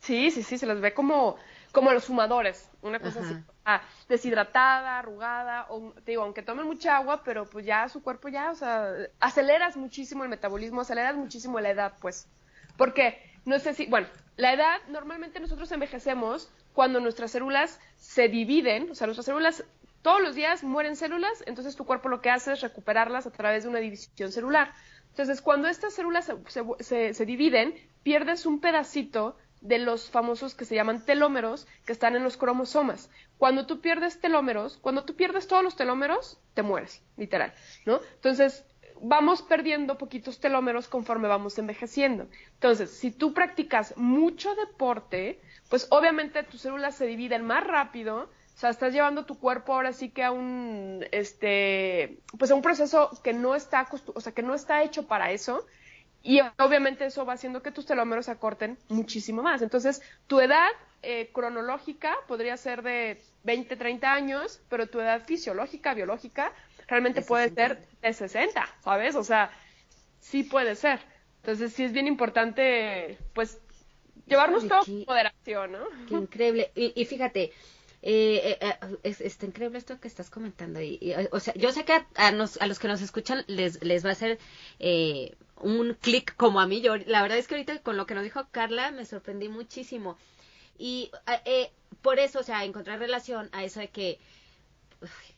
Sí, 0.00 0.30
sí, 0.30 0.42
sí, 0.42 0.58
se 0.58 0.66
les 0.66 0.80
ve 0.80 0.94
como, 0.94 1.36
como 1.76 1.92
los 1.92 2.06
fumadores, 2.06 2.70
una 2.80 3.00
cosa 3.00 3.20
así. 3.20 3.34
Ah, 3.66 3.82
deshidratada, 4.08 4.98
arrugada, 4.98 5.66
o 5.68 5.92
te 5.92 6.12
digo, 6.12 6.22
aunque 6.22 6.40
tomen 6.40 6.64
mucha 6.64 6.96
agua, 6.96 7.20
pero 7.22 7.44
pues 7.44 7.66
ya 7.66 7.86
su 7.90 8.02
cuerpo 8.02 8.30
ya, 8.30 8.50
o 8.50 8.54
sea, 8.54 8.94
aceleras 9.20 9.76
muchísimo 9.76 10.24
el 10.24 10.30
metabolismo, 10.30 10.80
aceleras 10.80 11.16
muchísimo 11.16 11.60
la 11.60 11.68
edad, 11.68 11.92
pues. 12.00 12.30
Porque, 12.78 13.20
no 13.44 13.58
sé 13.58 13.74
si, 13.74 13.84
bueno, 13.88 14.06
la 14.38 14.54
edad, 14.54 14.78
normalmente 14.88 15.38
nosotros 15.38 15.70
envejecemos 15.70 16.50
cuando 16.72 16.98
nuestras 16.98 17.32
células 17.32 17.78
se 17.98 18.28
dividen, 18.28 18.90
o 18.90 18.94
sea, 18.94 19.06
nuestras 19.06 19.26
células 19.26 19.62
todos 20.00 20.22
los 20.22 20.34
días 20.34 20.64
mueren 20.64 20.96
células, 20.96 21.44
entonces 21.44 21.76
tu 21.76 21.84
cuerpo 21.84 22.08
lo 22.08 22.22
que 22.22 22.30
hace 22.30 22.54
es 22.54 22.62
recuperarlas 22.62 23.26
a 23.26 23.32
través 23.32 23.64
de 23.64 23.68
una 23.68 23.80
división 23.80 24.32
celular. 24.32 24.72
Entonces, 25.10 25.42
cuando 25.42 25.68
estas 25.68 25.92
células 25.92 26.32
se, 26.78 27.12
se 27.12 27.26
dividen, 27.26 27.74
pierdes 28.02 28.46
un 28.46 28.60
pedacito 28.60 29.36
de 29.66 29.78
los 29.78 30.10
famosos 30.10 30.54
que 30.54 30.64
se 30.64 30.74
llaman 30.74 31.04
telómeros 31.04 31.66
que 31.84 31.92
están 31.92 32.16
en 32.16 32.22
los 32.22 32.36
cromosomas. 32.36 33.10
Cuando 33.38 33.66
tú 33.66 33.80
pierdes 33.80 34.20
telómeros, 34.20 34.78
cuando 34.78 35.04
tú 35.04 35.16
pierdes 35.16 35.46
todos 35.48 35.62
los 35.62 35.76
telómeros, 35.76 36.38
te 36.54 36.62
mueres, 36.62 37.02
literal, 37.16 37.52
¿no? 37.84 38.00
Entonces, 38.14 38.64
vamos 39.00 39.42
perdiendo 39.42 39.98
poquitos 39.98 40.40
telómeros 40.40 40.88
conforme 40.88 41.28
vamos 41.28 41.58
envejeciendo. 41.58 42.28
Entonces, 42.54 42.90
si 42.90 43.10
tú 43.10 43.34
practicas 43.34 43.96
mucho 43.96 44.54
deporte, 44.54 45.40
pues 45.68 45.86
obviamente 45.90 46.42
tus 46.44 46.62
células 46.62 46.96
se 46.96 47.06
dividen 47.06 47.44
más 47.44 47.66
rápido, 47.66 48.30
o 48.56 48.58
sea, 48.58 48.70
estás 48.70 48.94
llevando 48.94 49.26
tu 49.26 49.38
cuerpo 49.38 49.74
ahora 49.74 49.92
sí 49.92 50.08
que 50.08 50.24
a 50.24 50.30
un, 50.30 51.04
este, 51.12 52.20
pues 52.38 52.50
a 52.50 52.54
un 52.54 52.62
proceso 52.62 53.10
que 53.22 53.34
no 53.34 53.54
está, 53.54 53.86
o 54.14 54.20
sea, 54.20 54.32
que 54.32 54.42
no 54.42 54.54
está 54.54 54.82
hecho 54.82 55.06
para 55.06 55.30
eso, 55.30 55.66
y 56.26 56.40
obviamente 56.58 57.06
eso 57.06 57.24
va 57.24 57.34
haciendo 57.34 57.62
que 57.62 57.70
tus 57.70 57.86
telómeros 57.86 58.26
se 58.26 58.32
acorten 58.32 58.76
muchísimo 58.88 59.42
más. 59.42 59.62
Entonces, 59.62 60.02
tu 60.26 60.40
edad 60.40 60.66
eh, 61.02 61.30
cronológica 61.32 62.16
podría 62.26 62.56
ser 62.56 62.82
de 62.82 63.22
20, 63.44 63.76
30 63.76 64.12
años, 64.12 64.60
pero 64.68 64.88
tu 64.88 64.98
edad 64.98 65.24
fisiológica, 65.24 65.94
biológica, 65.94 66.52
realmente 66.88 67.22
puede 67.22 67.50
ser 67.50 67.86
de 68.02 68.12
60, 68.12 68.66
¿sabes? 68.82 69.14
O 69.14 69.22
sea, 69.22 69.52
sí 70.18 70.42
puede 70.42 70.74
ser. 70.74 70.98
Entonces, 71.42 71.72
sí 71.72 71.84
es 71.84 71.92
bien 71.92 72.08
importante, 72.08 73.18
pues, 73.32 73.60
llevarnos 74.26 74.66
todo 74.66 74.80
con 74.84 75.04
moderación, 75.06 75.72
¿no? 75.72 75.86
Qué 76.08 76.14
increíble. 76.14 76.72
Y, 76.74 77.04
fíjate, 77.04 77.52
eh, 78.02 78.58
eh, 78.60 78.74
es, 79.02 79.20
está 79.20 79.46
increíble 79.46 79.78
esto 79.78 80.00
que 80.00 80.08
estás 80.08 80.30
comentando. 80.30 80.80
Y, 80.80 81.14
o 81.32 81.40
sea, 81.40 81.54
yo 81.54 81.72
sé 81.72 81.84
que 81.84 81.92
a, 81.92 82.06
a, 82.16 82.32
los 82.32 82.78
que 82.78 82.88
nos 82.88 83.02
escuchan 83.02 83.44
les, 83.46 83.82
les 83.82 84.04
va 84.04 84.10
a 84.10 84.12
hacer 84.12 84.38
eh, 84.78 85.34
un 85.60 85.94
clic 85.94 86.36
como 86.36 86.60
a 86.60 86.66
mí. 86.66 86.80
Yo, 86.80 86.96
la 86.96 87.22
verdad 87.22 87.38
es 87.38 87.48
que 87.48 87.54
ahorita 87.54 87.80
con 87.82 87.96
lo 87.96 88.06
que 88.06 88.14
nos 88.14 88.24
dijo 88.24 88.46
Carla 88.50 88.90
me 88.90 89.04
sorprendí 89.04 89.48
muchísimo. 89.48 90.16
Y 90.78 91.10
eh, 91.44 91.70
por 92.02 92.18
eso, 92.18 92.40
o 92.40 92.42
sea, 92.42 92.64
encontrar 92.64 92.98
relación 92.98 93.48
a 93.52 93.64
eso 93.64 93.80
de 93.80 93.88
que 93.88 94.18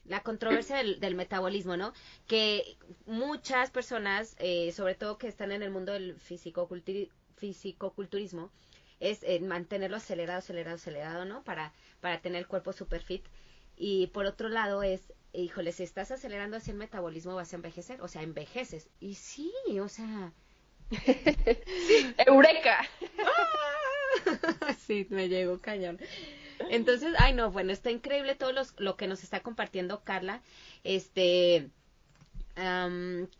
la 0.07 0.23
controversia 0.23 0.77
del, 0.77 1.14
metabolismo, 1.14 1.77
¿no? 1.77 1.92
Que 2.27 2.77
muchas 3.07 3.71
personas, 3.71 4.35
eh, 4.38 4.73
sobre 4.73 4.94
todo 4.94 5.18
que 5.18 5.29
están 5.29 5.53
en 5.53 5.62
el 5.62 5.71
mundo 5.71 5.92
del 5.92 6.16
fisicoculturismo, 6.16 8.51
es 9.00 9.22
eh, 9.22 9.40
mantenerlo 9.40 9.96
acelerado, 9.96 10.38
acelerado, 10.38 10.76
acelerado, 10.76 11.24
¿no? 11.24 11.42
Para, 11.44 11.72
para 12.00 12.20
tener 12.20 12.40
el 12.40 12.46
cuerpo 12.48 12.72
super 12.72 13.02
fit. 13.02 13.24
Y 13.76 14.08
por 14.08 14.26
otro 14.26 14.48
lado 14.48 14.82
es 14.82 15.12
híjole, 15.32 15.72
si 15.72 15.82
estás 15.82 16.11
acelerando 16.11 16.56
así 16.56 16.70
el 16.70 16.76
metabolismo 16.76 17.34
vas 17.34 17.52
a 17.52 17.56
envejecer, 17.56 18.00
o 18.00 18.08
sea, 18.08 18.22
envejeces. 18.22 18.88
Y 19.01 19.14
sí, 19.14 19.53
o 19.80 19.88
sea... 19.88 20.32
¡Eureka! 22.26 22.78
sí, 24.78 25.07
me 25.11 25.28
llegó 25.28 25.61
cañón. 25.61 25.99
Entonces, 26.70 27.14
ay 27.18 27.34
no, 27.34 27.51
bueno, 27.51 27.72
está 27.72 27.90
increíble 27.90 28.34
todo 28.34 28.53
lo 28.78 28.96
que 28.96 29.07
nos 29.07 29.22
está 29.22 29.40
compartiendo 29.40 30.03
Carla. 30.03 30.42
Este, 30.82 31.70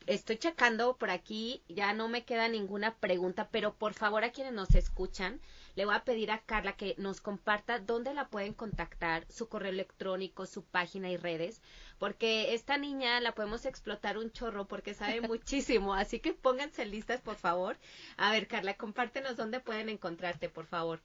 estoy 0.07 0.37
checando 0.37 0.97
por 0.97 1.11
aquí, 1.11 1.63
ya 1.69 1.93
no 1.93 2.09
me 2.09 2.25
queda 2.25 2.49
ninguna 2.49 2.95
pregunta, 2.95 3.49
pero 3.51 3.75
por 3.75 3.95
favor 3.95 4.23
a 4.23 4.31
quienes 4.31 4.53
nos 4.53 4.75
escuchan, 4.75 5.41
le 5.75 5.85
voy 5.85 5.95
a 5.95 6.05
pedir 6.05 6.31
a 6.31 6.39
Carla 6.39 6.75
que 6.75 6.95
nos 6.99 7.21
comparta 7.21 7.81
dónde 7.81 8.15
la 8.15 8.29
pueden 8.29 8.53
contactar, 8.53 9.25
su 9.29 9.49
correo 9.49 9.71
electrónico, 9.71 10.47
su 10.47 10.65
página 10.65 11.11
y 11.11 11.17
redes, 11.17 11.63
porque 11.99 12.55
esta 12.55 12.79
niña 12.79 13.21
la 13.21 13.33
podemos 13.33 13.67
explotar 13.67 14.19
un 14.19 14.31
chorro 14.31 14.67
porque 14.67 14.95
sabe 14.95 15.21
muchísimo, 15.21 15.95
así 15.95 16.21
que 16.21 16.33
pónganse 16.33 16.85
listas, 16.87 17.21
por 17.21 17.37
favor. 17.37 17.77
A 18.17 18.31
ver, 18.31 18.47
Carla, 18.47 18.75
compártenos 18.75 19.37
dónde 19.37 19.61
pueden 19.61 19.89
encontrarte, 19.89 20.49
por 20.49 20.67
favor. 20.67 21.01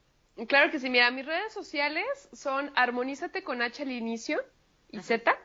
Claro 0.48 0.72
que 0.72 0.80
sí, 0.80 0.90
mira, 0.90 1.12
mis 1.12 1.26
redes 1.26 1.54
sociales 1.54 2.06
son 2.32 2.72
armonízate 2.76 3.44
con 3.44 3.62
H 3.62 3.84
al 3.84 3.92
inicio 3.92 4.44
y 4.92 5.00
Z. 5.00 5.36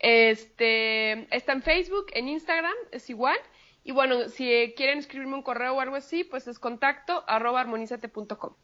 Este, 0.00 1.34
está 1.34 1.52
en 1.52 1.62
Facebook, 1.62 2.06
en 2.12 2.28
Instagram, 2.28 2.74
es 2.90 3.08
igual. 3.10 3.38
Y 3.84 3.92
bueno, 3.92 4.28
si 4.28 4.74
quieren 4.76 4.98
escribirme 4.98 5.34
un 5.34 5.42
correo 5.42 5.74
o 5.74 5.80
algo 5.80 5.94
así, 5.96 6.24
pues 6.24 6.48
es 6.48 6.58
contacto 6.58 7.24
arroba 7.28 7.60
armonizate.com. 7.60 8.54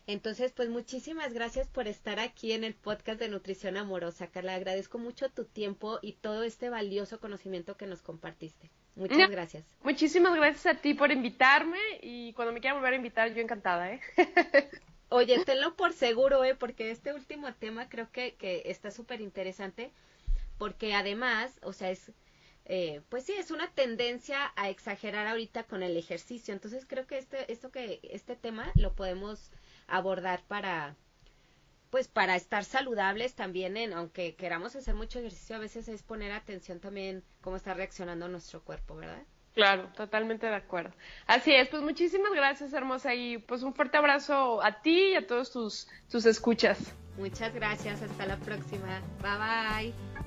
Entonces, 0.07 0.51
pues 0.51 0.69
muchísimas 0.69 1.31
gracias 1.33 1.67
por 1.67 1.87
estar 1.87 2.19
aquí 2.19 2.53
en 2.53 2.63
el 2.63 2.73
podcast 2.73 3.19
de 3.19 3.29
Nutrición 3.29 3.77
Amorosa, 3.77 4.27
Carla. 4.27 4.55
Agradezco 4.55 4.97
mucho 4.97 5.29
tu 5.29 5.45
tiempo 5.45 5.99
y 6.01 6.13
todo 6.13 6.43
este 6.43 6.69
valioso 6.69 7.19
conocimiento 7.19 7.77
que 7.77 7.85
nos 7.85 8.01
compartiste. 8.01 8.71
Muchas 8.95 9.29
gracias. 9.29 9.65
Muchísimas 9.83 10.33
gracias 10.33 10.65
a 10.75 10.79
ti 10.79 10.95
por 10.95 11.11
invitarme 11.11 11.77
y 12.01 12.33
cuando 12.33 12.53
me 12.53 12.61
quieran 12.61 12.79
volver 12.79 12.93
a 12.93 12.97
invitar, 12.97 13.31
yo 13.33 13.41
encantada, 13.41 13.91
¿eh? 13.91 14.01
Oye, 15.09 15.43
tenlo 15.45 15.75
por 15.75 15.93
seguro, 15.93 16.43
¿eh? 16.43 16.55
Porque 16.55 16.89
este 16.89 17.13
último 17.13 17.53
tema 17.53 17.89
creo 17.89 18.09
que, 18.11 18.33
que 18.35 18.63
está 18.65 18.89
súper 18.89 19.21
interesante 19.21 19.91
porque 20.57 20.95
además, 20.95 21.59
o 21.61 21.73
sea, 21.73 21.91
es, 21.91 22.11
eh, 22.69 23.01
pues 23.07 23.23
sí, 23.23 23.33
es 23.33 23.49
una 23.49 23.71
tendencia 23.71 24.51
a 24.57 24.69
exagerar 24.69 25.25
ahorita 25.25 25.63
con 25.63 25.83
el 25.83 25.95
ejercicio. 25.95 26.53
Entonces 26.53 26.85
creo 26.85 27.07
que 27.07 27.17
este, 27.17 27.51
esto 27.51 27.71
que, 27.71 28.01
este 28.03 28.35
tema 28.35 28.71
lo 28.75 28.93
podemos 28.93 29.51
abordar 29.87 30.43
para, 30.49 30.95
pues 31.89 32.09
para 32.09 32.35
estar 32.35 32.65
saludables 32.65 33.35
también 33.35 33.77
en, 33.77 33.93
aunque 33.93 34.35
queramos 34.35 34.75
hacer 34.75 34.95
mucho 34.95 35.19
ejercicio, 35.19 35.55
a 35.55 35.59
veces 35.59 35.87
es 35.87 36.03
poner 36.03 36.33
atención 36.33 36.81
también 36.81 37.23
cómo 37.39 37.55
está 37.55 37.73
reaccionando 37.73 38.27
nuestro 38.27 38.61
cuerpo, 38.61 38.97
¿verdad? 38.97 39.23
Claro, 39.53 39.89
totalmente 39.95 40.45
de 40.45 40.55
acuerdo. 40.55 40.93
Así 41.25 41.53
es, 41.53 41.69
pues 41.69 41.81
muchísimas 41.81 42.33
gracias, 42.33 42.73
hermosa, 42.73 43.15
y 43.15 43.37
pues 43.37 43.63
un 43.63 43.73
fuerte 43.73 43.97
abrazo 43.97 44.61
a 44.61 44.81
ti 44.81 45.13
y 45.13 45.15
a 45.15 45.25
todos 45.25 45.51
tus, 45.51 45.87
tus 46.11 46.25
escuchas. 46.25 46.93
Muchas 47.17 47.53
gracias, 47.55 48.01
hasta 48.01 48.25
la 48.27 48.37
próxima. 48.37 49.01
Bye 49.21 49.93
bye. 49.93 50.26